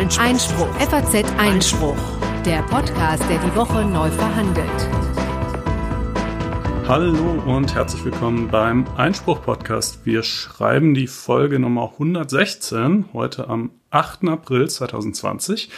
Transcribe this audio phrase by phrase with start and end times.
[0.00, 0.24] Einspruch.
[0.24, 0.74] Einspruch.
[0.76, 1.96] FAZ Einspruch.
[2.46, 4.88] Der Podcast, der die Woche neu verhandelt.
[6.88, 10.06] Hallo und herzlich willkommen beim Einspruch-Podcast.
[10.06, 14.26] Wir schreiben die Folge Nummer 116, heute am 8.
[14.28, 15.68] April 2020.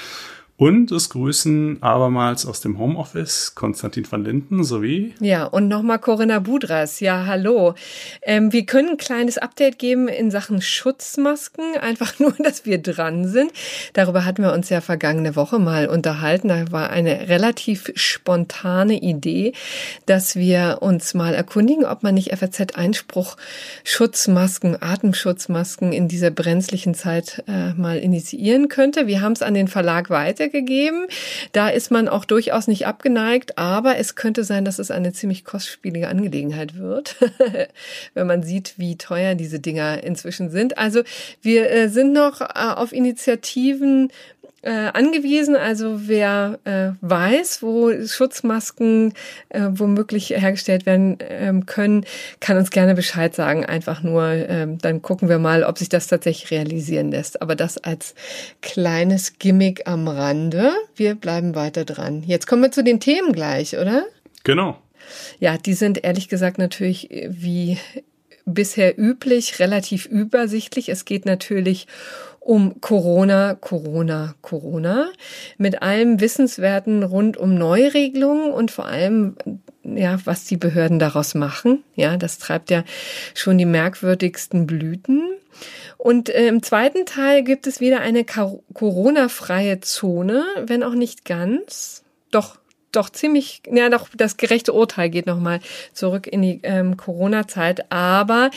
[0.63, 5.13] Und es grüßen abermals aus dem Homeoffice Konstantin van Linden sowie.
[5.19, 7.01] Ja, und nochmal Corinna Budras.
[7.01, 7.75] Ja, hallo.
[8.23, 11.65] Ähm, wir können ein kleines Update geben in Sachen Schutzmasken.
[11.81, 13.51] Einfach nur, dass wir dran sind.
[13.93, 16.47] Darüber hatten wir uns ja vergangene Woche mal unterhalten.
[16.47, 19.55] Da war eine relativ spontane Idee,
[20.07, 23.37] dass wir uns mal erkundigen, ob man nicht FAZ-Einspruch
[23.83, 29.09] Schutzmasken, Atemschutzmasken in dieser brenzlichen Zeit äh, mal initiieren könnte.
[29.09, 31.07] Wir haben es an den Verlag weiter gegeben.
[31.53, 35.45] Da ist man auch durchaus nicht abgeneigt, aber es könnte sein, dass es eine ziemlich
[35.45, 37.17] kostspielige Angelegenheit wird,
[38.15, 40.79] wenn man sieht, wie teuer diese Dinger inzwischen sind.
[40.79, 41.03] Also
[41.41, 44.13] wir äh, sind noch äh, auf Initiativen
[44.63, 45.57] äh, angewiesen.
[45.57, 49.13] Also wer äh, weiß, wo Schutzmasken
[49.49, 52.05] äh, womöglich hergestellt werden ähm, können,
[52.41, 53.67] kann uns gerne Bescheid sagen.
[53.67, 57.43] Einfach nur, ähm, dann gucken wir mal, ob sich das tatsächlich realisieren lässt.
[57.43, 58.15] Aber das als
[58.61, 60.73] kleines Gimmick am Rande.
[60.95, 62.23] Wir bleiben weiter dran.
[62.25, 64.05] Jetzt kommen wir zu den Themen gleich, oder?
[64.45, 64.79] Genau.
[65.41, 67.79] Ja, die sind ehrlich gesagt natürlich wie
[68.45, 70.89] bisher üblich relativ übersichtlich.
[70.89, 72.32] Es geht natürlich um
[72.81, 75.11] Corona, Corona, Corona,
[75.59, 79.37] mit allem Wissenswerten rund um Neuregelungen und vor allem
[79.85, 81.85] ja, was die Behörden daraus machen.
[81.95, 82.85] Ja, das treibt ja
[83.35, 85.23] schon die merkwürdigsten Blüten.
[85.99, 92.03] Und äh, im zweiten Teil gibt es wieder eine Corona-freie Zone, wenn auch nicht ganz.
[92.31, 92.59] Doch,
[92.93, 95.61] doch ziemlich, ja doch, das gerechte Urteil geht nochmal
[95.93, 97.91] zurück in die ähm, Corona-Zeit.
[97.91, 98.51] Aber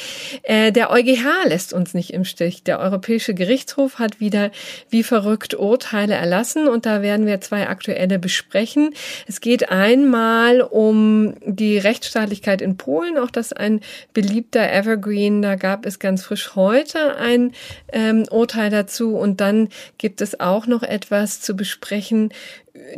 [0.44, 2.64] äh, der EuGH lässt uns nicht im Stich.
[2.64, 4.52] Der Europäische Gerichtshof hat wieder
[4.90, 8.94] wie verrückt Urteile erlassen und da werden wir zwei aktuelle besprechen.
[9.28, 13.82] Es geht einmal um die Rechtsstaatlichkeit in Polen, auch das ein
[14.14, 15.42] beliebter Evergreen.
[15.42, 17.54] Da gab es ganz frisch heute ein
[17.92, 22.30] ähm, Urteil dazu und dann gibt es auch noch etwas zu besprechen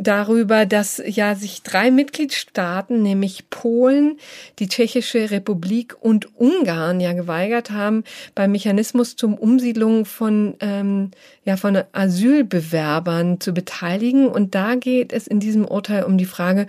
[0.00, 4.18] darüber, dass ja sich drei Mitgliedstaaten, nämlich Polen,
[4.58, 11.10] die Tschechische Republik und Ungarn, ja geweigert haben, beim Mechanismus zum Umsiedlung von ähm,
[11.44, 14.28] ja von Asylbewerbern zu beteiligen.
[14.28, 16.66] Und da geht es in diesem Urteil um die Frage,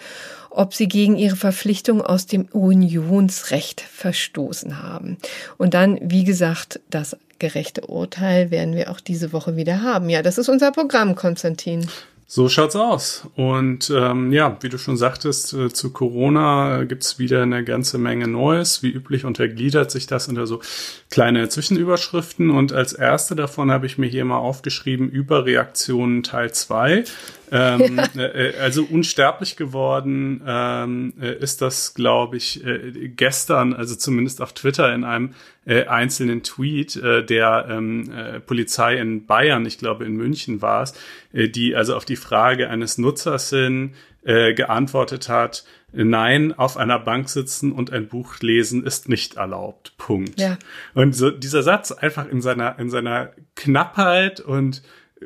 [0.49, 5.17] ob sie gegen ihre Verpflichtung aus dem Unionsrecht verstoßen haben.
[5.57, 10.09] Und dann, wie gesagt, das gerechte Urteil werden wir auch diese Woche wieder haben.
[10.09, 11.87] Ja, das ist unser Programm, Konstantin.
[12.31, 13.27] So schaut's aus.
[13.35, 18.27] Und ähm, ja, wie du schon sagtest, äh, zu Corona gibt's wieder eine ganze Menge
[18.27, 18.83] Neues.
[18.83, 20.61] Wie üblich untergliedert sich das unter so
[21.09, 22.51] kleine Zwischenüberschriften.
[22.51, 27.03] Und als erste davon habe ich mir hier mal aufgeschrieben, Überreaktionen Teil 2.
[27.51, 28.23] Ähm, ja.
[28.23, 34.53] äh, also unsterblich geworden ähm, äh, ist das, glaube ich, äh, gestern, also zumindest auf
[34.53, 35.33] Twitter in einem
[35.65, 40.83] äh, einzelnen Tweet äh, der ähm, äh, Polizei in Bayern, ich glaube in München war
[40.83, 40.93] es,
[41.33, 43.93] äh, die also auf die Frage eines Nutzers hin
[44.23, 49.93] äh, geantwortet hat, Nein, auf einer Bank sitzen und ein Buch lesen ist nicht erlaubt.
[49.97, 50.39] Punkt.
[50.39, 50.57] Ja.
[50.93, 54.83] Und so dieser Satz einfach in seiner in seiner Knappheit und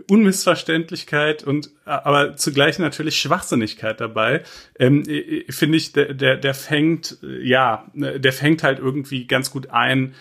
[0.10, 4.44] Unmissverständlichkeit und aber zugleich natürlich Schwachsinnigkeit dabei,
[4.80, 5.04] ähm,
[5.50, 10.14] finde ich, der, der, der fängt, ja, der fängt halt irgendwie ganz gut ein,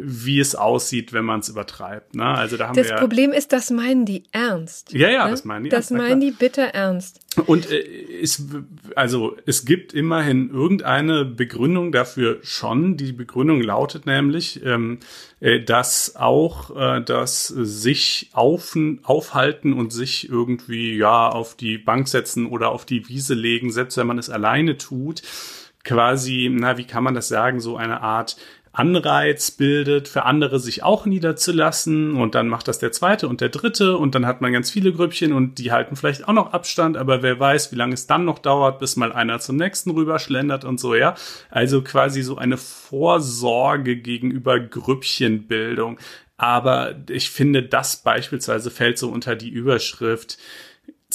[0.00, 2.14] wie es aussieht, wenn man es übertreibt.
[2.14, 2.24] Ne?
[2.24, 4.92] Also da haben das wir Problem ist, das meinen die ernst.
[4.92, 5.30] Ja, ja, ne?
[5.30, 5.90] das meinen die das ernst.
[5.90, 7.20] Das meinen die bitter ernst.
[7.46, 7.84] Und äh,
[8.20, 8.44] es,
[8.96, 12.96] also es gibt immerhin irgendeine Begründung dafür schon.
[12.96, 14.98] Die Begründung lautet nämlich, ähm,
[15.40, 22.08] äh, dass auch äh, das sich auf, aufhalten und sich irgendwie ja auf die Bank
[22.08, 25.22] setzen oder auf die Wiese legen, selbst wenn man es alleine tut,
[25.84, 28.36] quasi, na, wie kann man das sagen, so eine Art
[28.78, 33.48] Anreiz bildet, für andere sich auch niederzulassen und dann macht das der zweite und der
[33.48, 36.98] dritte und dann hat man ganz viele Grüppchen und die halten vielleicht auch noch Abstand,
[36.98, 40.66] aber wer weiß, wie lange es dann noch dauert, bis mal einer zum nächsten rüberschlendert
[40.66, 41.14] und so, ja.
[41.48, 45.98] Also quasi so eine Vorsorge gegenüber Grüppchenbildung.
[46.36, 50.36] Aber ich finde, das beispielsweise fällt so unter die Überschrift,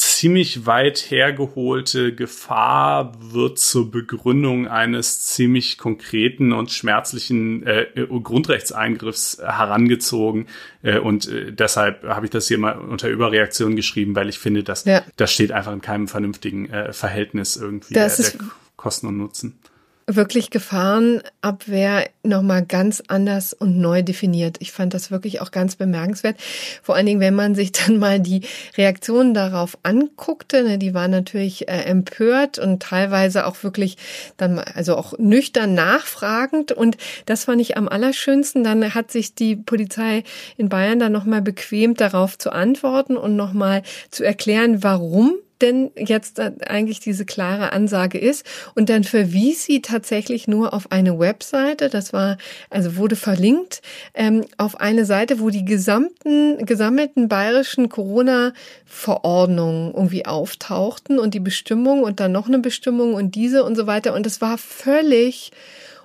[0.02, 10.48] ziemlich weit hergeholte Gefahr wird zur Begründung eines ziemlich konkreten und schmerzlichen äh, Grundrechtseingriffs herangezogen.
[10.82, 14.64] Äh, und äh, deshalb habe ich das hier mal unter Überreaktion geschrieben, weil ich finde,
[14.64, 15.04] dass ja.
[15.18, 18.32] das steht einfach in keinem vernünftigen äh, Verhältnis irgendwie der, der
[18.78, 19.60] Kosten und Nutzen.
[20.08, 24.58] Wirklich Gefahrenabwehr nochmal ganz anders und neu definiert.
[24.60, 26.38] Ich fand das wirklich auch ganz bemerkenswert.
[26.84, 28.42] Vor allen Dingen, wenn man sich dann mal die
[28.78, 33.98] Reaktionen darauf anguckte, ne, die waren natürlich äh, empört und teilweise auch wirklich
[34.38, 36.72] dann, also auch nüchtern nachfragend.
[36.72, 38.64] Und das fand ich am allerschönsten.
[38.64, 40.24] Dann hat sich die Polizei
[40.58, 46.40] in Bayern dann nochmal bequemt darauf zu antworten und nochmal zu erklären, warum denn jetzt
[46.40, 48.46] eigentlich diese klare Ansage ist.
[48.76, 52.38] Und dann verwies sie tatsächlich nur auf eine Webseite, das war,
[52.70, 53.82] also wurde verlinkt,
[54.14, 62.04] ähm, auf eine Seite, wo die gesamten, gesammelten bayerischen Corona-Verordnungen irgendwie auftauchten und die Bestimmung
[62.04, 64.14] und dann noch eine Bestimmung und diese und so weiter.
[64.14, 65.52] Und es war völlig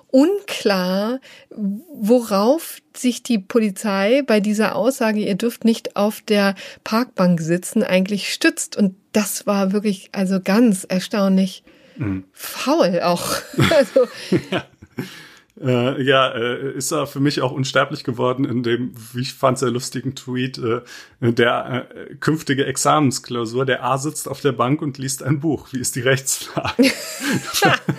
[0.09, 1.19] unklar,
[1.49, 8.33] worauf sich die Polizei bei dieser Aussage, ihr dürft nicht auf der Parkbank sitzen, eigentlich
[8.33, 8.77] stützt.
[8.77, 11.63] Und das war wirklich also ganz erstaunlich
[11.97, 12.23] mhm.
[12.31, 13.35] faul auch.
[13.75, 14.07] also,
[14.51, 14.65] ja.
[15.59, 19.57] Äh, ja, äh, ist er für mich auch unsterblich geworden in dem, wie ich fand,
[19.57, 20.81] sehr lustigen Tweet, äh,
[21.19, 23.65] der äh, künftige Examensklausur.
[23.65, 25.69] Der A sitzt auf der Bank und liest ein Buch.
[25.71, 26.83] Wie ist die Rechtslage?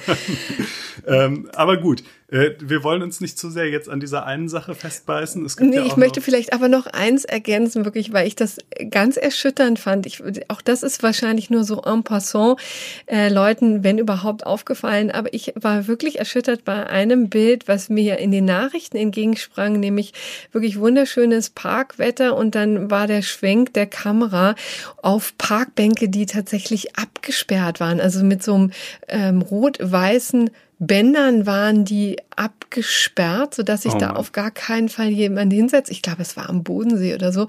[1.06, 4.74] ähm, aber gut, äh, wir wollen uns nicht zu sehr jetzt an dieser einen Sache
[4.74, 5.44] festbeißen.
[5.46, 8.58] Es gibt nee, ja ich möchte vielleicht aber noch eins ergänzen, wirklich, weil ich das
[8.90, 10.04] ganz erschütternd fand.
[10.04, 12.60] Ich, auch das ist wahrscheinlich nur so en passant
[13.06, 15.10] äh, Leuten, wenn überhaupt, aufgefallen.
[15.10, 20.12] Aber ich war wirklich erschüttert bei einem Bild, was mir in den Nachrichten entgegensprang, nämlich
[20.52, 24.54] wirklich wunderschönes Parkwetter und dann war der Schwenk der Kamera
[25.00, 28.72] auf Parkbänke, die tatsächlich abgesperrt waren, also mit so einem
[29.08, 35.08] ähm, rot-weißen Bändern waren die abgesperrt, so dass sich oh da auf gar keinen Fall
[35.08, 35.90] jemand hinsetzt.
[35.90, 37.48] Ich glaube, es war am Bodensee oder so.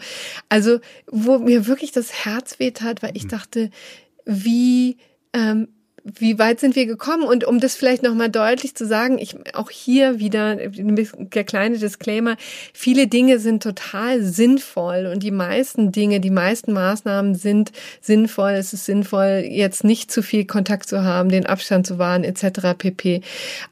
[0.49, 3.29] Also, wo mir wirklich das Herz weht hat, weil ich mhm.
[3.29, 3.69] dachte,
[4.25, 4.97] wie
[5.33, 5.67] ähm,
[6.15, 7.23] wie weit sind wir gekommen?
[7.23, 12.37] Und um das vielleicht nochmal deutlich zu sagen, ich auch hier wieder der kleine Disclaimer,
[12.73, 17.71] viele Dinge sind total sinnvoll und die meisten Dinge, die meisten Maßnahmen sind
[18.01, 18.51] sinnvoll.
[18.51, 22.77] Es ist sinnvoll, jetzt nicht zu viel Kontakt zu haben, den Abstand zu wahren, etc.
[22.77, 23.21] pp.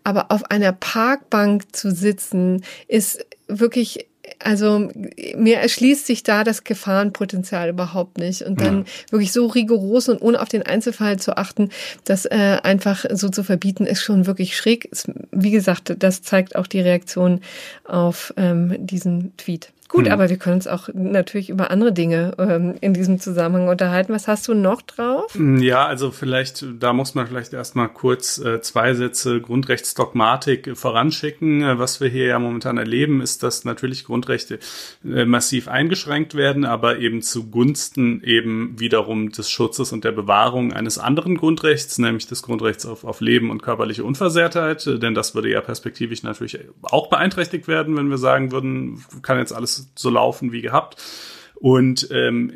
[0.03, 4.06] Aber auf einer Parkbank zu sitzen, ist wirklich
[4.39, 4.89] also
[5.35, 8.41] mir erschließt sich da das Gefahrenpotenzial überhaupt nicht.
[8.43, 8.85] Und dann ja.
[9.11, 11.69] wirklich so rigoros und ohne auf den Einzelfall zu achten,
[12.03, 14.89] das äh, einfach so zu verbieten, ist schon wirklich schräg.
[15.31, 17.41] Wie gesagt, das zeigt auch die Reaktion
[17.85, 19.71] auf ähm, diesen Tweet.
[19.89, 20.11] Gut, hm.
[20.11, 24.11] aber wir können uns auch natürlich über andere Dinge ähm, in diesem Zusammenhang unterhalten.
[24.11, 25.33] Was hast du noch drauf?
[25.33, 31.61] Hm, ja, also vielleicht, da muss man vielleicht erstmal kurz äh, zwei Sätze Grundrechtsdogmatik voranschicken.
[31.63, 34.59] Äh, was wir hier ja momentan erleben, ist, dass natürlich Grundrechte
[35.05, 40.97] äh, massiv eingeschränkt werden, aber eben zugunsten eben wiederum des Schutzes und der Bewahrung eines
[40.97, 44.85] anderen Grundrechts, nämlich des Grundrechts auf, auf Leben und körperliche Unversehrtheit.
[44.85, 49.53] Denn das würde ja perspektivisch natürlich auch beeinträchtigt werden, wenn wir sagen würden, kann jetzt
[49.53, 51.01] alles so laufen wie gehabt.
[51.59, 52.53] Und ähm,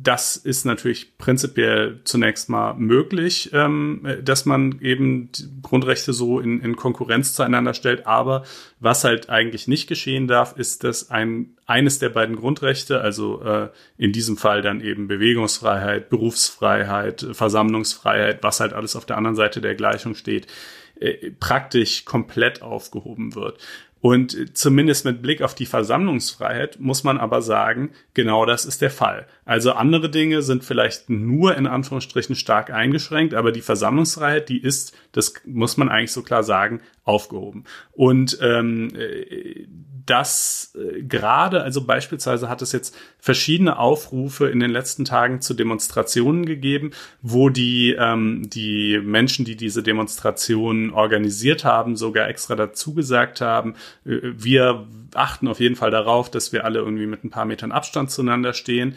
[0.00, 5.30] das ist natürlich prinzipiell zunächst mal möglich, ähm, dass man eben
[5.62, 8.06] Grundrechte so in, in Konkurrenz zueinander stellt.
[8.06, 8.44] Aber
[8.78, 13.70] was halt eigentlich nicht geschehen darf, ist, dass ein eines der beiden Grundrechte, also äh,
[13.98, 19.60] in diesem Fall dann eben Bewegungsfreiheit, Berufsfreiheit, Versammlungsfreiheit, was halt alles auf der anderen Seite
[19.60, 20.46] der Gleichung steht,
[21.00, 23.58] äh, praktisch komplett aufgehoben wird.
[24.06, 28.92] Und zumindest mit Blick auf die Versammlungsfreiheit muss man aber sagen, genau das ist der
[28.92, 29.26] Fall.
[29.44, 34.96] Also andere Dinge sind vielleicht nur in Anführungsstrichen stark eingeschränkt, aber die Versammlungsfreiheit, die ist,
[35.10, 37.64] das muss man eigentlich so klar sagen, aufgehoben.
[37.90, 38.92] Und ähm,
[40.06, 45.54] dass äh, gerade, also beispielsweise hat es jetzt verschiedene Aufrufe in den letzten Tagen zu
[45.54, 52.94] Demonstrationen gegeben, wo die, ähm, die Menschen, die diese Demonstrationen organisiert haben, sogar extra dazu
[52.94, 57.30] gesagt haben, äh, wir achten auf jeden Fall darauf, dass wir alle irgendwie mit ein
[57.30, 58.94] paar Metern Abstand zueinander stehen.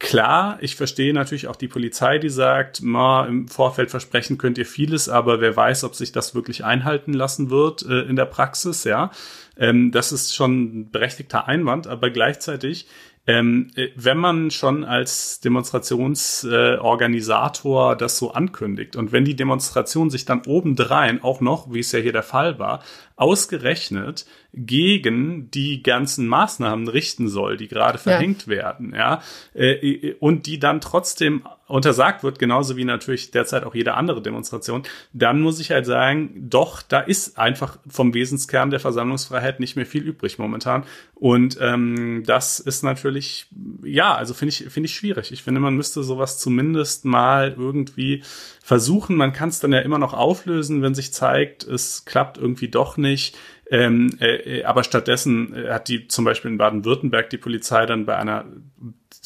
[0.00, 4.64] Klar, ich verstehe natürlich auch die Polizei, die sagt, ma, im Vorfeld versprechen könnt ihr
[4.64, 8.84] vieles, aber wer weiß, ob sich das wirklich einhalten lassen wird äh, in der Praxis,
[8.84, 9.10] ja.
[9.58, 12.86] Ähm, das ist schon ein berechtigter Einwand, aber gleichzeitig
[13.26, 20.10] ähm, äh, wenn man schon als Demonstrationsorganisator äh, das so ankündigt und wenn die Demonstration
[20.10, 22.82] sich dann obendrein auch noch, wie es ja hier der Fall war,
[23.20, 24.24] ausgerechnet
[24.54, 28.48] gegen die ganzen Maßnahmen richten soll, die gerade verhängt ja.
[28.48, 29.22] werden, ja,
[29.54, 34.82] äh, und die dann trotzdem untersagt wird, genauso wie natürlich derzeit auch jede andere Demonstration,
[35.12, 39.86] dann muss ich halt sagen, doch, da ist einfach vom Wesenskern der Versammlungsfreiheit nicht mehr
[39.86, 40.84] viel übrig momentan.
[41.14, 43.46] Und ähm, das ist natürlich,
[43.84, 45.30] ja, also finde ich, finde ich schwierig.
[45.30, 48.22] Ich finde, man müsste sowas zumindest mal irgendwie
[48.70, 49.16] versuchen.
[49.16, 52.96] Man kann es dann ja immer noch auflösen, wenn sich zeigt, es klappt irgendwie doch
[52.96, 53.36] nicht.
[53.68, 58.16] Ähm, äh, aber stattdessen äh, hat die zum Beispiel in Baden-Württemberg die Polizei dann bei
[58.16, 58.44] einer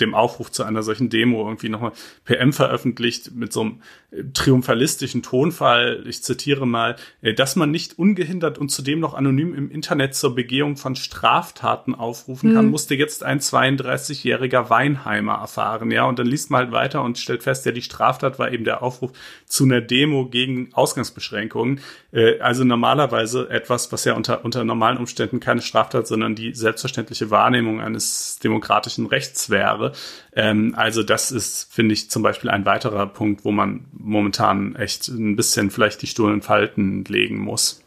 [0.01, 1.93] dem Aufruf zu einer solchen Demo irgendwie nochmal
[2.25, 6.05] PM veröffentlicht mit so einem äh, triumphalistischen Tonfall.
[6.09, 10.35] Ich zitiere mal, äh, dass man nicht ungehindert und zudem noch anonym im Internet zur
[10.35, 12.71] Begehung von Straftaten aufrufen kann, mhm.
[12.73, 15.91] musste jetzt ein 32-jähriger Weinheimer erfahren.
[15.91, 18.65] Ja, und dann liest man halt weiter und stellt fest, ja, die Straftat war eben
[18.65, 19.13] der Aufruf
[19.47, 21.81] zu einer Demo gegen Ausgangsbeschränkungen.
[22.11, 27.31] Äh, also normalerweise etwas, was ja unter, unter normalen Umständen keine Straftat, sondern die selbstverständliche
[27.31, 29.93] Wahrnehmung eines demokratischen Rechts wäre wäre.
[30.35, 35.09] Ähm, also das ist, finde ich, zum Beispiel ein weiterer Punkt, wo man momentan echt
[35.09, 37.85] ein bisschen vielleicht die Stuhl in Falten legen muss.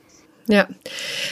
[0.49, 0.67] Ja,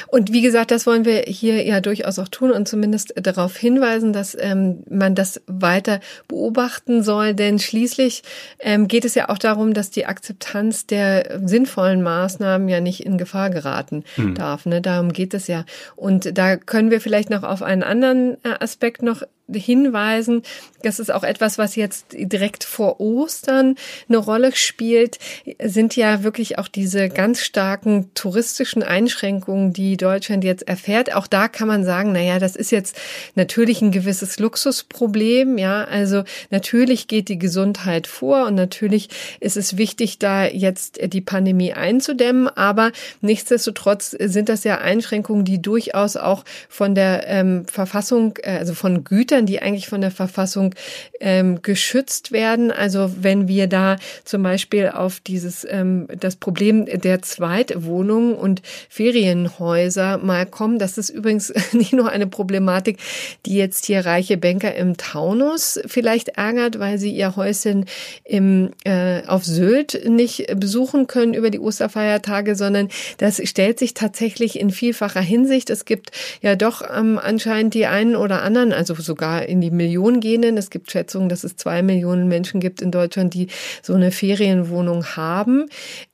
[0.07, 4.11] und wie gesagt, das wollen wir hier ja durchaus auch tun und zumindest darauf hinweisen,
[4.11, 8.23] dass ähm, man das weiter beobachten soll, denn schließlich
[8.59, 13.17] ähm, geht es ja auch darum, dass die Akzeptanz der sinnvollen Maßnahmen ja nicht in
[13.17, 14.35] Gefahr geraten hm.
[14.35, 14.65] darf.
[14.65, 14.81] Ne?
[14.81, 15.63] Darum geht es ja.
[15.95, 20.41] Und da können wir vielleicht noch auf einen anderen äh, Aspekt noch hinweisen.
[20.81, 23.75] Das ist auch etwas, was jetzt direkt vor Ostern
[24.07, 25.19] eine Rolle spielt,
[25.63, 31.13] sind ja wirklich auch diese ganz starken touristischen Einschränkungen, die Deutschland jetzt erfährt.
[31.13, 32.97] Auch da kann man sagen, na ja, das ist jetzt
[33.35, 35.57] natürlich ein gewisses Luxusproblem.
[35.57, 39.09] Ja, also natürlich geht die Gesundheit vor und natürlich
[39.39, 42.47] ist es wichtig, da jetzt die Pandemie einzudämmen.
[42.47, 48.73] Aber nichtsdestotrotz sind das ja Einschränkungen, die durchaus auch von der ähm, Verfassung, äh, also
[48.73, 50.73] von Gütern Gütern, die eigentlich von der Verfassung
[51.19, 52.71] ähm, geschützt werden.
[52.71, 60.17] Also wenn wir da zum Beispiel auf dieses ähm, das Problem der Zweitwohnungen und Ferienhäuser
[60.19, 62.97] mal kommen, das ist übrigens nicht nur eine Problematik,
[63.45, 67.85] die jetzt hier reiche Banker im Taunus vielleicht ärgert, weil sie ihr Häuschen
[68.23, 72.87] im, äh, auf Sylt nicht besuchen können über die Osterfeiertage, sondern
[73.17, 75.69] das stellt sich tatsächlich in vielfacher Hinsicht.
[75.69, 76.11] Es gibt
[76.41, 80.57] ja doch ähm, anscheinend die einen oder anderen, also sogar sogar in die Millionen gehenden.
[80.57, 83.47] Es gibt Schätzungen, dass es zwei Millionen Menschen gibt in Deutschland, die
[83.81, 85.67] so eine Ferienwohnung haben.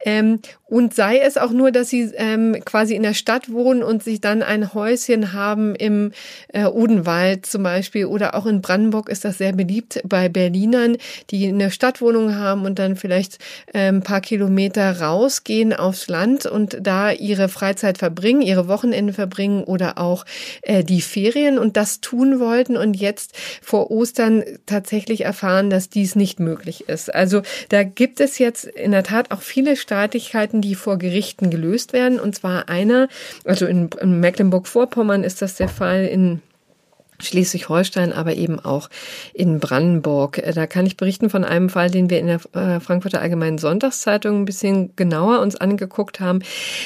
[0.05, 0.39] Ähm,
[0.71, 4.21] und sei es auch nur, dass sie ähm, quasi in der Stadt wohnen und sich
[4.21, 6.13] dann ein Häuschen haben im
[6.53, 10.95] äh, Odenwald zum Beispiel oder auch in Brandenburg ist das sehr beliebt bei Berlinern,
[11.29, 13.37] die eine Stadtwohnung haben und dann vielleicht
[13.73, 19.65] äh, ein paar Kilometer rausgehen aufs Land und da ihre Freizeit verbringen, ihre Wochenende verbringen
[19.65, 20.25] oder auch
[20.61, 26.15] äh, die Ferien und das tun wollten und jetzt vor Ostern tatsächlich erfahren, dass dies
[26.15, 27.13] nicht möglich ist.
[27.13, 31.93] Also da gibt es jetzt in der Tat auch viele Streitigkeiten, die vor Gerichten gelöst
[31.93, 32.19] werden.
[32.19, 33.07] Und zwar einer,
[33.45, 36.41] also in, in Mecklenburg-Vorpommern ist das der Fall, in
[37.21, 38.89] Schleswig-Holstein, aber eben auch
[39.33, 40.37] in Brandenburg.
[40.37, 43.57] Äh, da kann ich berichten von einem Fall, den wir in der äh, Frankfurter Allgemeinen
[43.57, 46.39] Sonntagszeitung ein bisschen genauer uns angeguckt haben.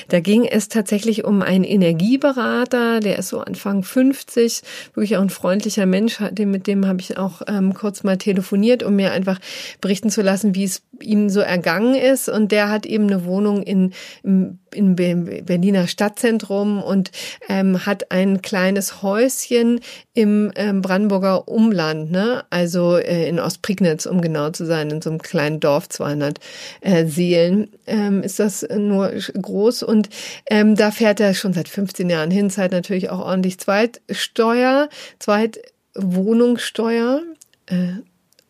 [0.09, 4.61] Da ging es tatsächlich um einen Energieberater, der ist so Anfang 50,
[4.93, 8.95] wirklich auch ein freundlicher Mensch, mit dem habe ich auch ähm, kurz mal telefoniert, um
[8.95, 9.39] mir einfach
[9.81, 12.29] berichten zu lassen, wie es ihm so ergangen ist.
[12.29, 17.11] Und der hat eben eine Wohnung in, im im Berliner Stadtzentrum und
[17.49, 19.79] ähm, hat ein kleines Häuschen
[20.13, 20.24] im
[20.55, 22.43] ähm, Brandenburger Umland, ne?
[22.49, 26.39] also äh, in Ostprignitz, um genau zu sein, in so einem kleinen Dorf, 200
[26.81, 30.09] äh, Seelen ähm, ist das nur groß und
[30.49, 34.89] ähm, da fährt er schon seit 15 Jahren hin, zahlt natürlich auch ordentlich Zweitsteuer,
[35.19, 37.21] Zweitwohnungssteuer,
[37.67, 37.93] äh,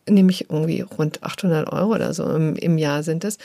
[0.08, 3.38] nämlich irgendwie rund 800 Euro oder so im, im Jahr sind es.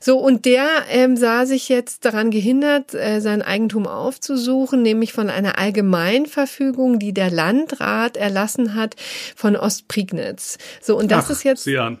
[0.00, 5.30] So, und der ähm, sah sich jetzt daran gehindert, äh, sein Eigentum aufzusuchen, nämlich von
[5.30, 8.96] einer Allgemeinverfügung, die der Landrat erlassen hat
[9.34, 10.58] von Ostprignitz.
[10.80, 11.64] So, und das Ach, ist jetzt...
[11.64, 11.98] Sie an.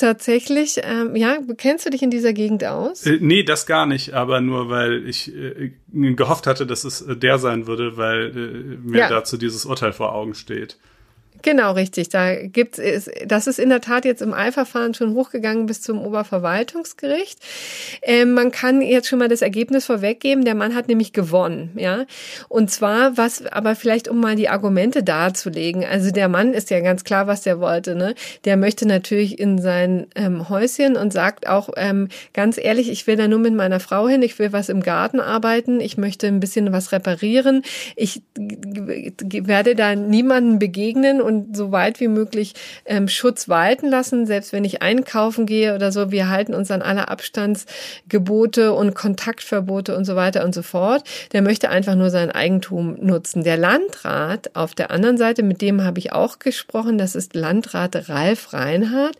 [0.00, 3.04] Tatsächlich, ähm, ja, kennst du dich in dieser Gegend aus?
[3.04, 7.16] Äh, nee, das gar nicht, aber nur weil ich äh, gehofft hatte, dass es äh,
[7.16, 9.08] der sein würde, weil äh, mir ja.
[9.10, 10.78] dazu dieses Urteil vor Augen steht.
[11.42, 12.08] Genau, richtig.
[12.10, 16.00] Da gibt's es, das ist in der Tat jetzt im Eilverfahren schon hochgegangen bis zum
[16.00, 17.38] Oberverwaltungsgericht.
[18.02, 20.44] Ähm, man kann jetzt schon mal das Ergebnis vorweggeben.
[20.44, 22.04] Der Mann hat nämlich gewonnen, ja.
[22.48, 25.84] Und zwar, was, aber vielleicht um mal die Argumente darzulegen.
[25.84, 28.14] Also der Mann ist ja ganz klar, was der wollte, ne?
[28.44, 33.16] Der möchte natürlich in sein ähm, Häuschen und sagt auch ähm, ganz ehrlich, ich will
[33.16, 34.22] da nur mit meiner Frau hin.
[34.22, 35.80] Ich will was im Garten arbeiten.
[35.80, 37.62] Ich möchte ein bisschen was reparieren.
[37.96, 44.52] Ich werde da niemanden begegnen und so weit wie möglich ähm, Schutz walten lassen, selbst
[44.52, 46.10] wenn ich einkaufen gehe oder so.
[46.10, 51.04] Wir halten uns an alle Abstandsgebote und Kontaktverbote und so weiter und so fort.
[51.32, 53.44] Der möchte einfach nur sein Eigentum nutzen.
[53.44, 58.08] Der Landrat auf der anderen Seite, mit dem habe ich auch gesprochen, das ist Landrat
[58.08, 59.16] Ralf Reinhardt,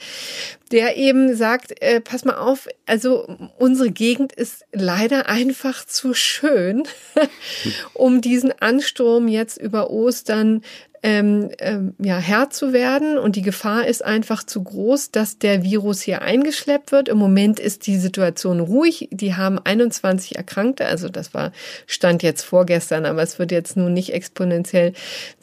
[0.73, 3.27] der eben sagt, äh, pass mal auf, also
[3.59, 6.85] unsere Gegend ist leider einfach zu schön,
[7.95, 10.63] um diesen Ansturm jetzt über Ostern
[11.03, 13.19] ähm, ähm, ja, Herr zu werden.
[13.19, 17.09] Und die Gefahr ist einfach zu groß, dass der Virus hier eingeschleppt wird.
[17.09, 19.09] Im Moment ist die Situation ruhig.
[19.11, 20.87] Die haben 21 Erkrankte.
[20.87, 21.53] Also das war
[21.87, 24.93] Stand jetzt vorgestern, aber es wird jetzt nun nicht exponentiell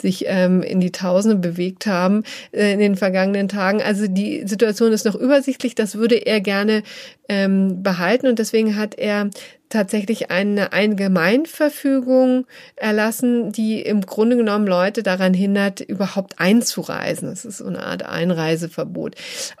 [0.00, 2.22] sich ähm, in die Tausende bewegt haben
[2.52, 3.82] äh, in den vergangenen Tagen.
[3.82, 5.74] Also die Situation ist noch übersichtlich.
[5.74, 6.82] Das würde er gerne
[7.28, 9.30] ähm, behalten und deswegen hat er
[9.68, 12.46] tatsächlich eine Allgemeinverfügung
[12.76, 17.28] erlassen, die im Grunde genommen Leute daran hindert, überhaupt einzureisen.
[17.28, 19.14] Das ist so eine Art Einreiseverbot.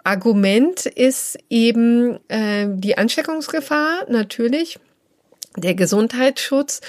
[0.04, 4.78] Argument ist eben äh, die Ansteckungsgefahr natürlich
[5.56, 6.80] der Gesundheitsschutz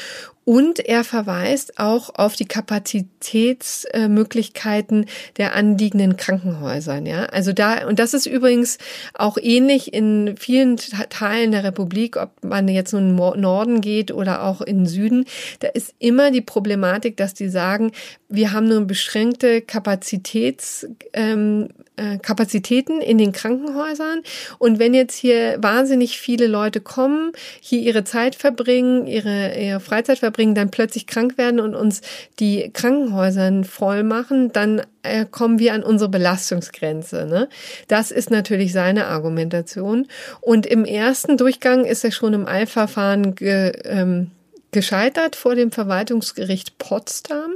[0.50, 5.06] und er verweist auch auf die Kapazitätsmöglichkeiten
[5.38, 7.06] der anliegenden Krankenhäusern.
[7.06, 8.80] Ja, also da, und das ist übrigens
[9.14, 14.44] auch ähnlich in vielen Teilen der Republik, ob man jetzt nun in Norden geht oder
[14.44, 15.26] auch in Süden.
[15.60, 17.92] Da ist immer die Problematik, dass die sagen,
[18.28, 21.89] wir haben nur beschränkte Kapazitäts, ähm, äh,
[22.22, 24.22] Kapazitäten in den Krankenhäusern.
[24.58, 30.20] Und wenn jetzt hier wahnsinnig viele Leute kommen, hier ihre Zeit verbringen, ihre, ihre Freizeit
[30.20, 32.02] verbringen, bringen, dann plötzlich krank werden und uns
[32.40, 37.26] die Krankenhäuser voll machen, dann äh, kommen wir an unsere Belastungsgrenze.
[37.26, 37.50] Ne?
[37.90, 40.08] Das ist natürlich seine Argumentation.
[40.40, 44.32] Und im ersten Durchgang ist er schon im Eilverfahren ge, ähm,
[44.72, 47.54] gescheitert vor dem Verwaltungsgericht Potsdam.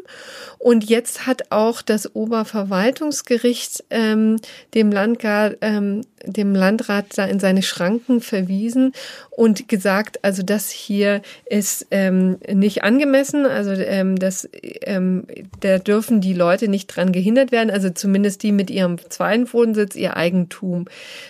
[0.57, 4.37] Und jetzt hat auch das Oberverwaltungsgericht ähm,
[4.73, 8.93] dem, Landrat, ähm, dem Landrat in seine Schranken verwiesen
[9.29, 14.47] und gesagt, also das hier ist ähm, nicht angemessen, also ähm, das,
[14.81, 15.25] ähm,
[15.59, 19.95] da dürfen die Leute nicht dran gehindert werden, also zumindest die mit ihrem zweiten Wohnsitz
[19.95, 20.85] ihr Eigentum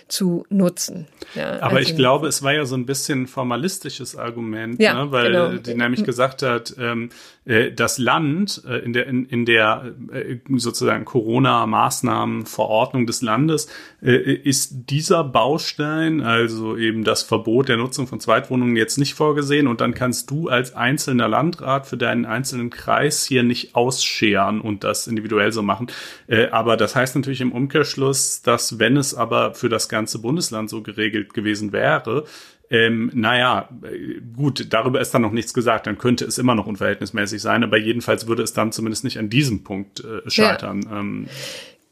[0.07, 1.07] zu nutzen.
[1.35, 5.12] Ja, Aber also, ich glaube, es war ja so ein bisschen formalistisches Argument, ja, ne,
[5.12, 5.53] weil genau.
[5.53, 7.09] die nämlich gesagt hat, ähm,
[7.42, 13.67] äh, das Land äh, in der in, in der äh, sozusagen Corona-Maßnahmenverordnung des Landes
[14.00, 19.79] ist dieser Baustein, also eben das Verbot der Nutzung von Zweitwohnungen jetzt nicht vorgesehen und
[19.82, 25.08] dann kannst du als einzelner Landrat für deinen einzelnen Kreis hier nicht ausscheren und das
[25.08, 25.88] individuell so machen.
[26.51, 30.82] Aber das heißt natürlich im Umkehrschluss, dass wenn es aber für das ganze Bundesland so
[30.82, 32.25] geregelt gewesen wäre,
[32.69, 33.69] ähm, naja,
[34.36, 35.88] gut, darüber ist dann noch nichts gesagt.
[35.88, 39.30] Dann könnte es immer noch unverhältnismäßig sein, aber jedenfalls würde es dann zumindest nicht an
[39.30, 40.82] diesem Punkt äh, scheitern.
[40.84, 40.99] Ja.
[40.99, 41.28] Ähm,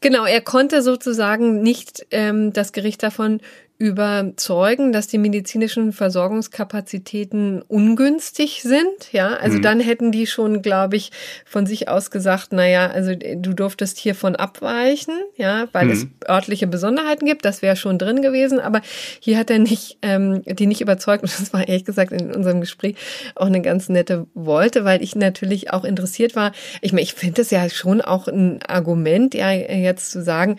[0.02, 3.40] Genau, er konnte sozusagen nicht ähm, das Gericht davon
[3.82, 9.10] überzeugen, dass die medizinischen Versorgungskapazitäten ungünstig sind.
[9.10, 9.62] Ja, also mhm.
[9.62, 11.10] dann hätten die schon, glaube ich,
[11.44, 15.90] von sich aus gesagt, na ja, also du durftest hiervon abweichen, ja, weil mhm.
[15.90, 17.44] es örtliche Besonderheiten gibt.
[17.44, 18.82] Das wäre schon drin gewesen, aber
[19.18, 21.22] hier hat er nicht, ähm, die nicht überzeugt.
[21.24, 22.94] Und das war ehrlich gesagt in unserem Gespräch
[23.34, 26.52] auch eine ganz nette Wolte, weil ich natürlich auch interessiert war.
[26.82, 30.58] Ich meine, ich finde es ja schon auch ein Argument, ja, jetzt zu sagen,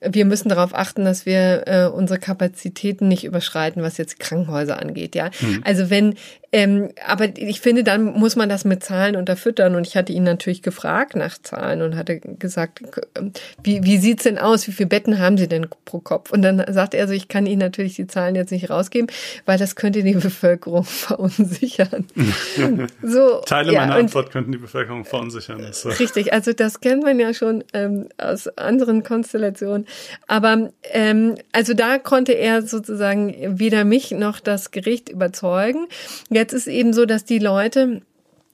[0.00, 4.80] wir müssen darauf achten, dass wir äh, unsere Kapazitäten Kapazitäten nicht überschreiten, was jetzt Krankenhäuser
[4.80, 5.30] angeht, ja.
[5.40, 5.60] Mhm.
[5.64, 6.14] Also wenn
[6.54, 9.74] ähm, aber ich finde, dann muss man das mit Zahlen unterfüttern.
[9.74, 12.80] Und ich hatte ihn natürlich gefragt nach Zahlen und hatte gesagt,
[13.64, 14.68] wie, wie sieht's denn aus?
[14.68, 16.30] Wie viele Betten haben Sie denn pro Kopf?
[16.30, 19.10] Und dann sagte er so, ich kann Ihnen natürlich die Zahlen jetzt nicht rausgeben,
[19.46, 22.06] weil das könnte die Bevölkerung verunsichern.
[23.02, 25.66] so, Teile ja, meiner Antwort könnten die Bevölkerung verunsichern.
[25.72, 25.88] So.
[25.88, 29.88] Richtig, also das kennt man ja schon ähm, aus anderen Konstellationen.
[30.28, 35.88] Aber ähm, also da konnte er sozusagen weder mich noch das Gericht überzeugen.
[36.30, 38.02] Jetzt jetzt ist eben so, dass die Leute,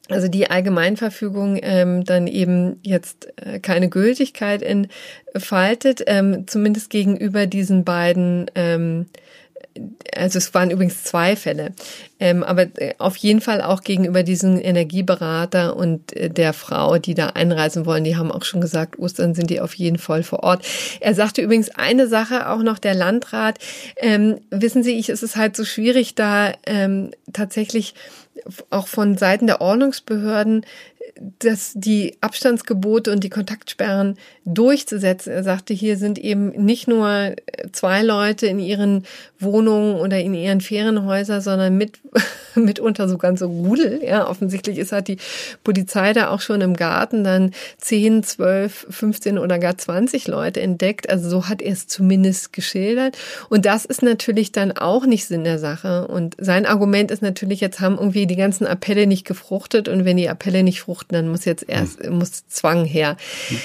[0.08, 7.84] also die Allgemeinverfügung ähm, dann eben jetzt äh, keine Gültigkeit entfaltet, ähm, zumindest gegenüber diesen
[7.84, 9.06] beiden ähm,
[10.14, 11.72] also es waren übrigens zwei Fälle,
[12.18, 17.14] ähm, aber äh, auf jeden Fall auch gegenüber diesem Energieberater und äh, der Frau, die
[17.14, 20.42] da einreisen wollen, die haben auch schon gesagt, Ostern sind die auf jeden Fall vor
[20.42, 20.64] Ort.
[21.00, 23.58] Er sagte übrigens eine Sache auch noch, der Landrat,
[23.96, 27.94] ähm, wissen Sie, ich, es ist halt so schwierig, da ähm, tatsächlich
[28.70, 30.64] auch von Seiten der Ordnungsbehörden
[31.38, 34.16] dass die Abstandsgebote und die Kontaktsperren
[34.54, 35.32] durchzusetzen.
[35.32, 37.34] Er sagte, hier sind eben nicht nur
[37.72, 39.04] zwei Leute in ihren
[39.38, 41.98] Wohnungen oder in ihren Ferienhäusern, sondern mit,
[42.54, 44.00] mitunter so ganze Rudel.
[44.04, 45.18] Ja, offensichtlich ist halt die
[45.64, 51.08] Polizei da auch schon im Garten dann 10, 12, 15 oder gar 20 Leute entdeckt.
[51.08, 53.16] Also so hat er es zumindest geschildert.
[53.48, 56.08] Und das ist natürlich dann auch nicht Sinn der Sache.
[56.08, 59.88] Und sein Argument ist natürlich, jetzt haben irgendwie die ganzen Appelle nicht gefruchtet.
[59.88, 62.18] Und wenn die Appelle nicht fruchten, dann muss jetzt erst, hm.
[62.18, 63.16] muss Zwang her.
[63.48, 63.58] Hm.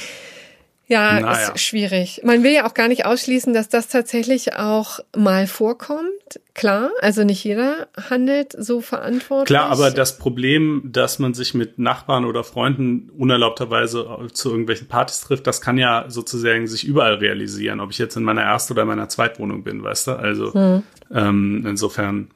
[0.88, 1.50] Ja, naja.
[1.50, 2.22] ist schwierig.
[2.24, 6.12] Man will ja auch gar nicht ausschließen, dass das tatsächlich auch mal vorkommt.
[6.54, 9.48] Klar, also nicht jeder handelt so verantwortlich.
[9.48, 15.22] Klar, aber das Problem, dass man sich mit Nachbarn oder Freunden unerlaubterweise zu irgendwelchen Partys
[15.22, 18.86] trifft, das kann ja sozusagen sich überall realisieren, ob ich jetzt in meiner Erst- oder
[18.86, 20.12] meiner Zweitwohnung bin, weißt du?
[20.12, 20.84] Also hm.
[21.12, 22.30] ähm, insofern,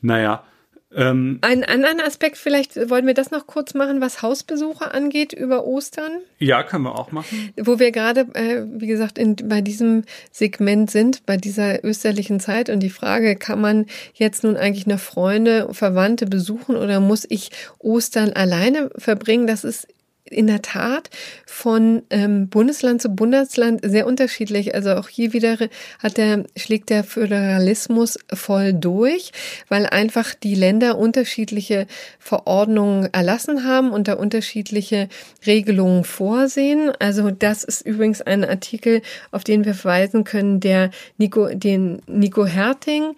[0.00, 0.44] naja.
[0.94, 5.64] Ähm, Ein anderer Aspekt, vielleicht wollen wir das noch kurz machen, was Hausbesuche angeht über
[5.64, 6.12] Ostern.
[6.38, 7.52] Ja, können wir auch machen.
[7.56, 12.68] Wo wir gerade, äh, wie gesagt, in, bei diesem Segment sind, bei dieser österlichen Zeit
[12.68, 17.50] und die Frage, kann man jetzt nun eigentlich noch Freunde, Verwandte besuchen oder muss ich
[17.78, 19.46] Ostern alleine verbringen?
[19.46, 19.88] Das ist
[20.32, 21.10] in der Tat
[21.46, 24.74] von ähm, Bundesland zu Bundesland sehr unterschiedlich.
[24.74, 25.56] Also auch hier wieder
[25.98, 29.32] hat der, schlägt der Föderalismus voll durch,
[29.68, 31.86] weil einfach die Länder unterschiedliche
[32.18, 35.08] Verordnungen erlassen haben und da unterschiedliche
[35.46, 36.92] Regelungen vorsehen.
[36.98, 42.46] Also das ist übrigens ein Artikel, auf den wir verweisen können, der Nico, den Nico
[42.46, 43.14] Herting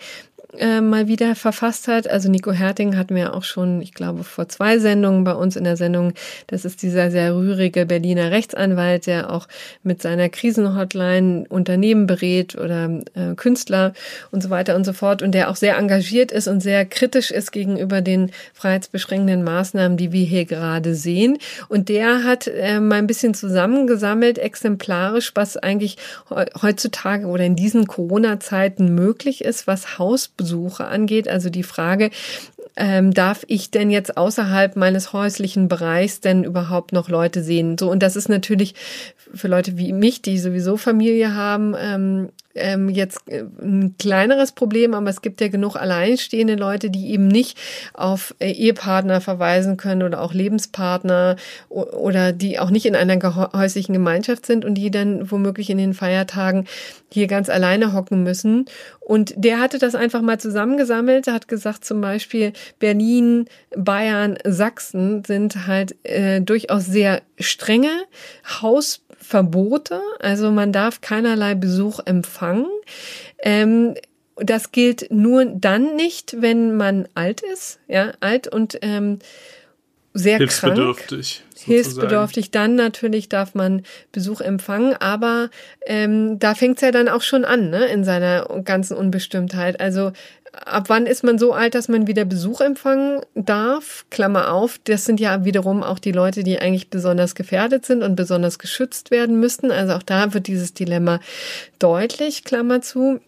[0.59, 2.09] äh, mal wieder verfasst hat.
[2.09, 5.65] Also Nico Herting hatten wir auch schon, ich glaube, vor zwei Sendungen bei uns in
[5.65, 6.13] der Sendung.
[6.47, 9.49] Das ist dieser sehr rührige Berliner Rechtsanwalt, der auch
[9.83, 13.93] mit seiner Krisenhotline Unternehmen berät oder äh, Künstler
[14.31, 17.31] und so weiter und so fort und der auch sehr engagiert ist und sehr kritisch
[17.31, 21.39] ist gegenüber den freiheitsbeschränkenden Maßnahmen, die wir hier gerade sehen.
[21.69, 25.97] Und der hat äh, mal ein bisschen zusammengesammelt, exemplarisch, was eigentlich
[26.31, 31.27] heutzutage oder in diesen Corona-Zeiten möglich ist, was Haus Besuche angeht.
[31.27, 32.11] Also die Frage,
[32.77, 37.79] ähm, darf ich denn jetzt außerhalb meines häuslichen Bereichs denn überhaupt noch Leute sehen?
[37.79, 38.75] So, und das ist natürlich
[39.33, 44.95] für Leute wie mich, die sowieso Familie haben, ähm, ähm, jetzt äh, ein kleineres Problem,
[44.95, 47.59] aber es gibt ja genug alleinstehende Leute, die eben nicht
[47.95, 51.37] auf äh, Ehepartner verweisen können oder auch Lebenspartner
[51.69, 53.15] oder die auch nicht in einer
[53.53, 56.67] häuslichen Gemeinschaft sind und die dann womöglich in den Feiertagen
[57.13, 58.67] hier ganz alleine hocken müssen.
[59.01, 65.67] Und der hatte das einfach mal zusammengesammelt, hat gesagt zum Beispiel Berlin, Bayern, Sachsen sind
[65.67, 67.91] halt äh, durchaus sehr strenge
[68.61, 72.67] Haus Verbote, also man darf keinerlei Besuch empfangen.
[73.43, 73.95] Ähm,
[74.37, 79.21] das gilt nur dann nicht, wenn man alt ist, ja, alt und ähm,
[80.13, 81.43] sehr hilfsbedürftig.
[81.43, 81.65] Krank.
[81.65, 85.51] Hilfsbedürftig, dann natürlich darf man Besuch empfangen, aber
[85.87, 89.81] ähm, da fängt's ja dann auch schon an, ne, in seiner ganzen Unbestimmtheit.
[89.81, 90.13] Also
[90.65, 94.07] ab wann ist man so alt, dass man wieder Besuch empfangen darf?
[94.11, 98.17] Klammer auf, das sind ja wiederum auch die Leute, die eigentlich besonders gefährdet sind und
[98.17, 99.71] besonders geschützt werden müssten.
[99.71, 101.21] Also auch da wird dieses Dilemma
[101.79, 103.21] deutlich, Klammer zu.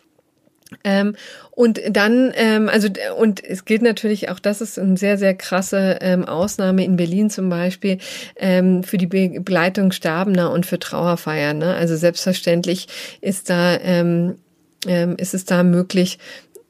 [0.83, 1.15] Ähm,
[1.53, 5.99] und dann, ähm, also, und es gilt natürlich auch, das ist eine sehr, sehr krasse
[6.01, 7.99] ähm, Ausnahme in Berlin zum Beispiel,
[8.37, 11.59] ähm, für die Begleitung Sterbender und für Trauerfeiern.
[11.59, 11.75] Ne?
[11.75, 12.89] Also selbstverständlich
[13.21, 14.39] ist da, ähm,
[14.87, 16.19] ähm, ist es da möglich,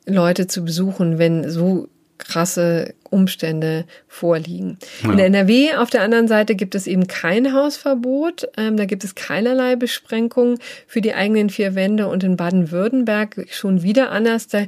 [0.07, 1.89] Leute zu besuchen, wenn so
[2.19, 4.79] krasse Umstände vorliegen.
[5.03, 5.13] Ja.
[5.13, 8.49] In NRW auf der anderen Seite gibt es eben kein Hausverbot.
[8.57, 13.83] Ähm, da gibt es keinerlei Beschränkungen für die eigenen vier Wände und in Baden-Württemberg schon
[13.83, 14.49] wieder anders.
[14.49, 14.65] Da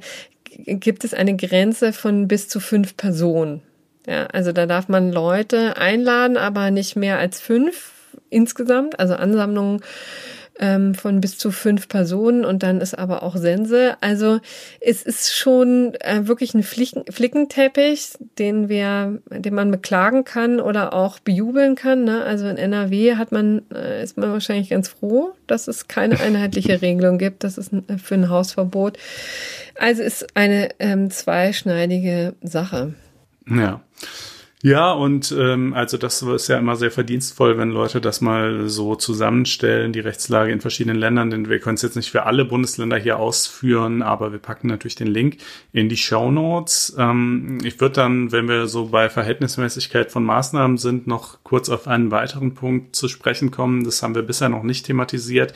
[0.67, 3.63] gibt es eine Grenze von bis zu fünf Personen.
[4.07, 7.93] Ja, also da darf man Leute einladen, aber nicht mehr als fünf
[8.31, 8.99] insgesamt.
[8.99, 9.83] Also Ansammlungen
[10.59, 13.97] ähm, von bis zu fünf Personen und dann ist aber auch Sense.
[14.01, 14.41] Also
[14.81, 20.93] es ist schon äh, wirklich ein Flicken, Flickenteppich, den wir, den man beklagen kann oder
[20.93, 22.05] auch bejubeln kann.
[22.05, 22.25] Ne?
[22.25, 26.83] Also in NRW hat man, äh, ist man wahrscheinlich ganz froh, dass es keine einheitliche
[26.83, 27.45] Regelung gibt.
[27.45, 28.99] Das ist ein, für ein Hausverbot.
[29.79, 32.95] Also ist eine ähm, zweischneidige Sache.
[33.49, 33.81] Ja.
[34.61, 38.97] Ja, und ähm, also das ist ja immer sehr verdienstvoll, wenn Leute das mal so
[38.97, 42.97] zusammenstellen, die Rechtslage in verschiedenen Ländern, denn wir können es jetzt nicht für alle Bundesländer
[42.97, 45.37] hier ausführen, aber wir packen natürlich den Link
[45.73, 46.93] in die Show Notes.
[46.99, 51.87] Ähm, ich würde dann, wenn wir so bei Verhältnismäßigkeit von Maßnahmen sind, noch kurz auf
[51.87, 53.85] einen weiteren Punkt zu sprechen kommen.
[53.85, 55.55] Das haben wir bisher noch nicht thematisiert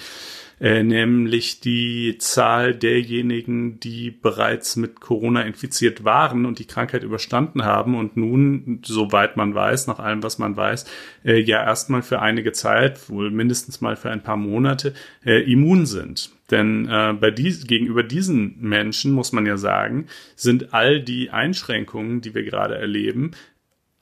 [0.62, 7.64] äh, nämlich die Zahl derjenigen, die bereits mit Corona infiziert waren und die Krankheit überstanden
[7.64, 10.84] haben und nun, soweit man weiß, nach allem, was man weiß,
[11.24, 14.94] äh, ja erstmal für einige Zeit, wohl mindestens mal für ein paar Monate,
[15.26, 16.30] äh, immun sind.
[16.52, 22.20] Denn äh, bei dies, gegenüber diesen Menschen muss man ja sagen, sind all die Einschränkungen,
[22.20, 23.32] die wir gerade erleben,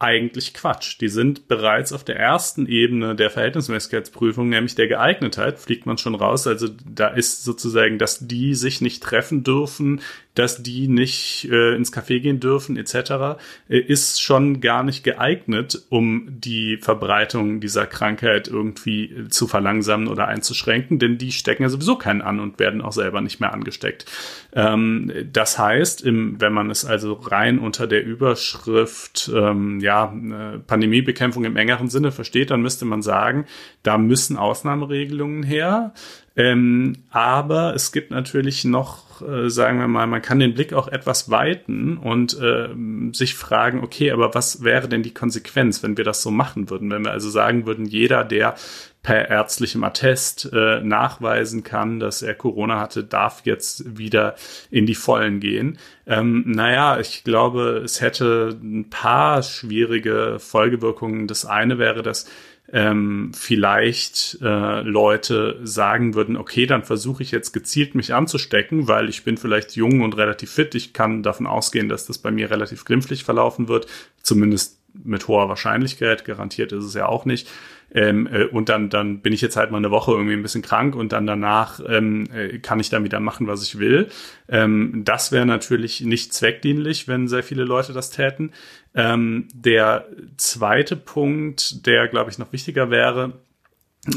[0.01, 0.99] eigentlich Quatsch.
[1.01, 6.15] Die sind bereits auf der ersten Ebene der Verhältnismäßigkeitsprüfung, nämlich der Geeignetheit, fliegt man schon
[6.15, 6.47] raus.
[6.47, 10.01] Also da ist sozusagen, dass die sich nicht treffen dürfen,
[10.35, 15.83] dass die nicht äh, ins Café gehen dürfen etc., äh, ist schon gar nicht geeignet,
[15.91, 21.69] um die Verbreitung dieser Krankheit irgendwie äh, zu verlangsamen oder einzuschränken, denn die stecken ja
[21.69, 24.07] sowieso keinen an und werden auch selber nicht mehr angesteckt.
[24.53, 30.59] Ähm, das heißt, im, wenn man es also rein unter der Überschrift ähm, ja, äh,
[30.59, 33.47] Pandemiebekämpfung im engeren Sinne versteht, dann müsste man sagen,
[33.83, 35.93] da müssen Ausnahmeregelungen her.
[36.37, 40.89] Ähm, aber es gibt natürlich noch, äh, sagen wir mal, man kann den Blick auch
[40.89, 42.69] etwas weiten und äh,
[43.13, 46.91] sich fragen, okay, aber was wäre denn die Konsequenz, wenn wir das so machen würden?
[46.91, 48.55] Wenn wir also sagen würden, jeder, der
[49.03, 54.35] per ärztlichem Attest äh, nachweisen kann, dass er Corona hatte, darf jetzt wieder
[54.71, 55.79] in die Vollen gehen.
[56.07, 61.29] Ähm, naja, ich glaube, es hätte ein paar schwierige Folgewirkungen.
[61.29, 62.27] Das eine wäre, dass
[62.73, 69.09] ähm, vielleicht äh, Leute sagen würden, okay, dann versuche ich jetzt gezielt mich anzustecken, weil
[69.09, 70.75] ich bin vielleicht jung und relativ fit.
[70.75, 73.87] Ich kann davon ausgehen, dass das bei mir relativ glimpflich verlaufen wird,
[74.23, 76.25] zumindest mit hoher Wahrscheinlichkeit.
[76.25, 77.49] Garantiert ist es ja auch nicht.
[77.93, 80.63] Ähm, äh, und dann, dann bin ich jetzt halt mal eine Woche irgendwie ein bisschen
[80.63, 84.09] krank und dann danach ähm, äh, kann ich dann wieder machen, was ich will.
[84.49, 88.53] Ähm, das wäre natürlich nicht zweckdienlich, wenn sehr viele Leute das täten.
[88.95, 93.33] Ähm, der zweite Punkt, der, glaube ich, noch wichtiger wäre,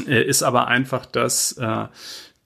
[0.06, 1.86] äh, ist aber einfach, dass äh,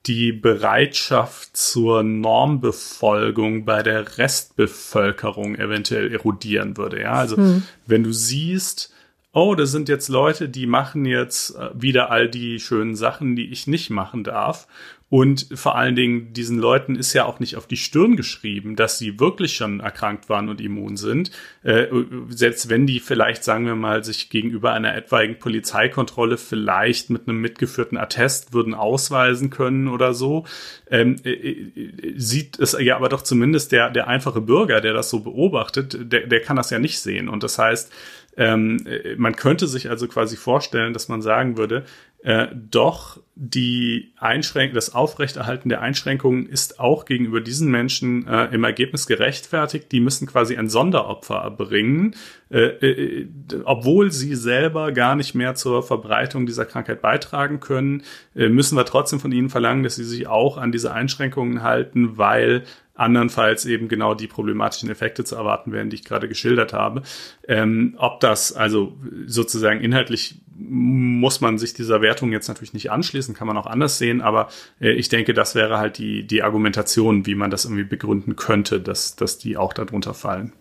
[0.05, 7.01] die Bereitschaft zur Normbefolgung bei der Restbevölkerung eventuell erodieren würde.
[7.01, 7.63] Ja, also hm.
[7.85, 8.93] wenn du siehst,
[9.31, 13.51] oh, das sind jetzt Leute, die machen jetzt äh, wieder all die schönen Sachen, die
[13.51, 14.67] ich nicht machen darf.
[15.09, 18.99] Und vor allen Dingen, diesen Leuten ist ja auch nicht auf die Stirn geschrieben, dass
[18.99, 21.31] sie wirklich schon erkrankt waren und immun sind.
[21.63, 21.87] Äh,
[22.29, 27.41] selbst wenn die vielleicht, sagen wir mal, sich gegenüber einer etwaigen Polizeikontrolle vielleicht mit einem
[27.41, 30.45] mitgeführten Attest würden ausweisen können oder so,
[30.91, 35.09] ähm, äh, äh sieht es ja aber doch zumindest der, der einfache Bürger, der das
[35.09, 37.29] so beobachtet, der, der kann das ja nicht sehen.
[37.29, 37.91] Und das heißt,
[38.39, 41.83] ähm, äh, man könnte sich also quasi vorstellen, dass man sagen würde,
[42.23, 48.63] äh, doch die Einschränkung, das Aufrechterhalten der Einschränkungen ist auch gegenüber diesen Menschen äh, im
[48.63, 49.91] Ergebnis gerechtfertigt.
[49.91, 52.15] Die müssen quasi ein Sonderopfer erbringen,
[52.49, 53.27] äh, äh,
[53.65, 58.03] obwohl sie selber gar nicht mehr zur Verbreitung dieser Krankheit beitragen können,
[58.35, 62.17] äh, müssen wir trotzdem von ihnen verlangen, dass sie sich auch an diese Einschränkungen halten,
[62.17, 62.63] weil
[62.99, 67.01] andernfalls eben genau die problematischen Effekte zu erwarten wären, die ich gerade geschildert habe.
[67.47, 73.33] Ähm, ob das also sozusagen inhaltlich muss man sich dieser Wertung jetzt natürlich nicht anschließen,
[73.33, 74.49] kann man auch anders sehen, aber
[74.81, 78.81] äh, ich denke, das wäre halt die, die Argumentation, wie man das irgendwie begründen könnte,
[78.81, 80.51] dass, dass die auch darunter fallen.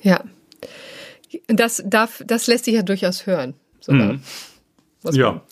[0.00, 0.24] Ja.
[1.48, 3.54] Das darf, das lässt sich ja durchaus hören.
[3.80, 4.14] Sogar.
[4.14, 4.20] Mhm.
[5.12, 5.42] Ja.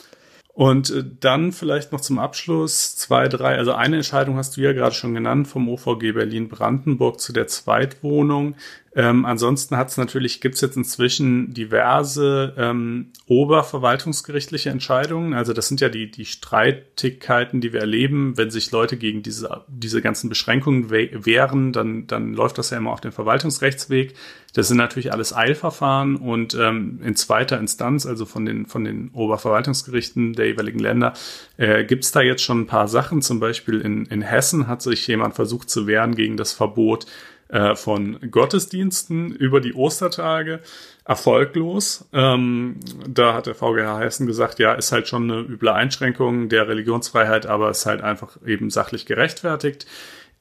[0.60, 4.74] Und äh, dann vielleicht noch zum Abschluss zwei, drei, also eine Entscheidung hast du ja
[4.74, 8.56] gerade schon genannt vom OVG Berlin-Brandenburg zu der Zweitwohnung.
[8.92, 15.32] Ähm, ansonsten hat es natürlich, gibt es jetzt inzwischen diverse ähm, oberverwaltungsgerichtliche Entscheidungen.
[15.32, 18.36] Also das sind ja die, die Streitigkeiten, die wir erleben.
[18.36, 22.90] Wenn sich Leute gegen diese, diese ganzen Beschränkungen wehren, dann, dann läuft das ja immer
[22.90, 24.14] auf den Verwaltungsrechtsweg.
[24.54, 29.10] Das sind natürlich alles Eilverfahren und ähm, in zweiter Instanz, also von den, von den
[29.10, 31.12] Oberverwaltungsgerichten der jeweiligen Länder,
[31.56, 33.22] äh, gibt es da jetzt schon ein paar Sachen.
[33.22, 37.06] Zum Beispiel in, in Hessen hat sich jemand versucht zu wehren gegen das Verbot
[37.50, 40.60] äh, von Gottesdiensten über die Ostertage
[41.04, 42.08] erfolglos.
[42.12, 42.76] Ähm,
[43.08, 47.46] da hat der VGH Hessen gesagt, ja, ist halt schon eine üble Einschränkung der Religionsfreiheit,
[47.46, 49.86] aber ist halt einfach eben sachlich gerechtfertigt.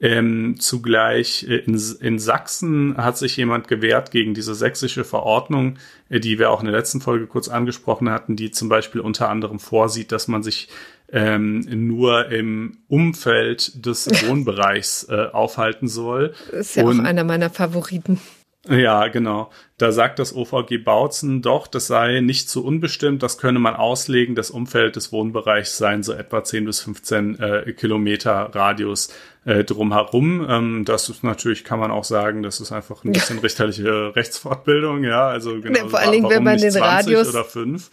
[0.01, 6.19] Ähm, zugleich äh, in, in Sachsen hat sich jemand gewehrt gegen diese sächsische Verordnung, äh,
[6.19, 9.59] die wir auch in der letzten Folge kurz angesprochen hatten, die zum Beispiel unter anderem
[9.59, 10.69] vorsieht, dass man sich
[11.11, 16.33] ähm, nur im Umfeld des Wohnbereichs äh, aufhalten soll.
[16.51, 18.19] Ist ja Und, auch einer meiner Favoriten.
[18.67, 19.51] Ja, genau.
[19.77, 24.35] Da sagt das OVG Bautzen doch, das sei nicht zu unbestimmt, das könne man auslegen.
[24.35, 29.13] Das Umfeld des Wohnbereichs seien so etwa 10 bis 15 äh, Kilometer Radius
[29.45, 30.45] äh, drumherum.
[30.47, 35.05] Ähm, das ist natürlich, kann man auch sagen, das ist einfach ein bisschen richterliche Rechtsfortbildung,
[35.05, 35.27] ja.
[35.27, 37.89] Also genau, ja, vor allen Dingen, wenn man den Radius oder 5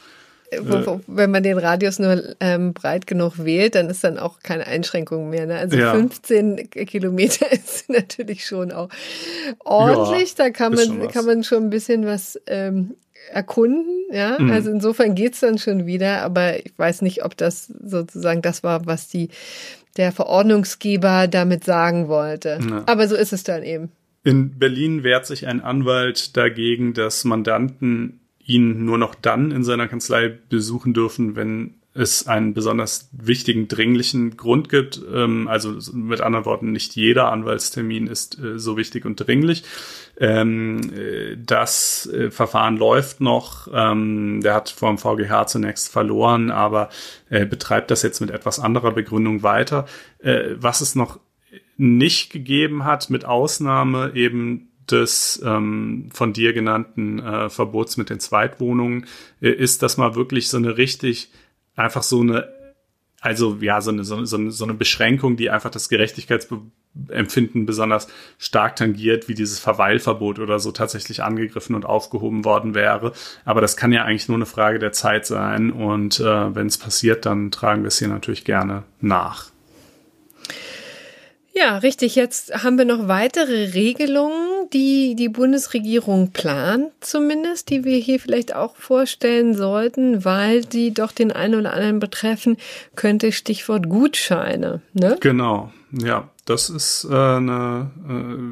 [1.06, 5.30] wenn man den Radius nur ähm, breit genug wählt, dann ist dann auch keine Einschränkung
[5.30, 5.46] mehr.
[5.46, 5.56] Ne?
[5.56, 5.92] Also ja.
[5.92, 8.88] 15 Kilometer ist natürlich schon auch
[9.64, 10.30] ordentlich.
[10.38, 12.94] Ja, da kann man, kann man schon ein bisschen was ähm,
[13.32, 14.04] erkunden.
[14.12, 14.50] Ja, mhm.
[14.50, 16.22] also insofern geht's dann schon wieder.
[16.22, 19.28] Aber ich weiß nicht, ob das sozusagen das war, was die
[19.96, 22.58] der Verordnungsgeber damit sagen wollte.
[22.68, 22.82] Ja.
[22.86, 23.90] Aber so ist es dann eben.
[24.24, 29.88] In Berlin wehrt sich ein Anwalt dagegen, dass Mandanten ihn nur noch dann in seiner
[29.88, 35.00] Kanzlei besuchen dürfen, wenn es einen besonders wichtigen, dringlichen Grund gibt.
[35.12, 39.64] Ähm, also mit anderen Worten, nicht jeder Anwaltstermin ist äh, so wichtig und dringlich.
[40.18, 43.68] Ähm, äh, das äh, Verfahren läuft noch.
[43.72, 46.90] Ähm, der hat vor dem VGH zunächst verloren, aber
[47.28, 49.86] betreibt das jetzt mit etwas anderer Begründung weiter.
[50.58, 51.18] was es noch
[51.76, 58.20] nicht gegeben hat, mit Ausnahme eben des ähm, von dir genannten äh, Verbots mit den
[58.20, 59.06] Zweitwohnungen
[59.40, 61.30] äh, ist, dass man wirklich so eine richtig
[61.74, 62.48] einfach so eine
[63.20, 68.76] also ja so eine so, eine so eine Beschränkung, die einfach das Gerechtigkeitsempfinden besonders stark
[68.76, 73.12] tangiert, wie dieses Verweilverbot oder so tatsächlich angegriffen und aufgehoben worden wäre.
[73.44, 76.78] Aber das kann ja eigentlich nur eine Frage der Zeit sein und äh, wenn es
[76.78, 79.50] passiert, dann tragen wir es hier natürlich gerne nach.
[81.56, 82.16] Ja, richtig.
[82.16, 88.54] Jetzt haben wir noch weitere Regelungen, die die Bundesregierung plant, zumindest, die wir hier vielleicht
[88.54, 92.58] auch vorstellen sollten, weil sie doch den einen oder anderen betreffen
[92.94, 93.32] könnte.
[93.32, 94.82] Stichwort Gutscheine.
[94.92, 95.16] Ne?
[95.20, 95.72] Genau.
[95.92, 97.86] Ja, das ist äh, äh,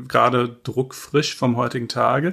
[0.09, 2.33] gerade druckfrisch vom heutigen Tage.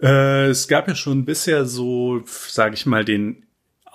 [0.00, 3.42] Äh, es gab ja schon bisher so, sage ich mal, den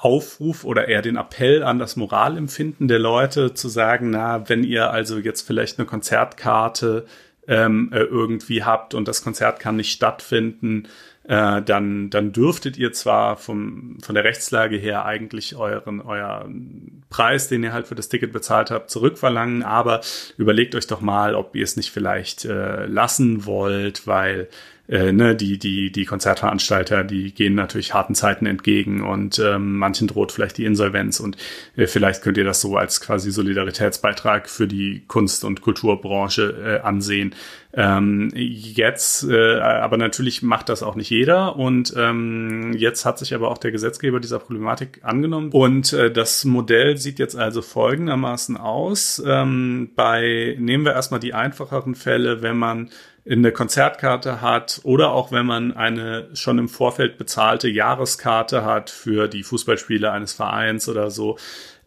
[0.04, 4.92] Aufruf oder eher den Appell an das Moralempfinden der Leute zu sagen, na, wenn ihr
[4.92, 7.06] also jetzt vielleicht eine Konzertkarte
[7.48, 10.90] ähm, äh, irgendwie habt und das Konzert kann nicht stattfinden,
[11.26, 17.48] äh, dann, dann dürftet ihr zwar vom, von der Rechtslage her eigentlich euren, euren Preis,
[17.48, 20.02] den ihr halt für das Ticket bezahlt habt, zurückverlangen, aber
[20.38, 24.50] überlegt euch doch mal, ob ihr es nicht vielleicht äh, lassen wollt, weil
[24.90, 30.08] äh, ne, die, die, die Konzertveranstalter, die gehen natürlich harten Zeiten entgegen und ähm, manchen
[30.08, 31.38] droht vielleicht die Insolvenz und
[31.78, 36.86] äh, vielleicht könnt ihr das so als quasi Solidaritätsbeitrag für die Kunst- und Kulturbranche äh,
[36.86, 37.34] ansehen.
[37.76, 43.34] Ähm, jetzt, äh, aber natürlich macht das auch nicht jeder und ähm, jetzt hat sich
[43.34, 48.58] aber auch der Gesetzgeber dieser Problematik angenommen und äh, das Modell sieht jetzt also folgendermaßen
[48.58, 49.24] aus.
[49.26, 52.90] Ähm, bei, nehmen wir erstmal die einfacheren Fälle, wenn man
[53.30, 59.28] eine Konzertkarte hat oder auch wenn man eine schon im Vorfeld bezahlte Jahreskarte hat für
[59.28, 61.38] die Fußballspiele eines Vereins oder so,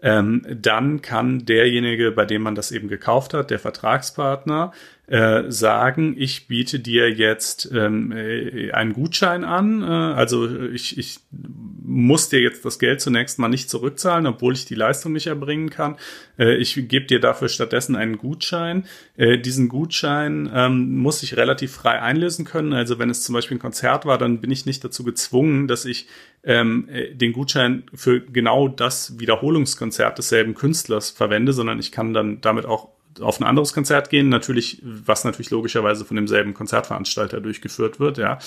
[0.02, 4.72] ähm, dann kann derjenige, bei dem man das eben gekauft hat, der Vertragspartner,
[5.08, 9.82] äh, sagen, ich biete dir jetzt ähm, äh, einen Gutschein an.
[9.82, 14.64] Äh, also ich, ich muss dir jetzt das Geld zunächst mal nicht zurückzahlen, obwohl ich
[14.64, 15.96] die Leistung nicht erbringen kann.
[16.38, 18.84] Äh, ich gebe dir dafür stattdessen einen Gutschein.
[19.16, 22.72] Äh, diesen Gutschein ähm, muss ich relativ frei einlösen können.
[22.72, 25.84] Also wenn es zum Beispiel ein Konzert war, dann bin ich nicht dazu gezwungen, dass
[25.84, 26.08] ich
[26.42, 32.40] ähm, äh, den Gutschein für genau das Wiederholungskonzert desselben Künstlers verwende, sondern ich kann dann
[32.40, 32.88] damit auch
[33.20, 38.38] auf ein anderes Konzert gehen, natürlich, was natürlich logischerweise von demselben Konzertveranstalter durchgeführt wird, ja.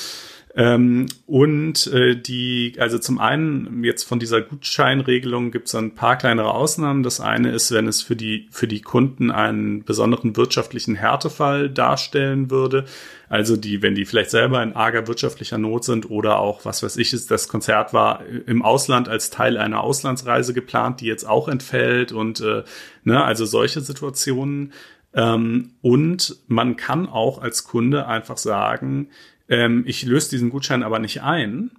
[0.56, 6.18] Ähm, und äh, die, also zum einen jetzt von dieser Gutscheinregelung gibt es ein paar
[6.18, 7.04] kleinere Ausnahmen.
[7.04, 12.50] Das eine ist, wenn es für die für die Kunden einen besonderen wirtschaftlichen Härtefall darstellen
[12.50, 12.86] würde.
[13.30, 16.98] Also die, wenn die vielleicht selber in arger wirtschaftlicher Not sind oder auch, was weiß
[16.98, 21.48] ich, ist das Konzert war im Ausland als Teil einer Auslandsreise geplant, die jetzt auch
[21.48, 22.64] entfällt und äh,
[23.04, 24.74] ne, also solche Situationen.
[25.14, 29.10] Ähm, und man kann auch als Kunde einfach sagen,
[29.50, 31.72] ähm, ich löse diesen Gutschein aber nicht ein.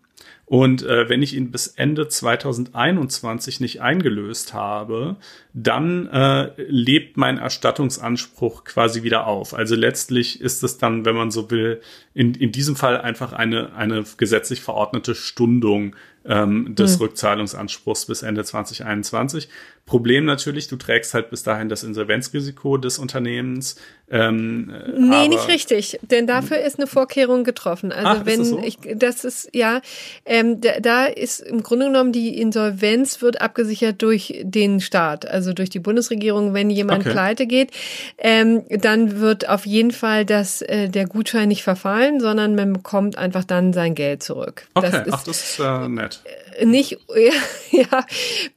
[0.50, 5.14] Und äh, wenn ich ihn bis Ende 2021 nicht eingelöst habe,
[5.54, 9.54] dann äh, lebt mein Erstattungsanspruch quasi wieder auf.
[9.54, 11.80] Also letztlich ist es dann, wenn man so will,
[12.12, 15.94] in, in diesem Fall einfach eine, eine gesetzlich verordnete Stundung
[16.24, 17.00] ähm, des hm.
[17.00, 19.48] Rückzahlungsanspruchs bis Ende 2021.
[19.86, 23.74] Problem natürlich, du trägst halt bis dahin das Insolvenzrisiko des Unternehmens.
[24.08, 27.90] Ähm, nee, nicht richtig, denn dafür ist eine Vorkehrung getroffen.
[27.90, 28.62] Also Ach, wenn das so?
[28.62, 29.80] ich, das ist ja,
[30.24, 35.52] ähm, da, da ist im Grunde genommen die Insolvenz wird abgesichert durch den Staat, also
[35.52, 36.54] durch die Bundesregierung.
[36.54, 37.12] Wenn jemand okay.
[37.12, 37.72] pleite geht,
[38.18, 43.16] ähm, dann wird auf jeden Fall das äh, der Gutschein nicht verfallen, sondern man bekommt
[43.18, 44.66] einfach dann sein Geld zurück.
[44.74, 46.20] Okay, das ist, ach, das ist äh, nett.
[46.64, 47.32] Nicht, ja,
[47.70, 48.06] ja,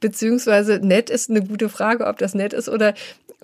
[0.00, 2.94] beziehungsweise nett ist eine gute Frage, ob das nett ist oder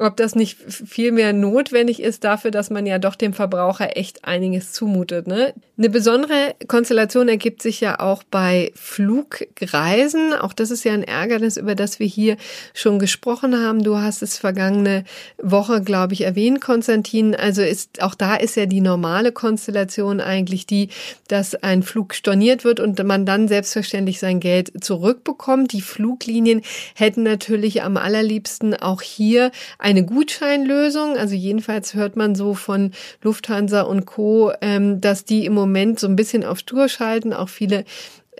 [0.01, 4.25] ob das nicht viel mehr notwendig ist dafür, dass man ja doch dem Verbraucher echt
[4.25, 5.27] einiges zumutet.
[5.27, 5.53] Ne?
[5.77, 10.35] Eine besondere Konstellation ergibt sich ja auch bei Flugreisen.
[10.35, 12.37] Auch das ist ja ein Ärgernis, über das wir hier
[12.75, 13.83] schon gesprochen haben.
[13.83, 15.05] Du hast es vergangene
[15.43, 17.35] Woche, glaube ich, erwähnt, Konstantin.
[17.35, 20.89] Also ist auch da ist ja die normale Konstellation eigentlich die,
[21.29, 25.73] dass ein Flug storniert wird und man dann selbstverständlich sein Geld zurückbekommt.
[25.73, 26.63] Die Fluglinien
[26.95, 29.51] hätten natürlich am allerliebsten auch hier
[29.91, 31.17] eine Gutscheinlösung.
[31.17, 36.07] Also jedenfalls hört man so von Lufthansa und Co., ähm, dass die im Moment so
[36.07, 37.85] ein bisschen auf Stur schalten, auch viele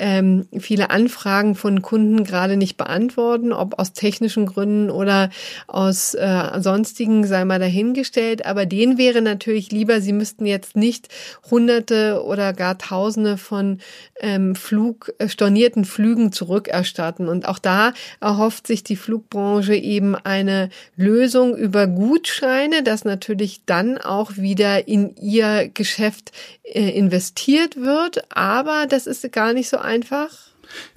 [0.01, 5.29] ähm, viele Anfragen von Kunden gerade nicht beantworten, ob aus technischen Gründen oder
[5.67, 8.47] aus äh, sonstigen, sei mal dahingestellt.
[8.47, 11.09] Aber denen wäre natürlich lieber, sie müssten jetzt nicht
[11.51, 13.79] Hunderte oder gar Tausende von
[14.21, 17.29] ähm, Flug, äh, stornierten Flügen zurückerstatten.
[17.29, 23.99] Und auch da erhofft sich die Flugbranche eben eine Lösung über Gutscheine, das natürlich dann
[23.99, 26.33] auch wieder in ihr Geschäft
[26.65, 28.25] äh, investiert wird.
[28.35, 29.90] Aber das ist gar nicht so.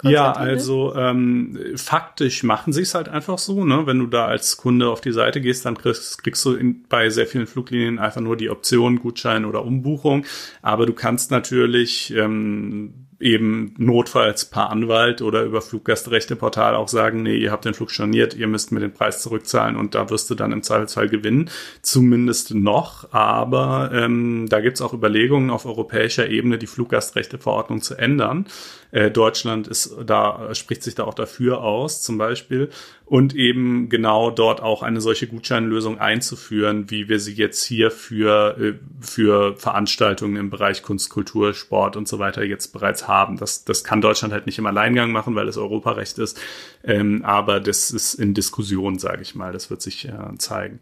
[0.02, 3.86] Ja, also ähm, faktisch machen sie es halt einfach so, ne?
[3.86, 7.10] Wenn du da als Kunde auf die Seite gehst, dann kriegst, kriegst du in, bei
[7.10, 10.26] sehr vielen Fluglinien einfach nur die Option Gutschein oder Umbuchung.
[10.62, 17.36] Aber du kannst natürlich ähm, eben notfalls per Anwalt oder über Fluggastrechteportal auch sagen, nee,
[17.36, 20.34] ihr habt den Flug storniert, ihr müsst mir den Preis zurückzahlen und da wirst du
[20.34, 21.50] dann im Zweifelsfall gewinnen.
[21.80, 28.46] Zumindest noch, aber ähm, da gibt's auch Überlegungen auf europäischer Ebene, die Fluggastrechteverordnung zu ändern.
[28.94, 32.70] Äh, Deutschland ist da, spricht sich da auch dafür aus, zum Beispiel
[33.06, 38.56] und eben genau dort auch eine solche Gutscheinlösung einzuführen, wie wir sie jetzt hier für,
[38.56, 43.36] äh, für Veranstaltungen im Bereich Kunst, Kultur, Sport und so weiter jetzt bereits haben.
[43.36, 46.40] Das, das kann Deutschland halt nicht im Alleingang machen, weil es Europarecht ist,
[46.84, 49.52] ähm, aber das ist in Diskussion, sage ich mal.
[49.52, 50.78] Das wird sich äh, zeigen.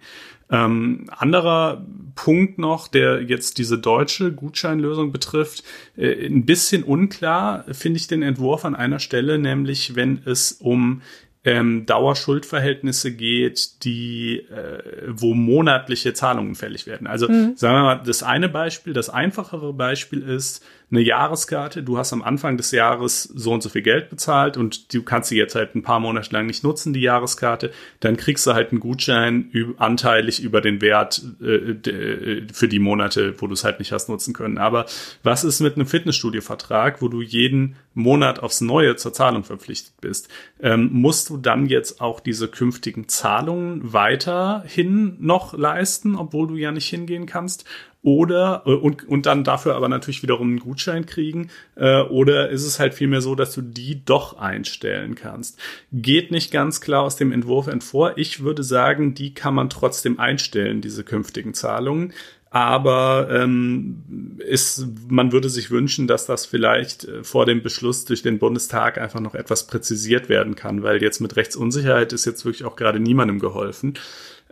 [0.51, 1.85] Ähm, anderer
[2.15, 5.65] Punkt noch, der jetzt diese deutsche Gutscheinlösung betrifft,
[5.97, 11.03] äh, ein bisschen unklar finde ich den Entwurf an einer Stelle, nämlich wenn es um
[11.45, 17.07] ähm, Dauerschuldverhältnisse geht, die, äh, wo monatliche Zahlungen fällig werden.
[17.07, 17.57] Also mhm.
[17.57, 22.23] sagen wir mal, das eine Beispiel, das einfachere Beispiel ist, eine Jahreskarte, du hast am
[22.23, 25.75] Anfang des Jahres so und so viel Geld bezahlt und du kannst sie jetzt halt
[25.75, 30.43] ein paar Monate lang nicht nutzen, die Jahreskarte, dann kriegst du halt einen Gutschein anteilig
[30.43, 34.35] über den Wert äh, äh, für die Monate, wo du es halt nicht hast nutzen
[34.35, 34.59] können.
[34.59, 34.85] Aber
[35.23, 40.29] was ist mit einem Fitnessstudio-Vertrag, wo du jeden Monat aufs Neue zur Zahlung verpflichtet bist?
[40.61, 46.71] Ähm, musst du dann jetzt auch diese künftigen Zahlungen weiterhin noch leisten, obwohl du ja
[46.71, 47.65] nicht hingehen kannst?
[48.03, 51.51] Oder, äh, und, und dann dafür aber natürlich wiederum einen Gutschein kriegen.
[51.77, 55.59] Äh, oder ist es halt vielmehr so, dass du die doch einstellen kannst?
[55.93, 58.15] Geht nicht ganz klar aus dem Entwurf entvor.
[58.17, 62.13] Ich würde sagen, die kann man trotzdem einstellen, diese künftigen Zahlungen.
[62.51, 68.21] Aber ähm, ist, man würde sich wünschen, dass das vielleicht äh, vor dem Beschluss durch
[68.21, 72.65] den Bundestag einfach noch etwas präzisiert werden kann, weil jetzt mit Rechtsunsicherheit ist jetzt wirklich
[72.67, 73.95] auch gerade niemandem geholfen.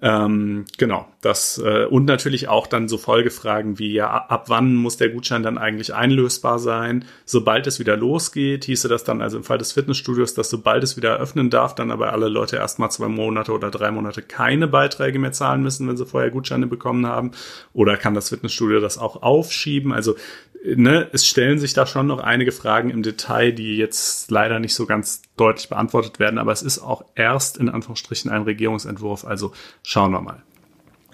[0.02, 4.96] Ähm, genau, das äh, und natürlich auch dann so Folgefragen wie ja, ab wann muss
[4.96, 7.04] der Gutschein dann eigentlich einlösbar sein?
[7.26, 10.96] Sobald es wieder losgeht, hieße das dann also im Fall des Fitnessstudios, dass sobald es
[10.96, 15.18] wieder eröffnen darf, dann aber alle Leute erstmal zwei Monate oder drei Monate keine Beiträge
[15.18, 17.32] mehr zahlen müssen, wenn sie vorher Gutscheine bekommen haben?
[17.74, 19.92] Oder kann das Fitnessstudio das auch aufschieben?
[19.92, 20.16] Also
[20.64, 24.74] ne, es stellen sich da schon noch einige Fragen im Detail, die jetzt leider nicht
[24.74, 29.52] so ganz deutlich beantwortet werden, aber es ist auch erst in Anführungsstrichen ein Regierungsentwurf, also
[29.82, 30.42] schauen wir mal.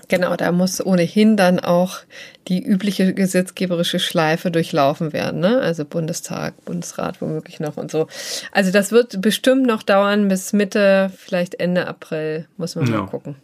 [0.09, 1.99] Genau, da muss ohnehin dann auch
[2.47, 5.59] die übliche gesetzgeberische Schleife durchlaufen werden, ne?
[5.61, 8.07] Also Bundestag, Bundesrat womöglich noch und so.
[8.53, 13.01] Also das wird bestimmt noch dauern bis Mitte, vielleicht Ende April, muss man ja.
[13.01, 13.35] mal gucken.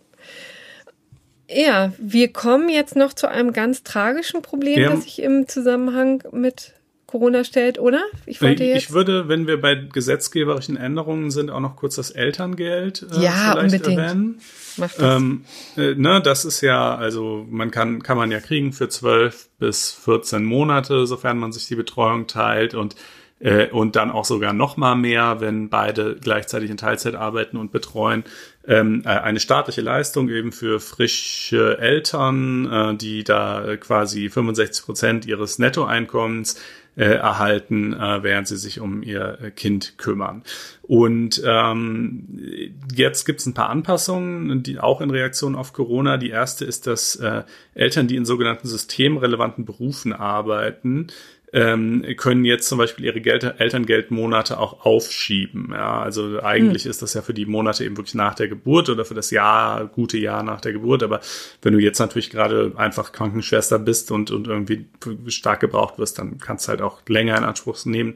[1.48, 4.90] Ja, wir kommen jetzt noch zu einem ganz tragischen Problem, ja.
[4.90, 6.72] das sich im Zusammenhang mit
[7.12, 8.02] Corona stellt, oder?
[8.24, 13.22] Ich, ich würde, wenn wir bei gesetzgeberischen Änderungen sind, auch noch kurz das Elterngeld äh,
[13.22, 13.98] ja, vielleicht unbedingt.
[13.98, 14.40] erwähnen.
[14.78, 15.16] Macht das.
[15.16, 15.44] Ähm,
[15.76, 19.92] äh, ne, das ist ja, also man kann, kann man ja kriegen für zwölf bis
[19.92, 22.96] 14 Monate, sofern man sich die Betreuung teilt und
[23.42, 27.72] äh, und dann auch sogar noch mal mehr, wenn beide gleichzeitig in Teilzeit arbeiten und
[27.72, 28.24] betreuen.
[28.66, 35.26] Ähm, äh, eine staatliche Leistung eben für frische Eltern, äh, die da quasi 65 Prozent
[35.26, 36.60] ihres Nettoeinkommens
[36.94, 40.42] äh, erhalten, äh, während sie sich um ihr Kind kümmern.
[40.82, 46.18] Und ähm, jetzt gibt es ein paar Anpassungen, die auch in Reaktion auf Corona.
[46.18, 47.44] Die erste ist, dass äh,
[47.74, 51.08] Eltern, die in sogenannten systemrelevanten Berufen arbeiten,
[51.54, 55.68] ähm, können jetzt zum Beispiel ihre Geld Elterngeldmonate auch aufschieben.
[55.72, 56.90] Ja, also eigentlich hm.
[56.90, 59.86] ist das ja für die Monate eben wirklich nach der Geburt oder für das Jahr,
[59.86, 61.02] gute Jahr nach der Geburt.
[61.02, 61.20] Aber
[61.60, 64.86] wenn du jetzt natürlich gerade einfach Krankenschwester bist und, und irgendwie
[65.26, 68.14] stark gebraucht wirst, dann kannst du halt auch länger in Anspruch nehmen.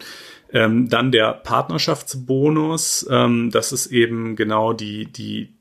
[0.52, 5.55] Ähm, dann der Partnerschaftsbonus, ähm, das ist eben genau die, die,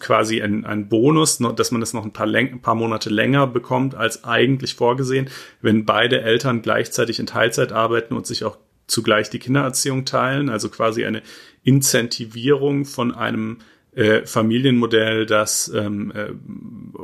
[0.00, 3.94] quasi ein, ein Bonus, dass man das noch ein paar, ein paar Monate länger bekommt
[3.94, 5.28] als eigentlich vorgesehen,
[5.60, 8.56] wenn beide Eltern gleichzeitig in Teilzeit arbeiten und sich auch
[8.86, 11.22] zugleich die Kindererziehung teilen, also quasi eine
[11.62, 13.58] Incentivierung von einem
[13.94, 16.30] äh, Familienmodell, das ähm, äh,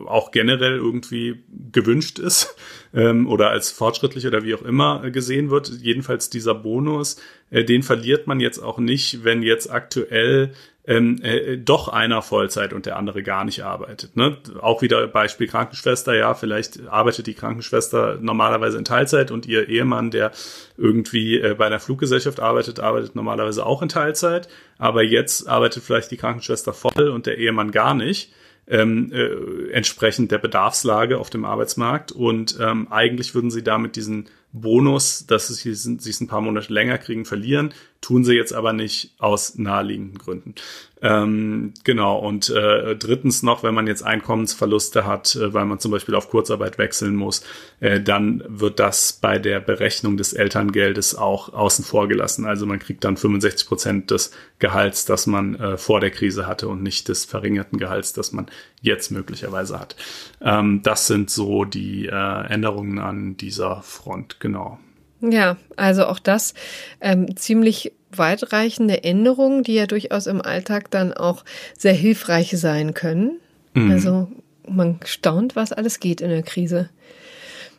[0.07, 1.43] auch generell irgendwie
[1.73, 2.57] gewünscht ist
[2.95, 5.71] ähm, oder als fortschrittlich oder wie auch immer gesehen wird.
[5.83, 7.17] Jedenfalls dieser Bonus,
[7.51, 10.53] äh, den verliert man jetzt auch nicht, wenn jetzt aktuell
[10.87, 14.17] ähm, äh, doch einer Vollzeit und der andere gar nicht arbeitet.
[14.17, 14.37] Ne?
[14.61, 20.11] Auch wieder Beispiel Krankenschwester, ja, vielleicht arbeitet die Krankenschwester normalerweise in Teilzeit und ihr Ehemann,
[20.11, 20.33] der
[20.77, 26.11] irgendwie äh, bei einer Fluggesellschaft arbeitet, arbeitet normalerweise auch in Teilzeit, aber jetzt arbeitet vielleicht
[26.11, 28.33] die Krankenschwester voll und der Ehemann gar nicht.
[28.67, 34.31] Ähm, äh, entsprechend der Bedarfslage auf dem Arbeitsmarkt und ähm, eigentlich würden sie damit diesen
[34.55, 37.75] Bonus, dass sie sich ein paar Monate länger kriegen, verlieren.
[38.01, 40.55] Tun sie jetzt aber nicht aus naheliegenden Gründen.
[41.03, 45.91] Ähm, genau, und äh, drittens noch, wenn man jetzt Einkommensverluste hat, äh, weil man zum
[45.91, 47.43] Beispiel auf Kurzarbeit wechseln muss,
[47.81, 52.47] äh, dann wird das bei der Berechnung des Elterngeldes auch außen vor gelassen.
[52.47, 54.31] Also man kriegt dann 65 Prozent des
[54.61, 58.47] Gehalts, das man äh, vor der Krise hatte und nicht des verringerten Gehalts, das man
[58.81, 59.97] jetzt möglicherweise hat.
[60.41, 64.79] Ähm, das sind so die äh, Änderungen an dieser Front, genau.
[65.23, 66.53] Ja, also auch das
[67.01, 71.45] ähm, ziemlich weitreichende Änderungen, die ja durchaus im Alltag dann auch
[71.77, 73.41] sehr hilfreich sein können.
[73.73, 73.91] Mhm.
[73.91, 74.29] Also
[74.69, 76.91] man staunt, was alles geht in der Krise.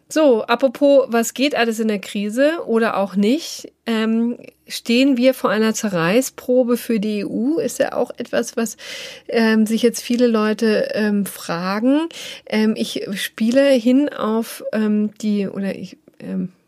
[0.07, 3.71] So, apropos, was geht alles in der Krise oder auch nicht?
[3.87, 4.37] Ähm,
[4.67, 7.57] stehen wir vor einer Zerreißprobe für die EU?
[7.57, 8.77] Ist ja auch etwas, was
[9.27, 12.07] ähm, sich jetzt viele Leute ähm, fragen.
[12.45, 15.97] Ähm, ich spiele hin auf ähm, die, oder ich,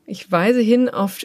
[0.05, 1.19] ich weise hin auf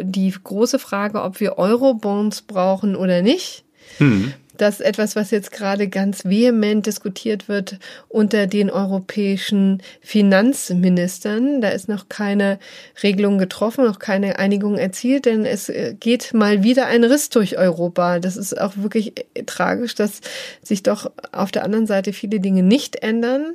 [0.00, 3.64] die große Frage, ob wir Eurobonds brauchen oder nicht.
[3.98, 4.34] Mhm.
[4.56, 7.78] Das ist etwas, was jetzt gerade ganz vehement diskutiert wird
[8.08, 11.60] unter den europäischen Finanzministern.
[11.60, 12.58] Da ist noch keine
[13.02, 17.58] Regelung getroffen, noch keine Einigung erzielt, denn es äh, geht mal wieder ein Riss durch
[17.58, 18.18] Europa.
[18.18, 20.20] Das ist auch wirklich äh, tragisch, dass
[20.62, 23.54] sich doch auf der anderen Seite viele Dinge nicht ändern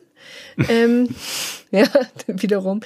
[0.69, 1.09] ähm,
[1.77, 1.87] ja,
[2.27, 2.81] wiederum.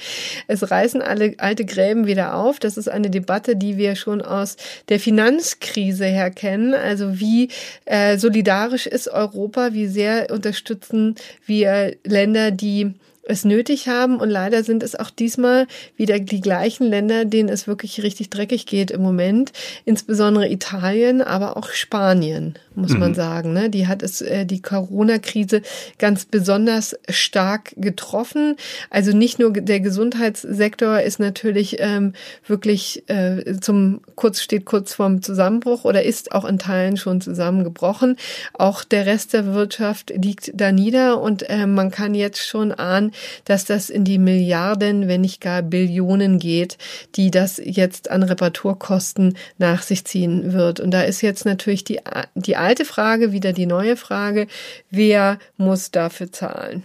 [0.46, 2.60] Es reißen alle alte Gräben wieder auf.
[2.60, 4.56] Das ist eine Debatte, die wir schon aus
[4.88, 6.72] der Finanzkrise her kennen.
[6.72, 7.48] Also wie
[7.84, 9.72] äh, solidarisch ist Europa?
[9.72, 11.16] Wie sehr unterstützen
[11.46, 12.94] wir Länder, die
[13.26, 14.16] es nötig haben.
[14.18, 15.66] Und leider sind es auch diesmal
[15.96, 19.52] wieder die gleichen Länder, denen es wirklich richtig dreckig geht im Moment.
[19.84, 23.00] Insbesondere Italien, aber auch Spanien, muss mhm.
[23.00, 23.52] man sagen.
[23.52, 23.68] Ne?
[23.68, 25.62] Die hat es, äh, die Corona-Krise
[25.98, 28.56] ganz besonders stark getroffen.
[28.90, 32.12] Also nicht nur der Gesundheitssektor ist natürlich ähm,
[32.46, 38.16] wirklich äh, zum kurz steht kurz vorm Zusammenbruch oder ist auch in Teilen schon zusammengebrochen.
[38.52, 43.12] Auch der Rest der Wirtschaft liegt da nieder und äh, man kann jetzt schon ahnen,
[43.44, 46.78] dass das in die Milliarden, wenn nicht gar Billionen geht,
[47.14, 50.80] die das jetzt an Reparaturkosten nach sich ziehen wird.
[50.80, 52.00] Und da ist jetzt natürlich die,
[52.34, 54.46] die alte Frage, wieder die neue Frage,
[54.90, 56.82] wer muss dafür zahlen?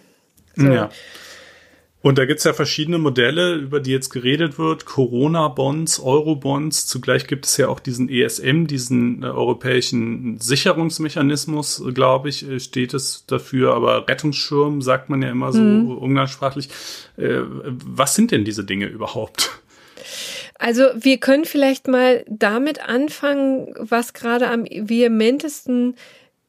[0.55, 0.67] So.
[0.67, 0.89] Ja.
[2.01, 4.85] Und da gibt's ja verschiedene Modelle, über die jetzt geredet wird.
[4.85, 6.87] Corona-Bonds, Euro-Bonds.
[6.87, 12.95] Zugleich gibt es ja auch diesen ESM, diesen äh, europäischen Sicherungsmechanismus, glaube ich, äh, steht
[12.95, 13.75] es dafür.
[13.75, 15.91] Aber Rettungsschirm sagt man ja immer so mhm.
[15.91, 16.69] umgangssprachlich.
[17.17, 19.51] Äh, was sind denn diese Dinge überhaupt?
[20.57, 25.95] Also wir können vielleicht mal damit anfangen, was gerade am vehementesten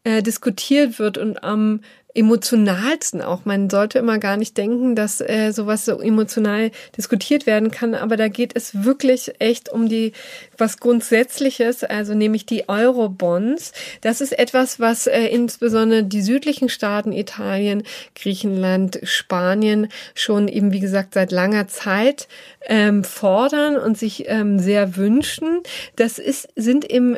[0.04, 1.80] äh, diskutiert wird und am
[2.14, 3.44] emotionalsten auch.
[3.44, 8.16] Man sollte immer gar nicht denken, dass äh, sowas so emotional diskutiert werden kann, aber
[8.16, 10.12] da geht es wirklich echt um die
[10.58, 13.72] was Grundsätzliches, also nämlich die Eurobonds.
[14.00, 17.82] Das ist etwas, was äh, insbesondere die südlichen Staaten, Italien,
[18.14, 22.28] Griechenland, Spanien schon eben, wie gesagt, seit langer Zeit
[22.66, 25.60] ähm, fordern und sich ähm, sehr wünschen.
[25.96, 27.16] Das ist, sind im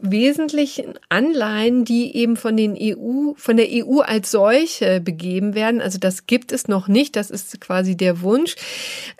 [0.00, 5.80] Wesentlichen Anleihen, die eben von den EU, von der EU als solche begeben werden.
[5.80, 7.16] Also das gibt es noch nicht.
[7.16, 8.56] Das ist quasi der Wunsch.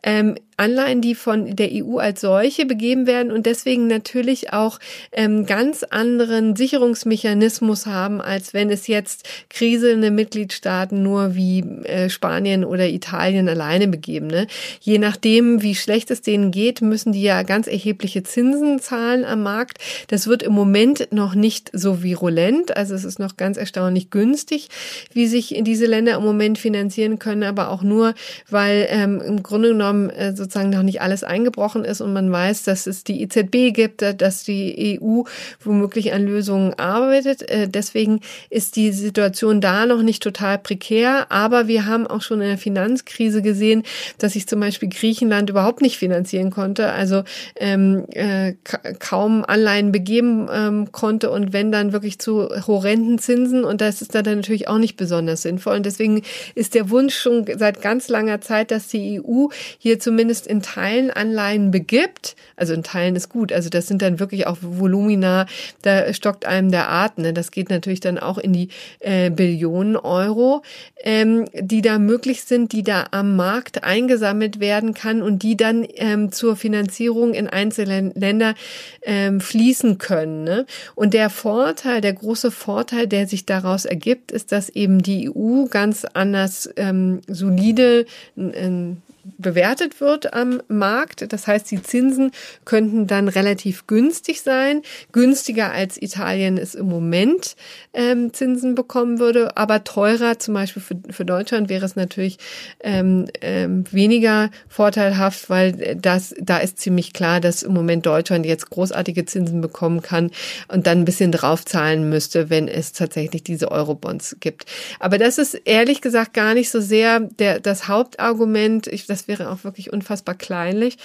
[0.03, 4.81] Ähm, Anleihen, die von der EU als solche begeben werden und deswegen natürlich auch
[5.13, 12.65] ähm, ganz anderen Sicherungsmechanismus haben, als wenn es jetzt kriselnde Mitgliedstaaten nur wie äh, Spanien
[12.65, 14.27] oder Italien alleine begeben.
[14.27, 14.49] Ne?
[14.81, 19.45] Je nachdem, wie schlecht es denen geht, müssen die ja ganz erhebliche Zinsen zahlen am
[19.45, 19.79] Markt.
[20.09, 24.69] Das wird im Moment noch nicht so virulent, also es ist noch ganz erstaunlich günstig,
[25.13, 28.15] wie sich diese Länder im Moment finanzieren können, aber auch nur,
[28.51, 32.63] weil ähm, im Grunde genommen äh, sozusagen noch nicht alles eingebrochen ist und man weiß,
[32.63, 35.23] dass es die EZB gibt, dass die EU
[35.63, 37.49] womöglich an Lösungen arbeitet.
[37.51, 41.31] Äh, deswegen ist die Situation da noch nicht total prekär.
[41.31, 43.83] Aber wir haben auch schon in der Finanzkrise gesehen,
[44.17, 47.25] dass sich zum Beispiel Griechenland überhaupt nicht finanzieren konnte, also
[47.57, 48.55] ähm, äh,
[48.99, 54.15] kaum Anleihen begeben ähm, konnte und wenn dann wirklich zu horrenden Zinsen und das ist
[54.15, 55.77] dann natürlich auch nicht besonders sinnvoll.
[55.77, 56.23] Und deswegen
[56.55, 60.63] ist der Wunsch schon seit ganz langer Zeit, dass die EU hier zumindest zumindest in
[60.63, 65.47] Teilen Anleihen begibt, also in Teilen ist gut, also das sind dann wirklich auch Volumina,
[65.83, 67.25] da stockt einem der Atem.
[67.25, 67.33] Ne?
[67.33, 68.69] Das geht natürlich dann auch in die
[69.01, 70.63] äh, Billionen Euro,
[71.03, 75.87] ähm, die da möglich sind, die da am Markt eingesammelt werden kann und die dann
[75.95, 78.55] ähm, zur Finanzierung in einzelnen Länder
[79.03, 80.45] ähm, fließen können.
[80.45, 80.67] Ne?
[80.95, 85.65] Und der Vorteil, der große Vorteil, der sich daraus ergibt, ist, dass eben die EU
[85.67, 88.99] ganz anders ähm, solide ähm,
[89.37, 91.33] bewertet wird am Markt.
[91.33, 92.33] Das heißt, die Zinsen
[92.65, 97.57] könnten dann relativ günstig sein, günstiger als Italien es im Moment
[97.93, 102.39] ähm, Zinsen bekommen würde, aber teurer zum Beispiel für, für Deutschland wäre es natürlich
[102.81, 108.71] ähm, ähm, weniger vorteilhaft, weil das da ist ziemlich klar, dass im Moment Deutschland jetzt
[108.71, 110.31] großartige Zinsen bekommen kann
[110.69, 114.67] und dann ein bisschen draufzahlen müsste, wenn es tatsächlich diese Eurobonds gibt.
[115.01, 118.87] Aber das ist ehrlich gesagt gar nicht so sehr der, das Hauptargument.
[118.87, 120.99] Ich, das wäre auch wirklich unfassbar kleinlich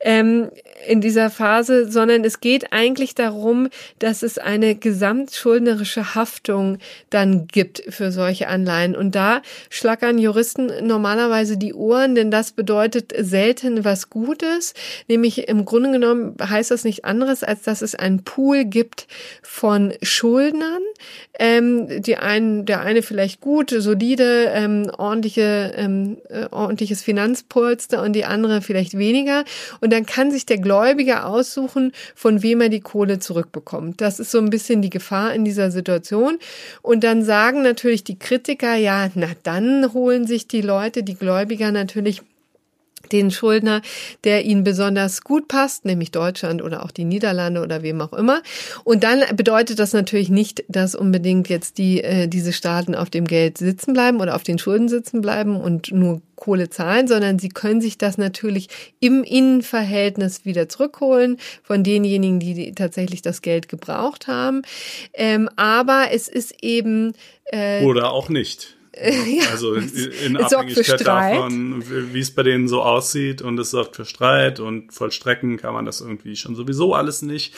[0.00, 0.50] ähm,
[0.86, 6.78] in dieser Phase, sondern es geht eigentlich darum, dass es eine gesamtschuldnerische Haftung
[7.10, 8.94] dann gibt für solche Anleihen.
[8.94, 14.74] Und da schlackern Juristen normalerweise die Ohren, denn das bedeutet selten was Gutes.
[15.08, 19.06] Nämlich im Grunde genommen heißt das nicht anderes, als dass es einen Pool gibt
[19.42, 20.82] von Schuldnern.
[21.38, 27.02] Ähm, die einen, der eine vielleicht gut, solide, ähm, ordentliche, ähm, äh, ordentliches
[27.56, 29.44] Finanzpolster und die andere vielleicht weniger.
[29.80, 34.00] Und dann kann sich der Gläubiger aussuchen, von wem er die Kohle zurückbekommt.
[34.00, 36.38] Das ist so ein bisschen die Gefahr in dieser Situation.
[36.82, 41.72] Und dann sagen natürlich die Kritiker, ja, na dann holen sich die Leute, die Gläubiger
[41.72, 42.22] natürlich
[43.12, 43.82] den Schuldner,
[44.24, 48.42] der ihnen besonders gut passt, nämlich Deutschland oder auch die Niederlande oder wem auch immer.
[48.84, 53.26] Und dann bedeutet das natürlich nicht, dass unbedingt jetzt die äh, diese Staaten auf dem
[53.26, 57.48] Geld sitzen bleiben oder auf den Schulden sitzen bleiben und nur Kohle zahlen, sondern sie
[57.48, 58.68] können sich das natürlich
[59.00, 64.62] im Innenverhältnis wieder zurückholen von denjenigen, die tatsächlich das Geld gebraucht haben.
[65.14, 67.14] Ähm, aber es ist eben
[67.46, 68.75] äh, oder auch nicht.
[68.96, 69.90] Ja, also in,
[70.24, 74.92] in Abhängigkeit davon, wie es bei denen so aussieht und es sorgt für Streit und
[74.92, 77.54] vollstrecken kann man das irgendwie schon sowieso alles nicht.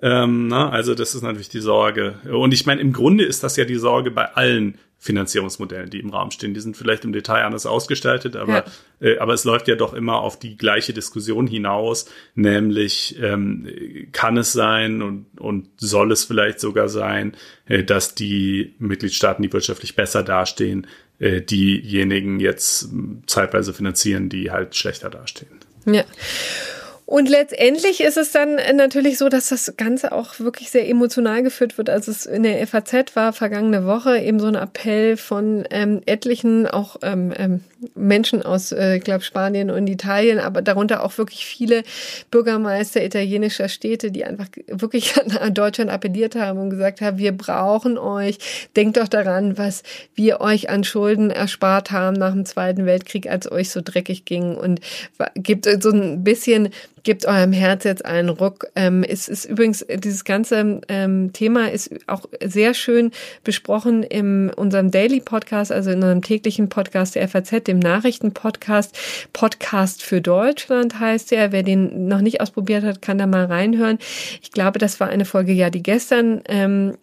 [0.00, 2.16] Ähm, na, also das ist natürlich die Sorge.
[2.28, 6.10] Und ich meine, im Grunde ist das ja die Sorge bei allen Finanzierungsmodellen, die im
[6.10, 6.54] Raum stehen.
[6.54, 8.64] Die sind vielleicht im Detail anders ausgestaltet, aber,
[9.00, 9.08] ja.
[9.08, 13.66] äh, aber es läuft ja doch immer auf die gleiche Diskussion hinaus, nämlich ähm,
[14.12, 17.32] kann es sein und, und soll es vielleicht sogar sein,
[17.66, 20.86] äh, dass die Mitgliedstaaten, die wirtschaftlich besser dastehen,
[21.18, 22.88] äh, diejenigen jetzt
[23.26, 25.58] zeitweise finanzieren, die halt schlechter dastehen.
[25.84, 26.04] Ja.
[27.04, 31.76] Und letztendlich ist es dann natürlich so, dass das Ganze auch wirklich sehr emotional geführt
[31.76, 31.90] wird.
[31.90, 36.66] Also es in der FAZ war vergangene Woche eben so ein Appell von ähm, etlichen,
[36.66, 37.60] auch ähm, ähm,
[37.94, 41.82] Menschen aus, äh, ich glaube, Spanien und Italien, aber darunter auch wirklich viele
[42.30, 47.98] Bürgermeister italienischer Städte, die einfach wirklich an Deutschland appelliert haben und gesagt haben, wir brauchen
[47.98, 48.38] euch.
[48.76, 49.82] Denkt doch daran, was
[50.14, 54.54] wir euch an Schulden erspart haben nach dem Zweiten Weltkrieg, als euch so dreckig ging
[54.54, 54.80] und
[55.34, 56.70] gibt so ein bisschen
[57.02, 58.66] gebt eurem Herz jetzt einen Ruck.
[58.74, 63.10] Ähm, es ist übrigens, dieses ganze ähm, Thema ist auch sehr schön
[63.44, 68.98] besprochen in unserem Daily Podcast, also in unserem täglichen Podcast der FAZ, dem Nachrichtenpodcast.
[69.32, 71.52] Podcast für Deutschland heißt der.
[71.52, 73.98] Wer den noch nicht ausprobiert hat, kann da mal reinhören.
[74.42, 76.94] Ich glaube, das war eine Folge, ja, die gestern ähm,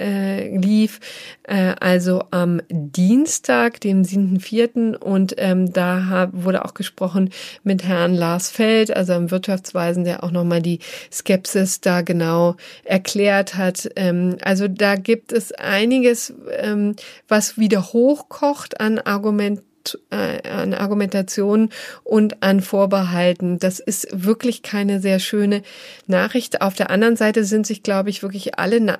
[0.00, 1.00] äh, lief,
[1.44, 4.96] äh, also am Dienstag, dem 7.4.
[4.96, 7.30] Und ähm, da hab, wurde auch gesprochen
[7.62, 10.80] mit Herrn Lars Feld, also am Wirtschaftsweisen, der auch nochmal die
[11.12, 13.88] Skepsis da genau erklärt hat.
[13.96, 16.96] Ähm, also da gibt es einiges, ähm,
[17.28, 19.73] was wieder hochkocht an Argumenten
[20.10, 21.70] äh, an Argumentation
[22.02, 23.58] und an Vorbehalten.
[23.58, 25.62] Das ist wirklich keine sehr schöne
[26.06, 26.60] Nachricht.
[26.60, 28.98] Auf der anderen Seite sind sich, glaube ich, wirklich alle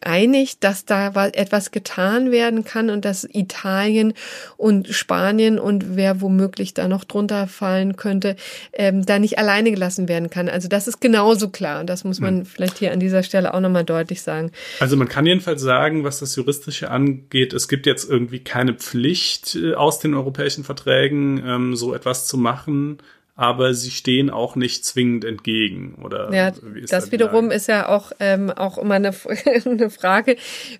[0.00, 4.14] einig, dass da etwas getan werden kann und dass Italien
[4.56, 8.36] und Spanien und wer womöglich da noch drunter fallen könnte,
[8.72, 10.48] ähm, da nicht alleine gelassen werden kann.
[10.48, 11.80] Also das ist genauso klar.
[11.80, 12.46] Und das muss man hm.
[12.46, 14.52] vielleicht hier an dieser Stelle auch nochmal deutlich sagen.
[14.80, 19.56] Also man kann jedenfalls sagen, was das Juristische angeht, es gibt jetzt irgendwie keine Pflicht
[19.56, 22.98] äh, aus den europäischen Verträgen, ähm, so etwas zu machen,
[23.34, 26.32] aber sie stehen auch nicht zwingend entgegen, oder?
[26.32, 26.52] Ja,
[26.90, 27.56] das da wiederum Lage?
[27.56, 29.14] ist ja auch, ähm, auch immer eine,
[29.64, 30.36] eine Frage,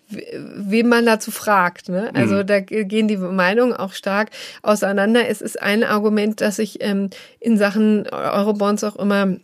[0.09, 1.89] wem man dazu fragt.
[1.89, 2.11] Ne?
[2.15, 2.47] Also mhm.
[2.47, 4.31] da gehen die Meinungen auch stark
[4.63, 5.29] auseinander.
[5.29, 7.09] Es ist ein Argument, dass ich ähm,
[7.41, 9.39] in Sachen Eurobonds auch immer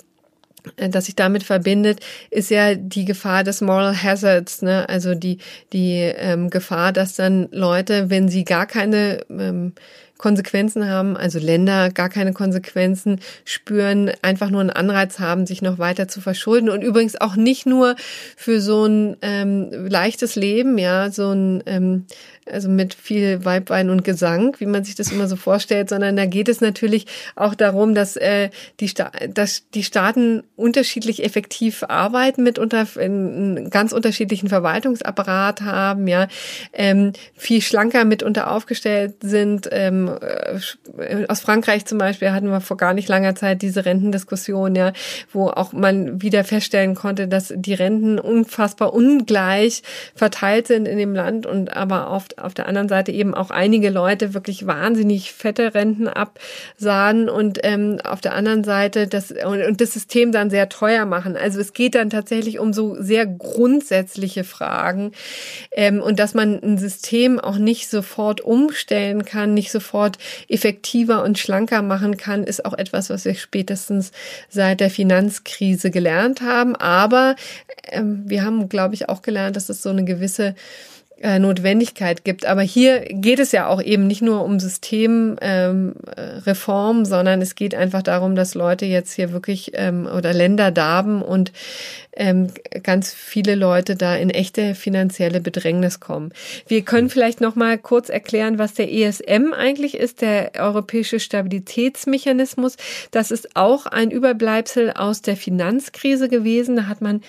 [0.76, 2.00] das sich damit verbindet,
[2.30, 4.88] ist ja die Gefahr des Moral Hazards, ne?
[4.88, 5.38] Also die
[5.72, 9.72] die ähm, Gefahr, dass dann Leute, wenn sie gar keine ähm,
[10.18, 15.78] Konsequenzen haben, also Länder gar keine Konsequenzen spüren, einfach nur einen Anreiz haben, sich noch
[15.78, 17.94] weiter zu verschulden und übrigens auch nicht nur
[18.36, 22.06] für so ein ähm, leichtes Leben, ja, so ein ähm,
[22.52, 26.26] also mit viel Weibwein und Gesang, wie man sich das immer so vorstellt, sondern da
[26.26, 27.06] geht es natürlich
[27.36, 28.50] auch darum, dass, äh,
[28.80, 36.08] die, Sta dass die Staaten unterschiedlich effektiv arbeiten, mit unter einen ganz unterschiedlichen Verwaltungsapparat haben,
[36.08, 36.28] ja,
[36.72, 39.68] ähm, viel schlanker mitunter aufgestellt sind.
[39.70, 44.74] Ähm, äh, aus Frankreich zum Beispiel hatten wir vor gar nicht langer Zeit diese Rentendiskussion,
[44.74, 44.92] ja,
[45.32, 49.82] wo auch man wieder feststellen konnte, dass die Renten unfassbar ungleich
[50.14, 53.90] verteilt sind in dem Land und aber oft auf der anderen Seite eben auch einige
[53.90, 59.80] Leute wirklich wahnsinnig fette Renten absahen und ähm, auf der anderen Seite das und, und
[59.80, 61.36] das System dann sehr teuer machen.
[61.36, 65.12] Also es geht dann tatsächlich um so sehr grundsätzliche Fragen
[65.70, 69.97] ähm, und dass man ein System auch nicht sofort umstellen kann, nicht sofort
[70.48, 74.12] effektiver und schlanker machen kann, ist auch etwas, was wir spätestens
[74.48, 76.76] seit der Finanzkrise gelernt haben.
[76.76, 77.36] Aber
[77.90, 80.54] ähm, wir haben, glaube ich, auch gelernt, dass es so eine gewisse
[81.20, 82.46] äh, Notwendigkeit gibt.
[82.46, 87.74] Aber hier geht es ja auch eben nicht nur um Systemreform, ähm, sondern es geht
[87.74, 91.52] einfach darum, dass Leute jetzt hier wirklich ähm, oder Länder darben und
[92.18, 92.48] ähm,
[92.82, 96.32] ganz viele Leute da in echte finanzielle Bedrängnis kommen.
[96.66, 102.76] Wir können vielleicht noch mal kurz erklären, was der ESM eigentlich ist, der Europäische Stabilitätsmechanismus.
[103.10, 106.76] Das ist auch ein Überbleibsel aus der Finanzkrise gewesen.
[106.76, 107.22] Da hat man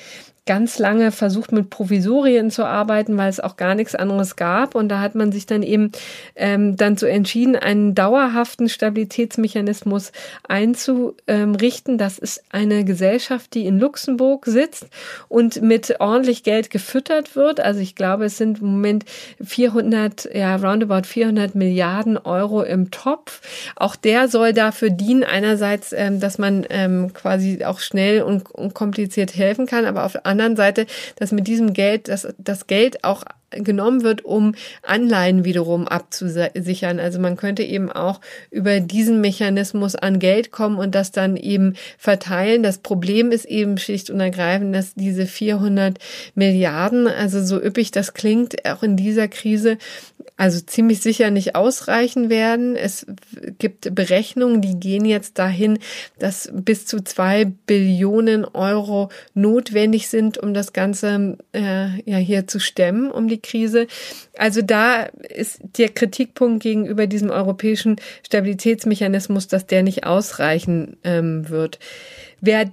[0.49, 4.73] ganz lange versucht, mit Provisorien zu arbeiten, weil es auch gar nichts anderes gab.
[4.73, 5.91] Und da hat man sich dann eben
[6.35, 10.11] ähm, dann so entschieden, einen dauerhaften Stabilitätsmechanismus
[10.47, 11.99] einzurichten.
[11.99, 14.87] Das ist eine Gesellschaft, die in Luxemburg sitzt
[15.27, 17.59] und mit ordentlich Geld gefüttert wird.
[17.59, 19.05] Also ich glaube, es sind im Moment
[19.43, 23.41] 400, ja, roundabout 400 Milliarden Euro im Topf.
[23.75, 28.73] Auch der soll dafür dienen, einerseits, ähm, dass man ähm, quasi auch schnell und, und
[28.73, 30.85] kompliziert helfen kann, aber auf der Seite,
[31.17, 36.99] dass mit diesem Geld, dass das Geld auch genommen wird, um Anleihen wiederum abzusichern.
[36.99, 38.19] Also man könnte eben auch
[38.51, 42.63] über diesen Mechanismus an Geld kommen und das dann eben verteilen.
[42.63, 45.97] Das Problem ist eben schlicht und ergreifend, dass diese 400
[46.35, 49.77] Milliarden, also so üppig das klingt, auch in dieser Krise,
[50.37, 52.75] also ziemlich sicher nicht ausreichen werden.
[52.75, 53.05] Es
[53.57, 55.79] gibt Berechnungen, die gehen jetzt dahin,
[56.17, 62.59] dass bis zu zwei Billionen Euro notwendig sind, um das Ganze äh, ja hier zu
[62.59, 63.87] stemmen, um die Krise.
[64.37, 71.79] Also da ist der Kritikpunkt gegenüber diesem europäischen Stabilitätsmechanismus, dass der nicht ausreichen ähm, wird.
[72.41, 72.71] Wer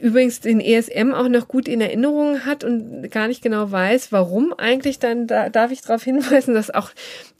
[0.00, 4.52] übrigens den ESM auch noch gut in Erinnerung hat und gar nicht genau weiß, warum
[4.52, 6.90] eigentlich, dann da darf ich darauf hinweisen, dass auch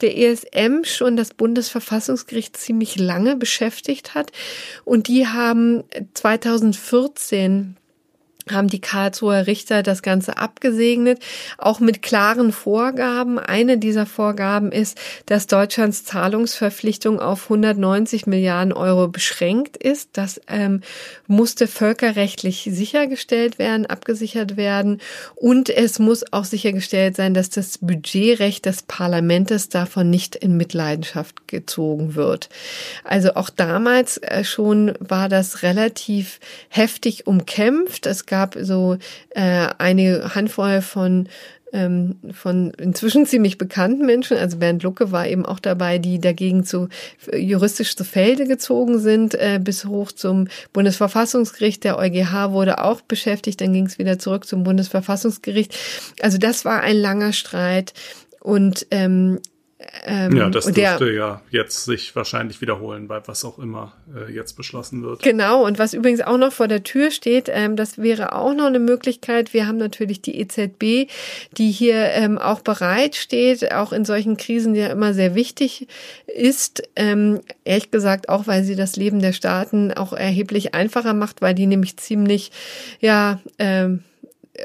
[0.01, 4.31] der ESM schon das Bundesverfassungsgericht ziemlich lange beschäftigt hat.
[4.83, 7.77] Und die haben 2014
[8.51, 11.19] haben die Karlsruher Richter das Ganze abgesegnet,
[11.57, 13.39] auch mit klaren Vorgaben.
[13.39, 20.11] Eine dieser Vorgaben ist, dass Deutschlands Zahlungsverpflichtung auf 190 Milliarden Euro beschränkt ist.
[20.13, 20.81] Das ähm,
[21.25, 25.01] musste völkerrechtlich sichergestellt werden, abgesichert werden.
[25.35, 31.47] Und es muss auch sichergestellt sein, dass das Budgetrecht des Parlaments davon nicht in Mitleidenschaft
[31.47, 32.49] gezogen wird.
[33.03, 36.39] Also auch damals äh, schon war das relativ
[36.69, 38.05] heftig umkämpft.
[38.05, 38.97] Es gab so
[39.31, 41.27] äh, eine Handvoll von
[41.75, 46.63] ähm, von inzwischen ziemlich bekannten Menschen, also Bernd Lucke war eben auch dabei, die dagegen
[46.63, 46.87] zu
[47.35, 51.83] juristisch zu Felde gezogen sind, äh, bis hoch zum Bundesverfassungsgericht.
[51.83, 55.75] Der EuGH wurde auch beschäftigt, dann ging es wieder zurück zum Bundesverfassungsgericht.
[56.21, 57.93] Also das war ein langer Streit.
[58.39, 59.39] Und ähm,
[60.05, 64.53] ähm, ja, das dürfte ja jetzt sich wahrscheinlich wiederholen, bei was auch immer äh, jetzt
[64.53, 65.21] beschlossen wird.
[65.21, 68.67] Genau, und was übrigens auch noch vor der Tür steht, ähm, das wäre auch noch
[68.67, 69.53] eine Möglichkeit.
[69.53, 71.11] Wir haben natürlich die EZB,
[71.57, 75.87] die hier ähm, auch bereit steht, auch in solchen Krisen, ja immer sehr wichtig
[76.27, 76.83] ist.
[76.95, 81.53] Ähm, ehrlich gesagt auch, weil sie das Leben der Staaten auch erheblich einfacher macht, weil
[81.53, 82.51] die nämlich ziemlich,
[83.01, 84.03] ja, ähm,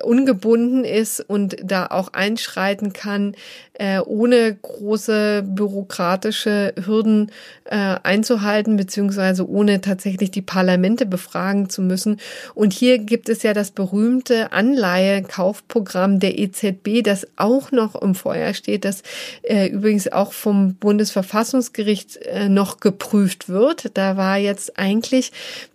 [0.02, 3.34] ungebunden ist und da auch einschreiten kann,
[3.74, 7.32] äh, ohne große bürokratische Hürden
[7.64, 12.20] äh, einzuhalten, beziehungsweise ohne tatsächlich die Parlamente befragen zu müssen.
[12.54, 18.54] Und hier gibt es ja das berühmte Anleihe-Kaufprogramm der EZB, das auch noch im Feuer
[18.54, 19.02] steht, das
[19.42, 23.96] äh, übrigens auch vom Bundesverfassungsgericht äh, noch geprüft wird.
[23.96, 25.32] Da war jetzt eigentlich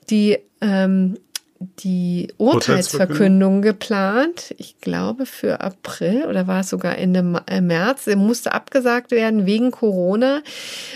[0.09, 1.17] die ähm,
[1.79, 4.53] die Urteilsverkündung geplant.
[4.57, 8.07] Ich glaube für April oder war es sogar Ende äh, März.
[8.07, 10.41] Er musste abgesagt werden wegen Corona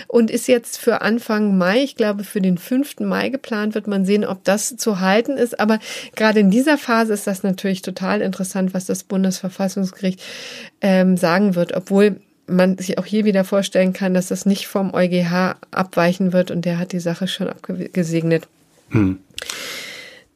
[0.08, 3.00] und ist jetzt für Anfang Mai, ich glaube für den 5.
[3.00, 3.74] Mai geplant.
[3.74, 5.58] Wird man sehen, ob das zu halten ist.
[5.60, 5.78] Aber
[6.16, 10.20] gerade in dieser Phase ist das natürlich total interessant, was das Bundesverfassungsgericht
[10.80, 14.92] ähm, sagen wird, obwohl man sich auch hier wieder vorstellen kann, dass das nicht vom
[14.92, 18.48] EuGH abweichen wird und der hat die Sache schon abgesegnet.
[18.90, 19.20] Hm.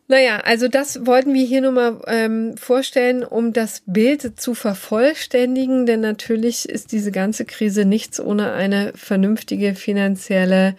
[0.07, 5.87] Naja, also das wollten wir hier nur mal ähm, vorstellen, um das Bild zu vervollständigen,
[5.87, 10.77] denn natürlich ist diese ganze Krise nichts ohne eine vernünftige finanzielle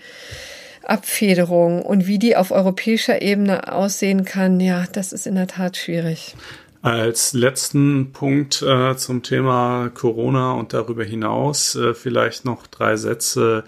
[0.84, 1.82] Abfederung.
[1.82, 6.36] Und wie die auf europäischer Ebene aussehen kann, ja, das ist in der Tat schwierig.
[6.84, 13.63] Als letzten Punkt äh, zum Thema Corona und darüber hinaus äh, vielleicht noch drei Sätze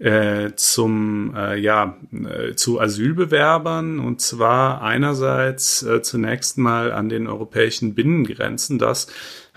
[0.00, 7.26] äh, zum äh, ja äh, zu Asylbewerbern und zwar einerseits äh, zunächst mal an den
[7.26, 8.78] europäischen Binnengrenzen.
[8.78, 9.08] Das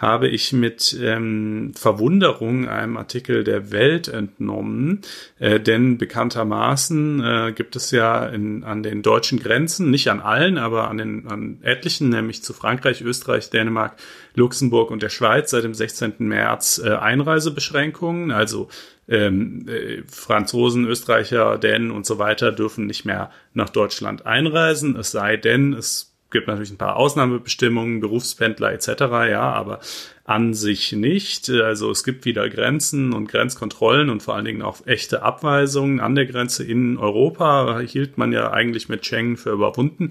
[0.03, 5.01] habe ich mit ähm, Verwunderung einem Artikel der Welt entnommen,
[5.39, 10.57] äh, denn bekanntermaßen äh, gibt es ja in, an den deutschen Grenzen, nicht an allen,
[10.57, 13.95] aber an den an etlichen, nämlich zu Frankreich, Österreich, Dänemark,
[14.35, 16.15] Luxemburg und der Schweiz seit dem 16.
[16.19, 18.67] März äh, Einreisebeschränkungen, also
[19.07, 25.11] ähm, äh, Franzosen, Österreicher, Dänen und so weiter dürfen nicht mehr nach Deutschland einreisen, es
[25.11, 28.87] sei denn, es gibt natürlich ein paar Ausnahmebestimmungen, Berufspendler etc.,
[29.29, 29.79] ja, aber
[30.25, 31.49] an sich nicht.
[31.49, 36.15] Also es gibt wieder Grenzen und Grenzkontrollen und vor allen Dingen auch echte Abweisungen an
[36.15, 37.79] der Grenze in Europa.
[37.79, 40.09] Hielt man ja eigentlich mit Schengen für überwunden.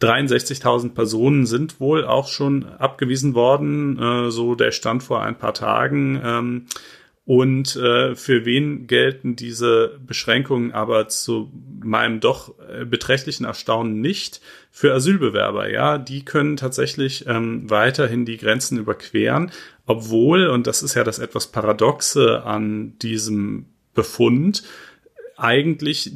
[0.00, 5.54] 63.000 Personen sind wohl auch schon abgewiesen worden, äh, so der Stand vor ein paar
[5.54, 6.66] Tagen.
[7.28, 11.52] Und äh, für wen gelten diese Beschränkungen aber zu
[11.84, 14.40] meinem doch äh, beträchtlichen Erstaunen nicht?
[14.70, 19.50] Für Asylbewerber, ja, die können tatsächlich ähm, weiterhin die Grenzen überqueren,
[19.84, 24.62] obwohl, und das ist ja das etwas Paradoxe an diesem Befund,
[25.36, 26.12] eigentlich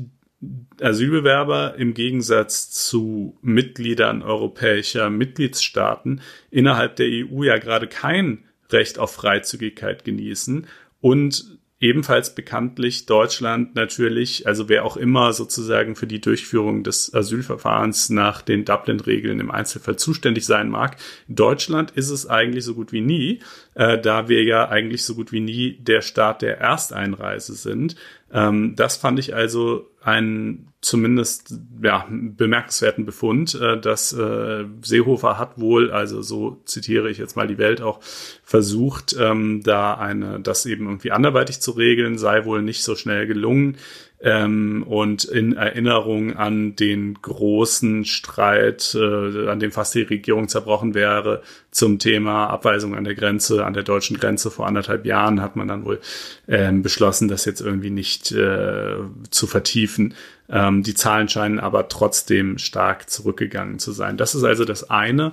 [0.80, 9.12] Asylbewerber im Gegensatz zu Mitgliedern europäischer Mitgliedstaaten innerhalb der EU ja gerade kein Recht auf
[9.12, 10.66] Freizügigkeit genießen
[11.02, 18.08] und ebenfalls bekanntlich Deutschland natürlich, also wer auch immer sozusagen für die Durchführung des Asylverfahrens
[18.08, 20.96] nach den Dublin-Regeln im Einzelfall zuständig sein mag.
[21.26, 23.40] In Deutschland ist es eigentlich so gut wie nie,
[23.74, 27.96] äh, da wir ja eigentlich so gut wie nie der Staat der Ersteinreise sind.
[28.32, 35.60] Ähm, das fand ich also einen zumindest ja, bemerkenswerten Befund, äh, dass äh, Seehofer hat
[35.60, 38.00] wohl, also so zitiere ich jetzt mal die Welt auch,
[38.42, 43.26] versucht, ähm, da eine, das eben irgendwie anderweitig zu regeln, sei wohl nicht so schnell
[43.26, 43.76] gelungen.
[44.24, 50.94] Ähm, und in Erinnerung an den großen Streit, äh, an dem fast die Regierung zerbrochen
[50.94, 51.42] wäre,
[51.72, 55.66] zum Thema Abweisung an der Grenze, an der deutschen Grenze vor anderthalb Jahren, hat man
[55.66, 56.00] dann wohl
[56.46, 58.94] ähm, beschlossen, das jetzt irgendwie nicht äh,
[59.30, 60.14] zu vertiefen.
[60.48, 64.16] Ähm, die Zahlen scheinen aber trotzdem stark zurückgegangen zu sein.
[64.16, 65.32] Das ist also das eine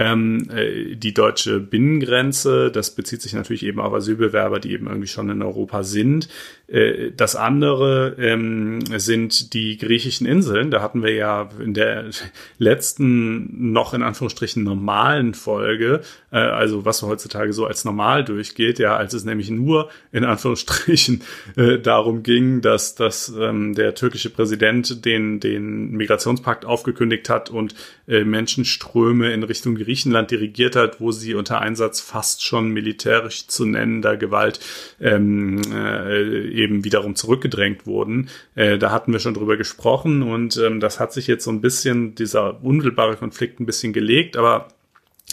[0.00, 2.70] ähm, äh, die deutsche Binnengrenze.
[2.72, 6.28] Das bezieht sich natürlich eben auf Asylbewerber, die eben irgendwie schon in Europa sind.
[6.68, 10.70] Äh, das andere ähm, sind die griechischen Inseln.
[10.70, 12.06] Da hatten wir ja in der
[12.58, 16.00] letzten noch in Anführungsstrichen normalen Folge,
[16.32, 21.22] äh, also was heutzutage so als normal durchgeht, ja, als es nämlich nur in Anführungsstrichen
[21.56, 27.74] äh, darum ging, dass, dass ähm, der türkische Präsident den, den Migrationspakt aufgekündigt hat und
[28.08, 33.48] äh, Menschenströme in Richtung Griechenland Griechenland dirigiert hat, wo sie unter Einsatz fast schon militärisch
[33.48, 34.60] zu nennender Gewalt
[35.00, 38.28] ähm, äh, eben wiederum zurückgedrängt wurden.
[38.54, 41.60] Äh, da hatten wir schon drüber gesprochen und ähm, das hat sich jetzt so ein
[41.60, 44.68] bisschen, dieser unmittelbare Konflikt ein bisschen gelegt, aber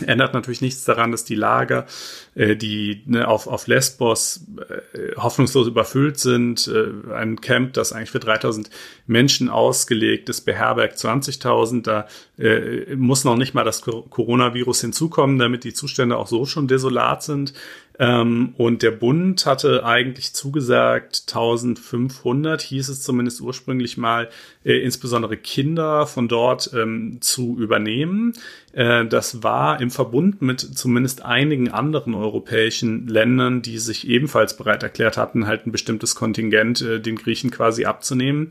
[0.06, 1.88] Ändert natürlich nichts daran, dass die Lager,
[2.36, 4.45] äh, die ne, auf, auf Lesbos
[4.93, 6.68] äh, hoffnungslos überfüllt sind.
[6.68, 8.70] Äh, ein Camp, das eigentlich für 3000
[9.08, 11.82] Menschen ausgelegt ist, beherbergt 20.000.
[11.82, 16.68] Da äh, muss noch nicht mal das Coronavirus hinzukommen, damit die Zustände auch so schon
[16.68, 17.54] desolat sind.
[18.00, 24.30] Ähm, und der Bund hatte eigentlich zugesagt, 1500 hieß es zumindest ursprünglich mal,
[24.64, 28.34] äh, insbesondere Kinder von dort ähm, zu übernehmen.
[28.74, 34.84] Äh, das war im Verbund mit zumindest einigen anderen europäischen Ländern, die sich ebenfalls bereit
[34.84, 38.50] erklärt hatten, halt ein bestimmtes Kontingent äh, den Griechen quasi abzunehmen.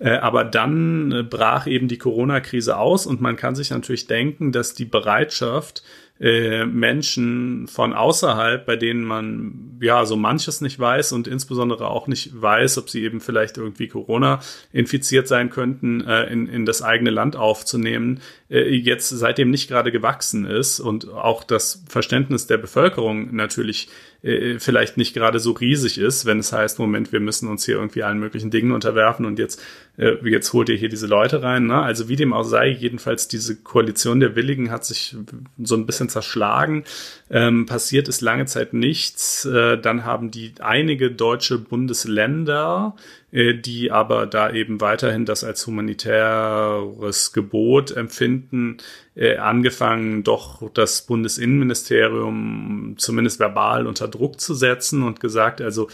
[0.00, 4.50] Äh, aber dann äh, brach eben die Corona-Krise aus und man kann sich natürlich denken,
[4.50, 5.84] dass die Bereitschaft,
[6.20, 12.08] äh, Menschen von außerhalb, bei denen man ja so manches nicht weiß und insbesondere auch
[12.08, 14.40] nicht weiß, ob sie eben vielleicht irgendwie Corona
[14.72, 18.20] infiziert sein könnten, äh, in, in das eigene Land aufzunehmen,
[18.50, 23.88] äh, jetzt seitdem nicht gerade gewachsen ist und auch das Verständnis der Bevölkerung natürlich
[24.22, 27.76] äh, vielleicht nicht gerade so riesig ist, wenn es heißt, Moment, wir müssen uns hier
[27.76, 29.62] irgendwie allen möglichen Dingen unterwerfen und jetzt,
[29.96, 31.66] äh, jetzt holt ihr hier diese Leute rein.
[31.66, 31.80] Ne?
[31.80, 35.16] Also wie dem auch sei, jedenfalls diese Koalition der Willigen hat sich
[35.62, 36.84] so ein bisschen zerschlagen.
[37.30, 39.44] Ähm, passiert ist lange Zeit nichts.
[39.44, 42.96] Äh, dann haben die einige deutsche Bundesländer
[43.30, 48.78] die aber da eben weiterhin das als humanitäres Gebot empfinden,
[49.14, 55.88] äh, angefangen, doch das Bundesinnenministerium zumindest verbal unter Druck zu setzen und gesagt, also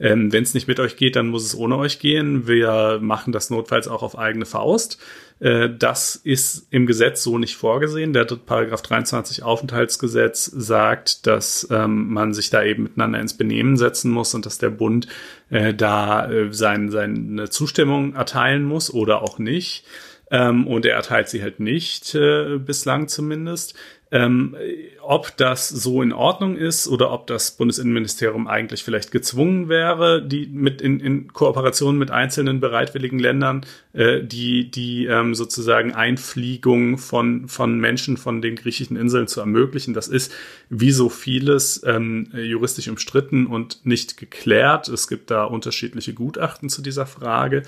[0.00, 2.48] ähm, wenn es nicht mit euch geht, dann muss es ohne euch gehen.
[2.48, 4.98] Wir machen das notfalls auch auf eigene Faust.
[5.40, 8.14] Äh, das ist im Gesetz so nicht vorgesehen.
[8.14, 14.10] Der Paragraph 23 Aufenthaltsgesetz sagt, dass ähm, man sich da eben miteinander ins Benehmen setzen
[14.10, 15.06] muss und dass der Bund
[15.50, 19.84] äh, da äh, sein, seine Zustimmung erteilen muss oder auch nicht.
[20.30, 23.74] Ähm, und er erteilt sie halt nicht, äh, bislang zumindest.
[24.12, 24.56] Ähm,
[25.02, 30.46] ob das so in Ordnung ist oder ob das Bundesinnenministerium eigentlich vielleicht gezwungen wäre, die
[30.46, 37.48] mit in, in Kooperation mit einzelnen bereitwilligen Ländern äh, die die ähm, sozusagen Einfliegung von
[37.48, 39.94] von Menschen von den griechischen Inseln zu ermöglichen.
[39.94, 40.32] Das ist
[40.68, 44.88] wie so vieles ähm, juristisch umstritten und nicht geklärt.
[44.88, 47.64] Es gibt da unterschiedliche Gutachten zu dieser Frage.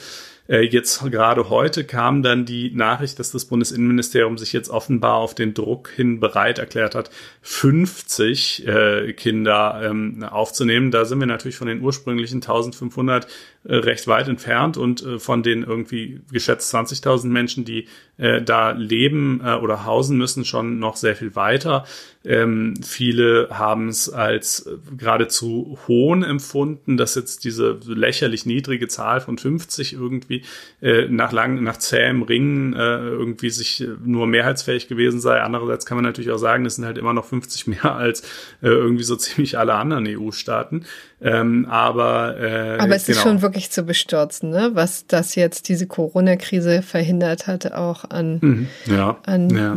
[0.53, 5.35] Äh, jetzt gerade heute kam dann die Nachricht, dass das Bundesinnenministerium sich jetzt offenbar auf
[5.35, 10.91] den Druck hin bereit erklärt hat, 50 äh, Kinder ähm, aufzunehmen.
[10.91, 13.27] Da sind wir natürlich von den ursprünglichen 1500
[13.65, 17.87] äh, recht weit entfernt und äh, von den irgendwie geschätzt 20.000 Menschen, die
[18.19, 21.85] äh, da leben äh, oder hausen müssen, schon noch sehr viel weiter.
[22.25, 29.21] Ähm, viele haben es als äh, geradezu hohn empfunden, dass jetzt diese lächerlich niedrige Zahl
[29.21, 30.43] von 50 irgendwie
[30.81, 35.41] äh, nach lang, nach zähem Ringen äh, irgendwie sich nur mehrheitsfähig gewesen sei.
[35.41, 38.23] Andererseits kann man natürlich auch sagen, es sind halt immer noch 50 mehr als
[38.61, 40.85] äh, irgendwie so ziemlich alle anderen EU-Staaten.
[41.25, 43.17] Ähm, aber äh, aber es genau.
[43.17, 44.71] ist schon wirklich zu bestürzen, ne?
[44.75, 48.67] was das jetzt diese Corona-Krise verhindert hat, auch an, mhm.
[48.87, 49.19] ja.
[49.25, 49.77] an, ja.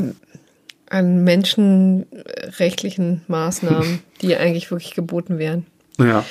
[0.90, 5.68] an menschenrechtlichen Maßnahmen, die eigentlich wirklich geboten wären.
[6.00, 6.26] Ja.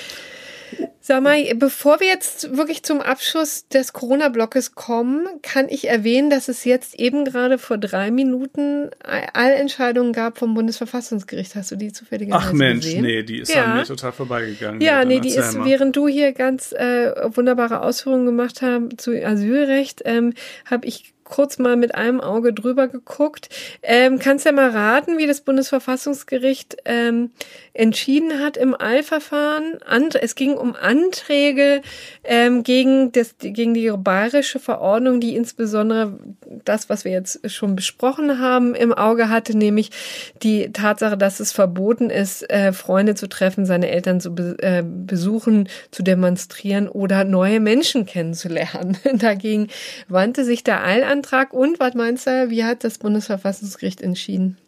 [1.01, 6.49] Sag mal, bevor wir jetzt wirklich zum Abschluss des Corona-Blockes kommen, kann ich erwähnen, dass
[6.49, 8.91] es jetzt eben gerade vor drei Minuten
[9.33, 11.55] Allentscheidungen gab vom Bundesverfassungsgericht.
[11.57, 13.03] Hast du die zufälligerweise Ach Mensch, gesehen?
[13.03, 13.65] nee, die ist ja.
[13.65, 14.81] an mir total vorbeigegangen.
[14.81, 15.67] Ja, nee, die ist, mal.
[15.67, 21.59] während du hier ganz äh, wunderbare Ausführungen gemacht hast zu Asylrecht, ähm, habe ich kurz
[21.59, 23.49] mal mit einem Auge drüber geguckt.
[23.83, 27.31] Ähm, kannst ja mal raten, wie das Bundesverfassungsgericht ähm,
[27.73, 29.81] entschieden hat im Eilverfahren.
[30.21, 31.83] Es ging um Anträge
[32.23, 36.17] ähm, gegen, das, gegen die bayerische Verordnung, die insbesondere
[36.65, 39.91] das, was wir jetzt schon besprochen haben, im Auge hatte, nämlich
[40.45, 44.85] die Tatsache, dass es verboten ist, äh, Freunde zu treffen, seine Eltern zu be äh,
[44.85, 48.99] besuchen, zu demonstrieren oder neue Menschen kennenzulernen.
[49.15, 49.67] Dagegen
[50.07, 54.59] wandte sich der Eilantrag und was meinst du, wie hat das Bundesverfassungsgericht entschieden?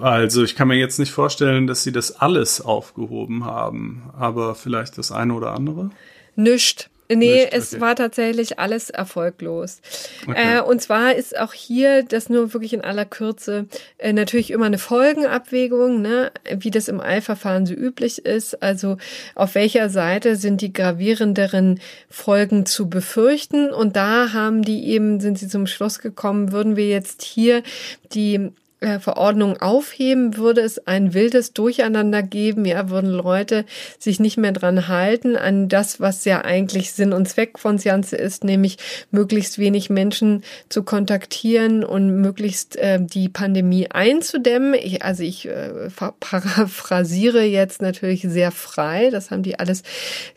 [0.00, 4.98] Also ich kann mir jetzt nicht vorstellen, dass sie das alles aufgehoben haben, aber vielleicht
[4.98, 5.90] das eine oder andere.
[6.36, 6.89] Nischt.
[7.16, 9.80] Nee, Nicht, es war tatsächlich alles erfolglos.
[10.26, 10.58] Okay.
[10.58, 13.66] Äh, und zwar ist auch hier, das nur wirklich in aller Kürze,
[13.98, 18.62] äh, natürlich immer eine Folgenabwägung, ne, wie das im Eilverfahren so üblich ist.
[18.62, 18.96] Also
[19.34, 23.70] auf welcher Seite sind die gravierenderen Folgen zu befürchten?
[23.70, 27.64] Und da haben die eben, sind sie zum Schluss gekommen, würden wir jetzt hier
[28.12, 33.66] die Verordnung aufheben, würde es ein wildes Durcheinander geben, ja, würden Leute
[33.98, 38.16] sich nicht mehr dran halten an das, was ja eigentlich Sinn und Zweck von Sianze
[38.16, 38.78] ist, nämlich
[39.10, 44.72] möglichst wenig Menschen zu kontaktieren und möglichst äh, die Pandemie einzudämmen.
[44.72, 49.82] Ich, also ich äh, paraphrasiere jetzt natürlich sehr frei, das haben die alles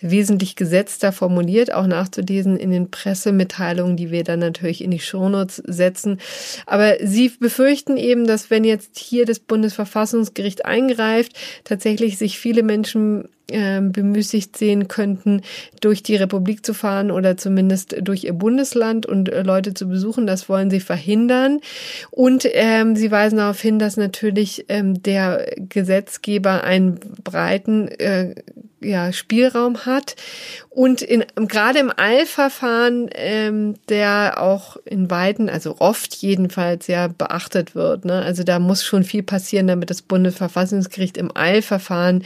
[0.01, 5.63] wesentlich gesetzter formuliert, auch nachzulesen in den Pressemitteilungen, die wir dann natürlich in die Shownotes
[5.65, 6.19] setzen.
[6.65, 13.29] Aber sie befürchten eben, dass wenn jetzt hier das Bundesverfassungsgericht eingreift, tatsächlich sich viele Menschen
[13.51, 15.41] äh, bemüßigt sehen könnten,
[15.81, 20.25] durch die Republik zu fahren oder zumindest durch ihr Bundesland und äh, Leute zu besuchen.
[20.25, 21.59] Das wollen sie verhindern.
[22.09, 28.35] Und ähm, sie weisen darauf hin, dass natürlich ähm, der Gesetzgeber einen breiten äh,
[28.83, 30.15] ja, Spielraum hat
[30.69, 37.75] und in, gerade im Eilverfahren, ähm, der auch in weiten, also oft jedenfalls ja beachtet
[37.75, 38.05] wird.
[38.05, 38.21] Ne?
[38.21, 42.23] Also da muss schon viel passieren, damit das Bundesverfassungsgericht im Eilverfahren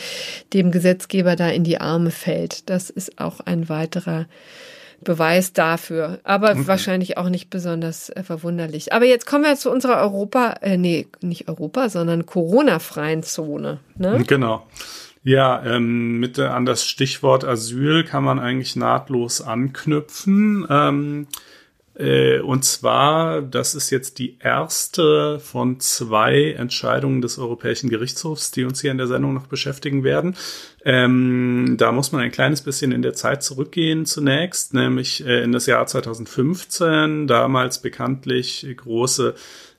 [0.54, 2.70] dem Gesetzgeber da in die Arme fällt.
[2.70, 4.28] Das ist auch ein weiterer
[5.02, 6.20] Beweis dafür.
[6.24, 6.68] Aber okay.
[6.68, 8.94] wahrscheinlich auch nicht besonders äh, verwunderlich.
[8.94, 13.80] Aber jetzt kommen wir zu unserer Europa, äh, nee, nicht Europa, sondern Corona-freien Zone.
[13.96, 14.24] Ne?
[14.26, 14.66] Genau.
[15.28, 20.66] Ja, ähm, mit an das Stichwort Asyl kann man eigentlich nahtlos anknüpfen.
[20.70, 21.28] Ähm,
[21.96, 28.64] äh, und zwar, das ist jetzt die erste von zwei Entscheidungen des Europäischen Gerichtshofs, die
[28.64, 30.38] uns hier in der Sendung noch beschäftigen werden.
[30.86, 35.52] Ähm, da muss man ein kleines bisschen in der Zeit zurückgehen zunächst, nämlich äh, in
[35.52, 39.36] das Jahr 2015, damals bekanntlich große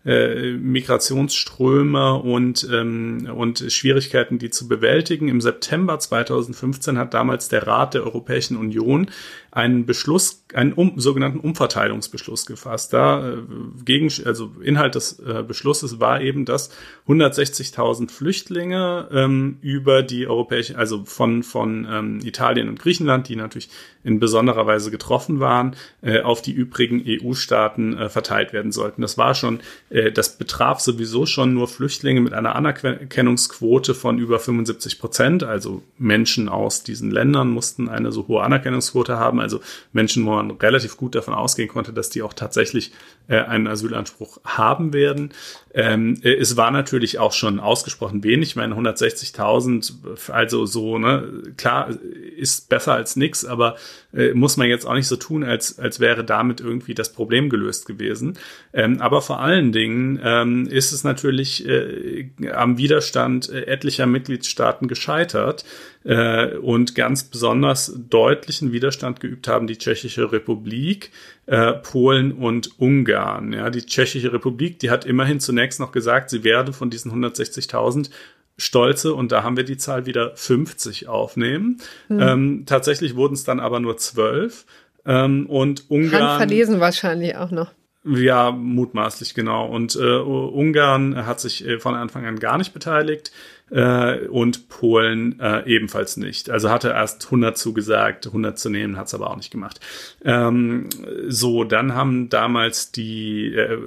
[0.08, 5.28] äh, Migrationsströme und, ähm, und Schwierigkeiten, die zu bewältigen.
[5.28, 9.10] Im September 2015 hat damals der Rat der Europäischen Union
[9.58, 12.92] einen Beschluss, einen um, sogenannten Umverteilungsbeschluss gefasst.
[12.92, 13.36] Da äh,
[13.84, 16.70] gegen, also Inhalt des äh, Beschlusses war eben, dass
[17.08, 23.68] 160.000 Flüchtlinge ähm, über die europäische, also von von ähm, Italien und Griechenland, die natürlich
[24.04, 29.02] in besonderer Weise getroffen waren, äh, auf die übrigen EU-Staaten äh, verteilt werden sollten.
[29.02, 34.38] Das war schon, äh, das betraf sowieso schon nur Flüchtlinge mit einer Anerkennungsquote von über
[34.38, 35.42] 75 Prozent.
[35.42, 39.40] Also Menschen aus diesen Ländern mussten eine so hohe Anerkennungsquote haben.
[39.48, 39.60] Also
[39.92, 42.92] Menschen, wo man relativ gut davon ausgehen konnte, dass die auch tatsächlich
[43.28, 45.30] äh, einen Asylanspruch haben werden.
[45.72, 48.50] Ähm, äh, es war natürlich auch schon ausgesprochen wenig.
[48.50, 51.88] Ich meine, 160.000, also so, ne, klar,
[52.36, 53.76] ist besser als nix, aber
[54.12, 57.48] äh, muss man jetzt auch nicht so tun, als, als wäre damit irgendwie das Problem
[57.48, 58.38] gelöst gewesen.
[58.72, 64.88] Ähm, aber vor allen Dingen ähm, ist es natürlich äh, am Widerstand äh, etlicher Mitgliedstaaten
[64.88, 65.64] gescheitert
[66.04, 71.10] äh, und ganz besonders deutlichen Widerstand geübt haben die Tschechische Republik,
[71.46, 73.52] äh, Polen und Ungarn.
[73.52, 78.10] Ja, die Tschechische Republik, die hat immerhin zunächst noch gesagt, sie werde von diesen 160.000
[78.58, 81.78] stolze, und da haben wir die Zahl wieder 50 aufnehmen.
[82.08, 82.20] Hm.
[82.20, 84.66] Ähm, tatsächlich wurden es dann aber nur 12.
[85.06, 86.22] Ähm, und Ungarn.
[86.22, 87.72] Handverlesen wahrscheinlich auch noch.
[88.04, 89.66] Ja, mutmaßlich genau.
[89.66, 93.32] Und äh, Ungarn hat sich äh, von Anfang an gar nicht beteiligt
[93.70, 96.50] äh, und Polen äh, ebenfalls nicht.
[96.50, 99.80] Also hatte erst 100 zugesagt, 100 zu nehmen, hat es aber auch nicht gemacht.
[100.24, 100.88] Ähm,
[101.26, 103.78] so, dann haben damals die, äh,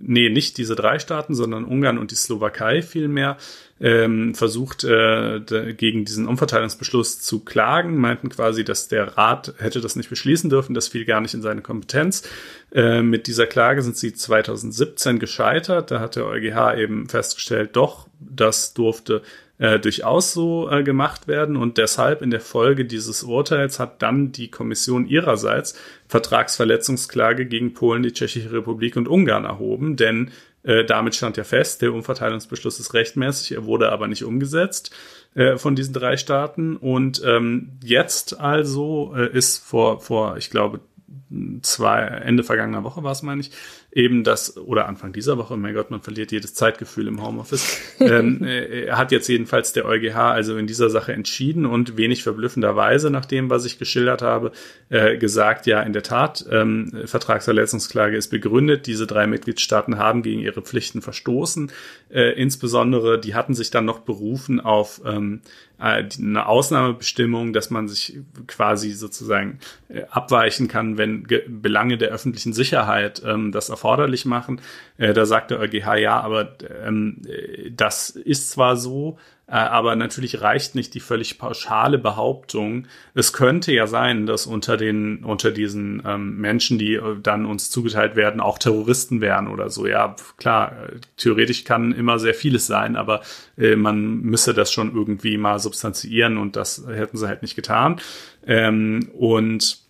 [0.00, 3.36] nee, nicht diese drei Staaten, sondern Ungarn und die Slowakei vielmehr
[3.80, 5.40] ähm, versucht, äh,
[5.76, 10.74] gegen diesen Umverteilungsbeschluss zu klagen, meinten quasi, dass der Rat hätte das nicht beschließen dürfen,
[10.74, 12.28] das fiel gar nicht in seine Kompetenz.
[12.72, 15.90] Äh, mit dieser Klage sind sie 2017 gescheitert.
[15.90, 19.22] Da hat der EuGH eben festgestellt, doch, das durfte
[19.60, 21.56] äh, durchaus so äh, gemacht werden.
[21.56, 25.78] Und deshalb in der Folge dieses Urteils hat dann die Kommission ihrerseits
[26.08, 29.96] Vertragsverletzungsklage gegen Polen, die Tschechische Republik und Ungarn erhoben.
[29.96, 30.30] Denn
[30.62, 34.90] äh, damit stand ja fest, der Umverteilungsbeschluss ist rechtmäßig, er wurde aber nicht umgesetzt
[35.34, 36.76] äh, von diesen drei Staaten.
[36.76, 40.80] Und ähm, jetzt also äh, ist vor, vor, ich glaube,
[41.62, 43.52] zwei, Ende vergangener Woche war es, meine ich,
[43.92, 48.44] eben das, oder Anfang dieser Woche, mein Gott, man verliert jedes Zeitgefühl im Homeoffice, ähm,
[48.44, 53.24] äh, hat jetzt jedenfalls der EuGH also in dieser Sache entschieden und wenig verblüffenderweise, nach
[53.24, 54.52] dem, was ich geschildert habe,
[54.90, 60.40] äh, gesagt, ja, in der Tat, ähm, Vertragsverletzungsklage ist begründet, diese drei Mitgliedstaaten haben gegen
[60.40, 61.72] ihre Pflichten verstoßen,
[62.10, 67.88] äh, insbesondere, die hatten sich dann noch berufen auf ähm, äh, eine Ausnahmebestimmung, dass man
[67.88, 69.58] sich quasi sozusagen
[69.88, 74.60] äh, abweichen kann, wenn Belange der öffentlichen Sicherheit ähm, das erforderlich machen.
[74.98, 77.22] Äh, da sagt der EuGH ja, aber ähm,
[77.70, 82.86] das ist zwar so, äh, aber natürlich reicht nicht die völlig pauschale Behauptung.
[83.14, 87.70] Es könnte ja sein, dass unter den unter diesen ähm, Menschen, die äh, dann uns
[87.70, 89.86] zugeteilt werden, auch Terroristen wären oder so.
[89.86, 93.22] Ja, klar, äh, theoretisch kann immer sehr vieles sein, aber
[93.58, 98.00] äh, man müsse das schon irgendwie mal substanziieren und das hätten sie halt nicht getan.
[98.46, 99.89] Ähm, und äh,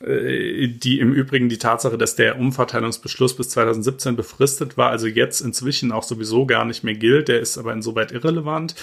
[0.00, 5.92] die im Übrigen die Tatsache, dass der Umverteilungsbeschluss bis 2017 befristet war, also jetzt inzwischen
[5.92, 8.74] auch sowieso gar nicht mehr gilt, der ist aber insoweit irrelevant,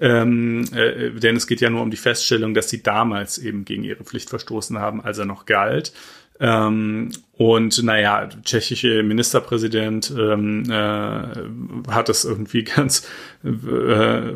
[0.00, 3.84] ähm, äh, denn es geht ja nur um die Feststellung, dass sie damals eben gegen
[3.84, 5.92] ihre Pflicht verstoßen haben, als er noch galt.
[6.40, 13.08] Ähm, und naja, tschechische Ministerpräsident ähm, äh, hat es irgendwie ganz,
[13.44, 14.32] äh,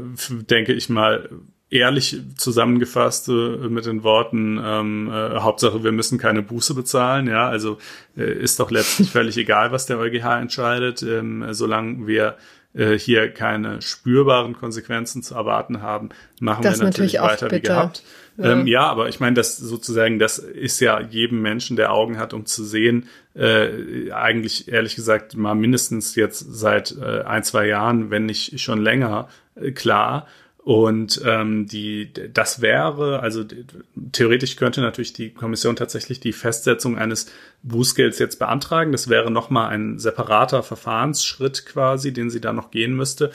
[0.48, 1.28] denke ich mal,
[1.70, 7.46] ehrlich zusammengefasst äh, mit den Worten ähm, äh, Hauptsache wir müssen keine Buße bezahlen ja
[7.48, 7.78] also
[8.16, 12.36] äh, ist doch letztlich völlig egal was der EuGH entscheidet ähm, solange wir
[12.74, 16.08] äh, hier keine spürbaren Konsequenzen zu erwarten haben
[16.40, 18.02] machen das wir natürlich, natürlich weiter wie gehabt
[18.38, 18.52] ja.
[18.52, 22.32] Ähm, ja aber ich meine das sozusagen das ist ja jedem Menschen der Augen hat
[22.32, 28.10] um zu sehen äh, eigentlich ehrlich gesagt mal mindestens jetzt seit äh, ein zwei Jahren
[28.10, 30.26] wenn nicht schon länger äh, klar
[30.68, 33.42] und ähm, die, das wäre, also
[34.12, 37.32] theoretisch könnte natürlich die Kommission tatsächlich die Festsetzung eines
[37.62, 38.92] Bußgelds jetzt beantragen.
[38.92, 43.30] Das wäre nochmal ein separater Verfahrensschritt quasi, den sie da noch gehen müsste.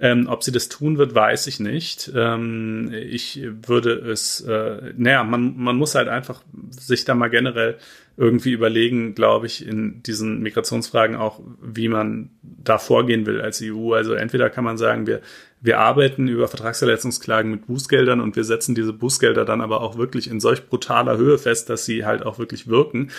[0.00, 2.10] Ähm, ob sie das tun wird, weiß ich nicht.
[2.16, 7.76] Ähm, ich würde es, äh, naja, man, man muss halt einfach sich da mal generell
[8.16, 13.92] irgendwie überlegen, glaube ich, in diesen Migrationsfragen auch, wie man da vorgehen will als EU.
[13.92, 15.20] Also entweder kann man sagen, wir
[15.60, 20.30] wir arbeiten über Vertragsverletzungsklagen mit Bußgeldern und wir setzen diese Bußgelder dann aber auch wirklich
[20.30, 23.10] in solch brutaler Höhe fest, dass sie halt auch wirklich wirken.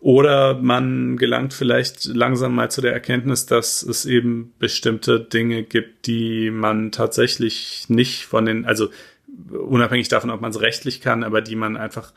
[0.00, 6.06] Oder man gelangt vielleicht langsam mal zu der Erkenntnis, dass es eben bestimmte Dinge gibt,
[6.06, 8.90] die man tatsächlich nicht von den, also
[9.50, 12.12] unabhängig davon, ob man es rechtlich kann, aber die man einfach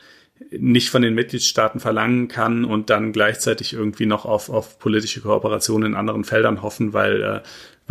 [0.50, 5.84] nicht von den Mitgliedstaaten verlangen kann und dann gleichzeitig irgendwie noch auf, auf politische Kooperation
[5.84, 7.40] in anderen Feldern hoffen, weil äh,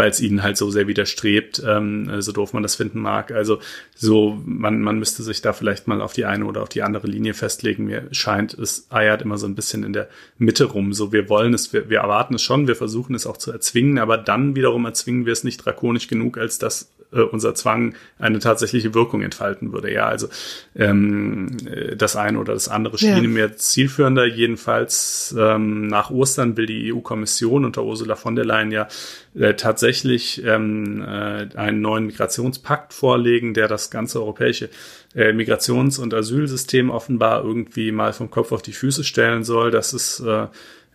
[0.00, 3.32] weil es ihnen halt so sehr widerstrebt, ähm, so doof man das finden mag.
[3.32, 3.58] Also
[3.94, 7.06] so, man, man müsste sich da vielleicht mal auf die eine oder auf die andere
[7.06, 7.84] Linie festlegen.
[7.84, 10.08] Mir scheint, es eiert immer so ein bisschen in der
[10.38, 10.94] Mitte rum.
[10.94, 13.98] So, wir wollen es, wir, wir erwarten es schon, wir versuchen es auch zu erzwingen,
[13.98, 18.38] aber dann wiederum erzwingen wir es nicht drakonisch genug, als dass äh, unser Zwang eine
[18.38, 19.92] tatsächliche Wirkung entfalten würde.
[19.92, 20.28] Ja, also
[20.76, 23.28] ähm, äh, das eine oder das andere schien ja.
[23.28, 24.26] mir zielführender.
[24.26, 28.88] Jedenfalls ähm, nach Ostern will die EU-Kommission unter Ursula von der Leyen ja
[29.34, 34.70] äh, tatsächlich ähm, äh, einen neuen Migrationspakt vorlegen, der das ganze europäische
[35.14, 39.70] äh, Migrations- und Asylsystem offenbar irgendwie mal vom Kopf auf die Füße stellen soll.
[39.70, 40.46] Das ist äh,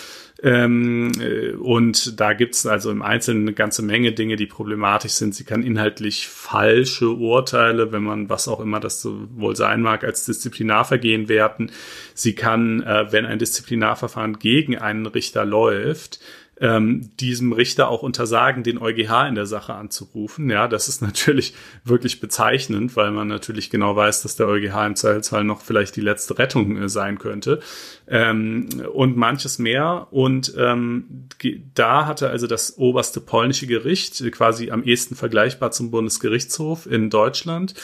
[0.44, 5.34] Ähm, äh, und da gibt's also im Einzelnen eine ganze Menge Dinge, die problematisch sind.
[5.34, 10.04] Sie kann inhaltlich falsche Urteile, wenn man was auch immer das so wohl sein mag,
[10.04, 11.70] als Disziplinarvergehen werten.
[12.12, 16.20] Sie kann, äh, wenn ein Disziplinarverfahren gegen einen Richter läuft,
[16.60, 20.48] ähm, diesem Richter auch untersagen, den EuGH in der Sache anzurufen.
[20.50, 21.54] Ja, das ist natürlich
[21.84, 26.00] wirklich bezeichnend, weil man natürlich genau weiß, dass der EuGH im Zweifelsfall noch vielleicht die
[26.00, 27.60] letzte Rettung äh, sein könnte.
[28.06, 30.08] Ähm, und manches mehr.
[30.10, 31.28] Und ähm,
[31.74, 37.10] da hatte also das oberste polnische Gericht, äh, quasi am ehesten vergleichbar zum Bundesgerichtshof in
[37.10, 37.74] Deutschland,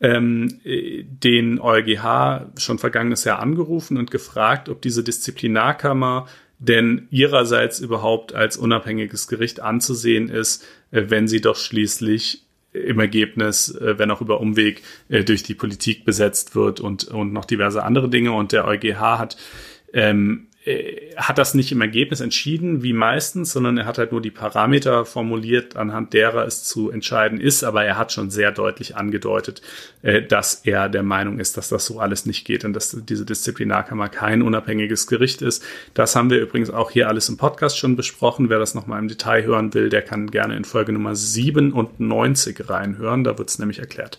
[0.00, 6.26] ähm, äh, den EuGH schon vergangenes Jahr angerufen und gefragt, ob diese Disziplinarkammer
[6.58, 13.74] denn ihrerseits überhaupt als unabhängiges Gericht anzusehen ist, äh, wenn sie doch schließlich im Ergebnis,
[13.74, 17.82] äh, wenn auch über Umweg, äh, durch die Politik besetzt wird und, und noch diverse
[17.82, 18.32] andere Dinge.
[18.32, 19.36] Und der EuGH hat
[19.92, 24.20] ähm, äh, hat das nicht im Ergebnis entschieden, wie meistens, sondern er hat halt nur
[24.20, 27.62] die Parameter formuliert, anhand derer es zu entscheiden ist.
[27.62, 29.62] Aber er hat schon sehr deutlich angedeutet,
[30.02, 33.24] äh, dass er der Meinung ist, dass das so alles nicht geht und dass diese
[33.24, 35.64] Disziplinarkammer kein unabhängiges Gericht ist.
[35.94, 38.50] Das haben wir übrigens auch hier alles im Podcast schon besprochen.
[38.50, 43.24] Wer das nochmal im Detail hören will, der kann gerne in Folge Nummer 97 reinhören.
[43.24, 44.18] Da wird es nämlich erklärt.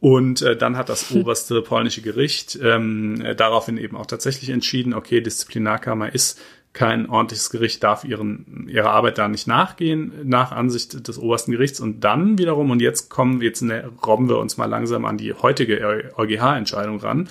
[0.00, 4.94] Und äh, dann hat das oberste polnische Gericht ähm, äh, daraufhin eben auch tatsächlich entschieden,
[4.94, 6.40] okay, Disziplinarkammer ist
[6.76, 11.80] kein ordentliches Gericht darf ihren, ihrer Arbeit da nicht nachgehen, nach Ansicht des obersten Gerichts.
[11.80, 15.32] Und dann wiederum, und jetzt kommen, jetzt ne, robben wir uns mal langsam an die
[15.32, 17.30] heutige EuGH-Entscheidung ran,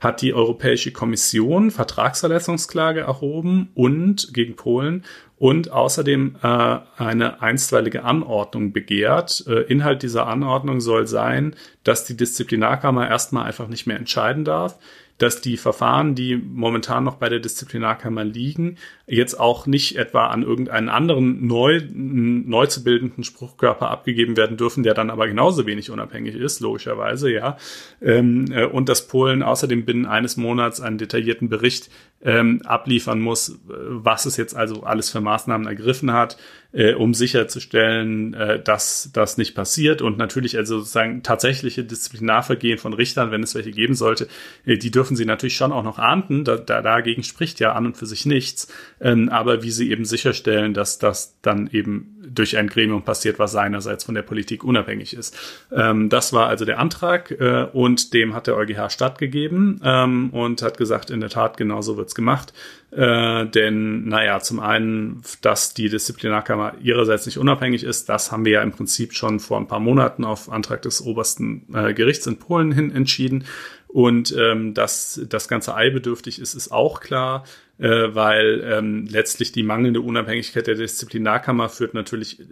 [0.00, 5.04] hat die Europäische Kommission Vertragsverletzungsklage erhoben und gegen Polen
[5.38, 9.44] und außerdem äh, eine einstweilige Anordnung begehrt.
[9.46, 11.54] Äh, Inhalt dieser Anordnung soll sein,
[11.84, 14.78] dass die Disziplinarkammer erstmal einfach nicht mehr entscheiden darf
[15.18, 18.76] dass die Verfahren, die momentan noch bei der Disziplinarkammer liegen,
[19.06, 24.82] jetzt auch nicht etwa an irgendeinen anderen neu, neu zu bildenden Spruchkörper abgegeben werden dürfen,
[24.82, 27.56] der dann aber genauso wenig unabhängig ist, logischerweise, ja.
[28.02, 31.90] Ähm, äh, und dass Polen außerdem binnen eines Monats einen detaillierten Bericht
[32.22, 36.36] ähm, abliefern muss, äh, was es jetzt also alles für Maßnahmen ergriffen hat,
[36.76, 40.02] äh, um sicherzustellen, äh, dass das nicht passiert.
[40.02, 44.28] Und natürlich also sozusagen tatsächliche Disziplinarvergehen von Richtern, wenn es welche geben sollte,
[44.66, 46.44] äh, die dürfen sie natürlich schon auch noch ahnden.
[46.44, 48.68] Da, da, dagegen spricht ja an und für sich nichts.
[49.00, 53.52] Ähm, aber wie sie eben sicherstellen, dass das dann eben durch ein Gremium passiert, was
[53.52, 55.36] seinerseits von der Politik unabhängig ist.
[55.72, 60.62] Ähm, das war also der Antrag äh, und dem hat der EuGH stattgegeben ähm, und
[60.62, 62.52] hat gesagt, in der Tat, genau so wird's gemacht.
[62.90, 68.52] Äh, denn, naja, zum einen, dass die Disziplinarkammer ihrerseits nicht unabhängig ist, das haben wir
[68.52, 72.38] ja im Prinzip schon vor ein paar Monaten auf Antrag des obersten äh, Gerichts in
[72.38, 73.44] Polen hin entschieden.
[73.88, 77.44] Und ähm, dass das Ganze eilbedürftig ist, ist auch klar
[77.78, 82.44] äh, weil ähm, letztlich die mangelnde Unabhängigkeit der Disziplinarkammer führt natürlich äh,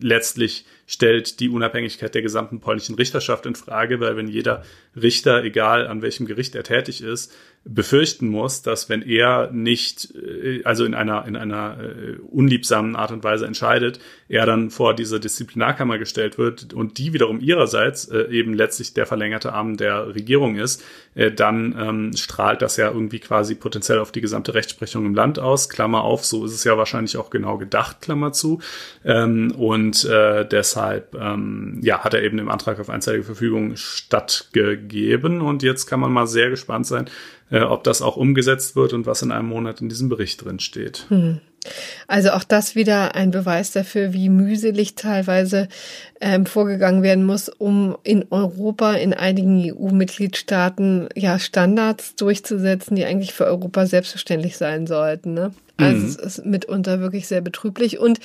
[0.00, 4.62] letztlich stellt die Unabhängigkeit der gesamten polnischen Richterschaft in Frage, weil wenn jeder
[4.94, 7.32] Richter, egal an welchem Gericht er tätig ist,
[7.68, 13.10] befürchten muss, dass wenn er nicht, äh, also in einer, in einer äh, unliebsamen Art
[13.10, 13.98] und Weise entscheidet,
[14.28, 19.06] er dann vor diese Disziplinarkammer gestellt wird und die wiederum ihrerseits äh, eben letztlich der
[19.06, 20.84] verlängerte Arm der Regierung ist,
[21.36, 25.70] dann ähm, strahlt das ja irgendwie quasi potenziell auf die gesamte Rechtsprechung im Land aus.
[25.70, 28.60] Klammer auf, so ist es ja wahrscheinlich auch genau gedacht, Klammer zu.
[29.02, 35.40] Ähm, und äh, deshalb ähm, ja, hat er eben im Antrag auf einseitige Verfügung stattgegeben.
[35.40, 37.08] Und jetzt kann man mal sehr gespannt sein,
[37.50, 40.58] äh, ob das auch umgesetzt wird und was in einem Monat in diesem Bericht drin
[40.60, 41.06] steht.
[41.08, 41.40] Hm.
[42.06, 45.68] Also auch das wieder ein Beweis dafür, wie mühselig teilweise
[46.20, 53.32] ähm, vorgegangen werden muss, um in Europa, in einigen EU-Mitgliedstaaten ja Standards durchzusetzen, die eigentlich
[53.32, 55.34] für Europa selbstverständlich sein sollten.
[55.34, 55.52] Ne?
[55.76, 56.06] Also mhm.
[56.06, 58.18] es ist mitunter wirklich sehr betrüblich und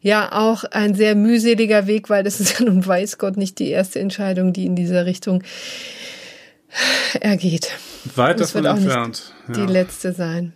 [0.00, 3.70] ja auch ein sehr mühseliger Weg, weil das ist ja nun weiß Gott nicht die
[3.70, 5.42] erste Entscheidung, die in dieser Richtung
[7.20, 7.70] ergeht.
[8.14, 9.34] Weit davon entfernt.
[9.48, 9.54] Ja.
[9.54, 10.52] Die letzte sein.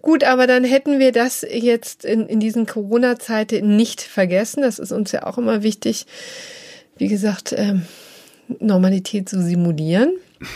[0.00, 4.62] Gut, aber dann hätten wir das jetzt in, in diesen Corona-Zeiten nicht vergessen.
[4.62, 6.06] Das ist uns ja auch immer wichtig,
[6.96, 7.82] wie gesagt, ähm,
[8.60, 10.12] Normalität zu simulieren.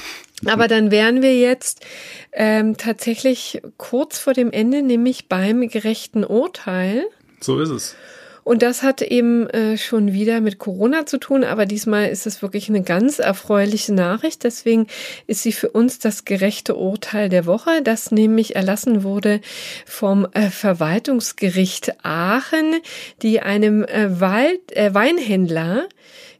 [0.47, 1.87] Aber dann wären wir jetzt
[2.33, 7.05] ähm, tatsächlich kurz vor dem Ende, nämlich beim gerechten Urteil.
[7.41, 7.95] So ist es.
[8.44, 12.43] Und das hat eben äh, schon wieder mit Corona zu tun, aber diesmal ist es
[12.43, 14.43] wirklich eine ganz erfreuliche Nachricht.
[14.43, 14.89] Deswegen
[15.27, 19.40] ist sie für uns das gerechte Urteil der Woche, das nämlich erlassen wurde
[19.86, 22.81] vom äh, Verwaltungsgericht Aachen,
[23.23, 25.89] die einem äh, Wald, äh, Weinhändler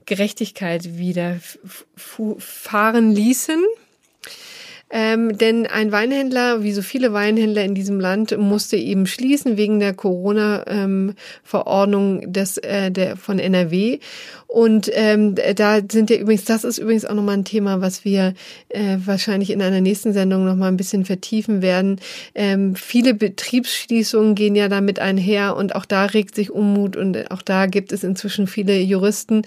[0.05, 3.63] Gerechtigkeit widerfahren ließen.
[4.95, 9.81] Ähm, denn ein Weinhändler, wie so viele Weinhändler in diesem Land, musste eben schließen wegen
[9.81, 12.33] der Corona-Verordnung ähm,
[12.63, 14.01] äh, von NRW.
[14.53, 18.35] Und ähm, da sind ja übrigens, das ist übrigens auch nochmal ein Thema, was wir
[18.69, 21.99] äh, wahrscheinlich in einer nächsten Sendung nochmal ein bisschen vertiefen werden.
[22.35, 27.41] Ähm, viele Betriebsschließungen gehen ja damit einher und auch da regt sich Unmut und auch
[27.41, 29.41] da gibt es inzwischen viele Juristen,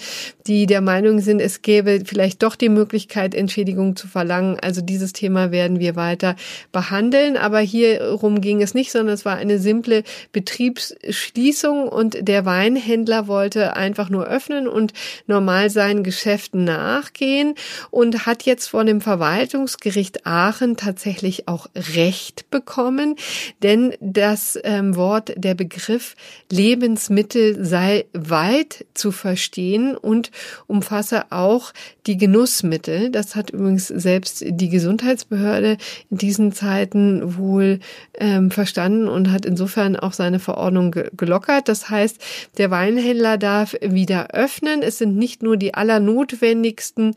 [0.48, 4.58] die der Meinung sind, es gäbe vielleicht doch die Möglichkeit, Entschädigung zu verlangen.
[4.60, 6.36] Also dieses Thema werden wir weiter
[6.72, 7.38] behandeln.
[7.38, 13.76] Aber hierum ging es nicht, sondern es war eine simple Betriebsschließung und der Weinhändler wollte
[13.76, 14.95] einfach nur öffnen und
[15.28, 17.56] normal seinen Geschäften nachgehen
[17.92, 23.16] und hat jetzt von dem Verwaltungsgericht Aachen tatsächlich auch Recht bekommen,
[23.64, 26.16] denn das ähm, Wort, der Begriff
[26.52, 30.32] Lebensmittel sei weit zu verstehen und
[30.68, 31.74] umfasse auch
[32.08, 33.10] die Genussmittel.
[33.10, 35.78] Das hat übrigens selbst die Gesundheitsbehörde
[36.10, 37.80] in diesen Zeiten wohl
[38.18, 41.68] ähm, verstanden und hat insofern auch seine Verordnung gelockert.
[41.68, 42.18] Das heißt,
[42.58, 44.82] der Weinhändler darf wieder öffnen.
[44.86, 47.16] Es sind nicht nur die allernotwendigsten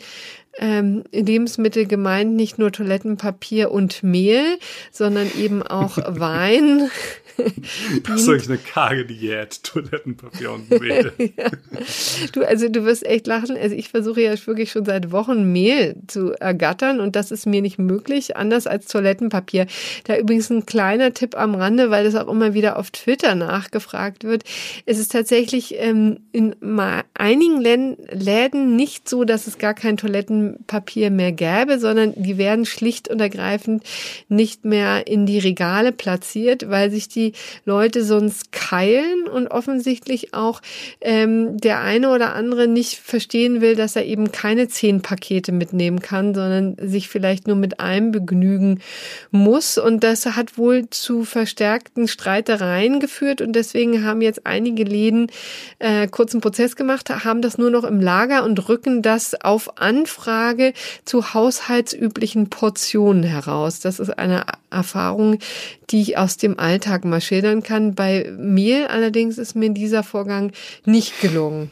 [0.58, 4.58] ähm, Lebensmittel gemeint, nicht nur Toilettenpapier und Mehl,
[4.90, 6.90] sondern eben auch Wein,
[8.08, 11.12] eigentlich eine karge Diät, Toilettenpapier und Mehl.
[11.18, 11.50] ja.
[12.32, 13.56] Du, also du wirst echt lachen.
[13.56, 17.62] Also ich versuche ja wirklich schon seit Wochen Mehl zu ergattern und das ist mir
[17.62, 19.66] nicht möglich, anders als Toilettenpapier.
[20.04, 24.24] Da übrigens ein kleiner Tipp am Rande, weil das auch immer wieder auf Twitter nachgefragt
[24.24, 24.44] wird.
[24.86, 26.54] Es ist tatsächlich ähm, in
[27.14, 33.08] einigen Läden nicht so, dass es gar kein Toilettenpapier mehr gäbe, sondern die werden schlicht
[33.08, 33.84] und ergreifend
[34.28, 37.27] nicht mehr in die Regale platziert, weil sich die
[37.64, 40.60] Leute sonst keilen und offensichtlich auch
[41.00, 46.00] ähm, der eine oder andere nicht verstehen will, dass er eben keine zehn Pakete mitnehmen
[46.00, 48.80] kann, sondern sich vielleicht nur mit einem begnügen
[49.30, 49.78] muss.
[49.78, 55.30] Und das hat wohl zu verstärkten Streitereien geführt und deswegen haben jetzt einige Läden
[55.78, 60.72] äh, kurzen Prozess gemacht, haben das nur noch im Lager und rücken das auf Anfrage
[61.04, 63.80] zu haushaltsüblichen Portionen heraus.
[63.80, 65.38] Das ist eine Erfahrung,
[65.90, 67.94] die ich aus dem Alltag mal schildern kann.
[67.94, 70.52] Bei Mehl allerdings ist mir dieser Vorgang
[70.84, 71.70] nicht gelungen.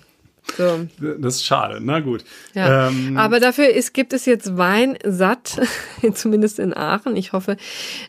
[0.57, 0.87] So.
[1.19, 2.25] Das ist schade, na gut.
[2.55, 2.89] Ja.
[2.89, 5.61] Ähm, Aber dafür ist, gibt es jetzt Wein satt,
[6.15, 7.17] zumindest in Aachen.
[7.17, 7.57] Ich hoffe,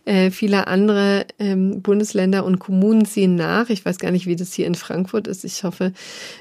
[0.05, 3.69] äh, viele andere ähm, Bundesländer und Kommunen ziehen nach.
[3.69, 5.43] Ich weiß gar nicht, wie das hier in Frankfurt ist.
[5.43, 5.93] Ich hoffe,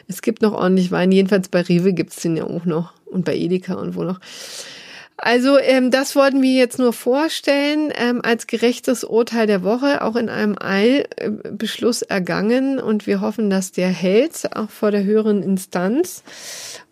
[0.06, 1.10] es gibt noch ordentlich Wein.
[1.12, 4.20] Jedenfalls bei Rewe gibt es den ja auch noch und bei Edeka und wo noch.
[5.18, 10.14] Also ähm, das wollten wir jetzt nur vorstellen ähm, als gerechtes Urteil der Woche, auch
[10.14, 16.22] in einem Eilbeschluss ergangen und wir hoffen, dass der hält, auch vor der höheren Instanz.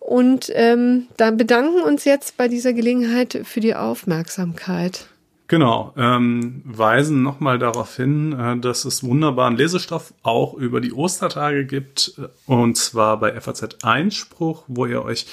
[0.01, 5.07] Und ähm, dann bedanken uns jetzt bei dieser Gelegenheit für die Aufmerksamkeit.
[5.47, 11.67] Genau, ähm, weisen nochmal darauf hin, äh, dass es wunderbaren Lesestoff auch über die Ostertage
[11.67, 15.27] gibt, äh, und zwar bei FAZ Einspruch, wo ihr euch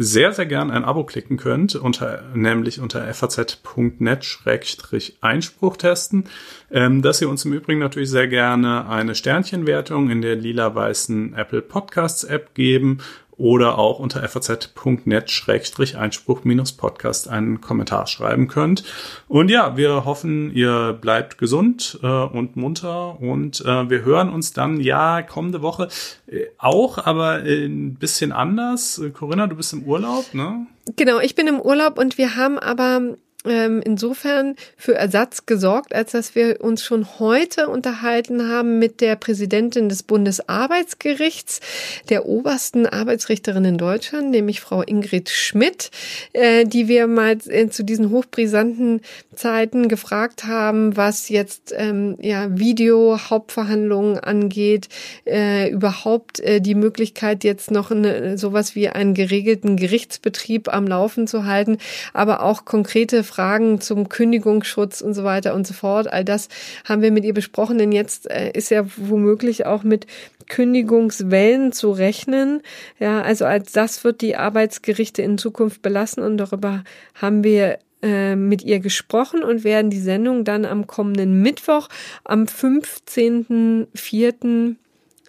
[0.00, 6.28] sehr, sehr gern ein Abo klicken könnt, unter, nämlich unter faz.net-einspruch testen,
[6.70, 11.62] ähm, dass ihr uns im Übrigen natürlich sehr gerne eine Sternchenwertung in der lila-weißen Apple
[11.62, 12.98] Podcasts App geben
[13.38, 18.84] oder auch unter faz.net-einspruch-podcast einen Kommentar schreiben könnt.
[19.28, 24.52] Und ja, wir hoffen, ihr bleibt gesund äh, und munter und äh, wir hören uns
[24.52, 25.88] dann ja kommende Woche
[26.26, 29.00] äh, auch, aber ein bisschen anders.
[29.14, 30.66] Corinna, du bist im Urlaub, ne?
[30.96, 33.16] Genau, ich bin im Urlaub und wir haben aber
[33.48, 39.16] ähm, insofern für Ersatz gesorgt, als dass wir uns schon heute unterhalten haben mit der
[39.16, 41.60] Präsidentin des Bundesarbeitsgerichts,
[42.08, 45.90] der obersten Arbeitsrichterin in Deutschland, nämlich Frau Ingrid Schmidt,
[46.32, 49.00] äh, die wir mal äh, zu diesen hochbrisanten
[49.34, 54.88] Zeiten gefragt haben, was jetzt ähm, ja Video-Hauptverhandlungen angeht,
[55.26, 61.26] äh, überhaupt äh, die Möglichkeit jetzt noch eine, sowas wie einen geregelten Gerichtsbetrieb am Laufen
[61.26, 61.78] zu halten,
[62.12, 63.37] aber auch konkrete Fragen
[63.80, 66.12] zum Kündigungsschutz und so weiter und so fort.
[66.12, 66.48] All das
[66.84, 70.06] haben wir mit ihr besprochen, denn jetzt äh, ist ja womöglich auch mit
[70.48, 72.62] Kündigungswellen zu rechnen.
[72.98, 76.84] Ja, also als das wird die Arbeitsgerichte in Zukunft belassen und darüber
[77.14, 81.88] haben wir äh, mit ihr gesprochen und werden die Sendung dann am kommenden Mittwoch
[82.24, 84.76] am 15.04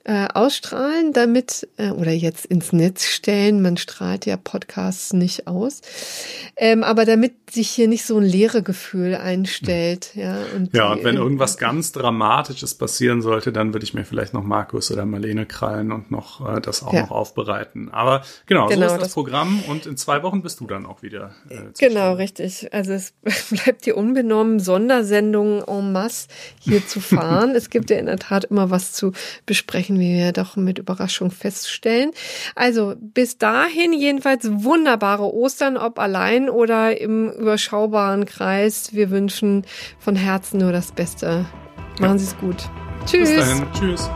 [0.09, 3.61] äh, ausstrahlen, damit äh, oder jetzt ins Netz stellen.
[3.61, 5.81] Man strahlt ja Podcasts nicht aus,
[6.55, 10.15] ähm, aber damit sich hier nicht so ein leere Gefühl einstellt.
[10.15, 14.33] Ja, und, ja, und wenn irgendwas ganz Dramatisches passieren sollte, dann würde ich mir vielleicht
[14.33, 17.01] noch Markus oder Marlene krallen und noch äh, das auch ja.
[17.01, 17.89] noch aufbereiten.
[17.91, 20.87] Aber genau, genau so ist das, das, Programm und in zwei Wochen bist du dann
[20.87, 21.35] auch wieder.
[21.49, 22.73] Äh, genau, richtig.
[22.73, 23.13] Also es
[23.51, 26.29] bleibt dir unbenommen, Sondersendungen en masse
[26.59, 27.51] hier zu fahren.
[27.55, 29.11] es gibt ja in der Tat immer was zu
[29.45, 32.11] besprechen wir doch mit Überraschung feststellen.
[32.55, 38.93] Also bis dahin jedenfalls wunderbare Ostern, ob allein oder im überschaubaren Kreis.
[38.93, 39.65] Wir wünschen
[39.99, 41.45] von Herzen nur das Beste.
[41.99, 42.69] Machen Sie es gut.
[43.05, 43.29] Tschüss.
[43.29, 43.67] Bis dahin.
[43.73, 44.09] Tschüss.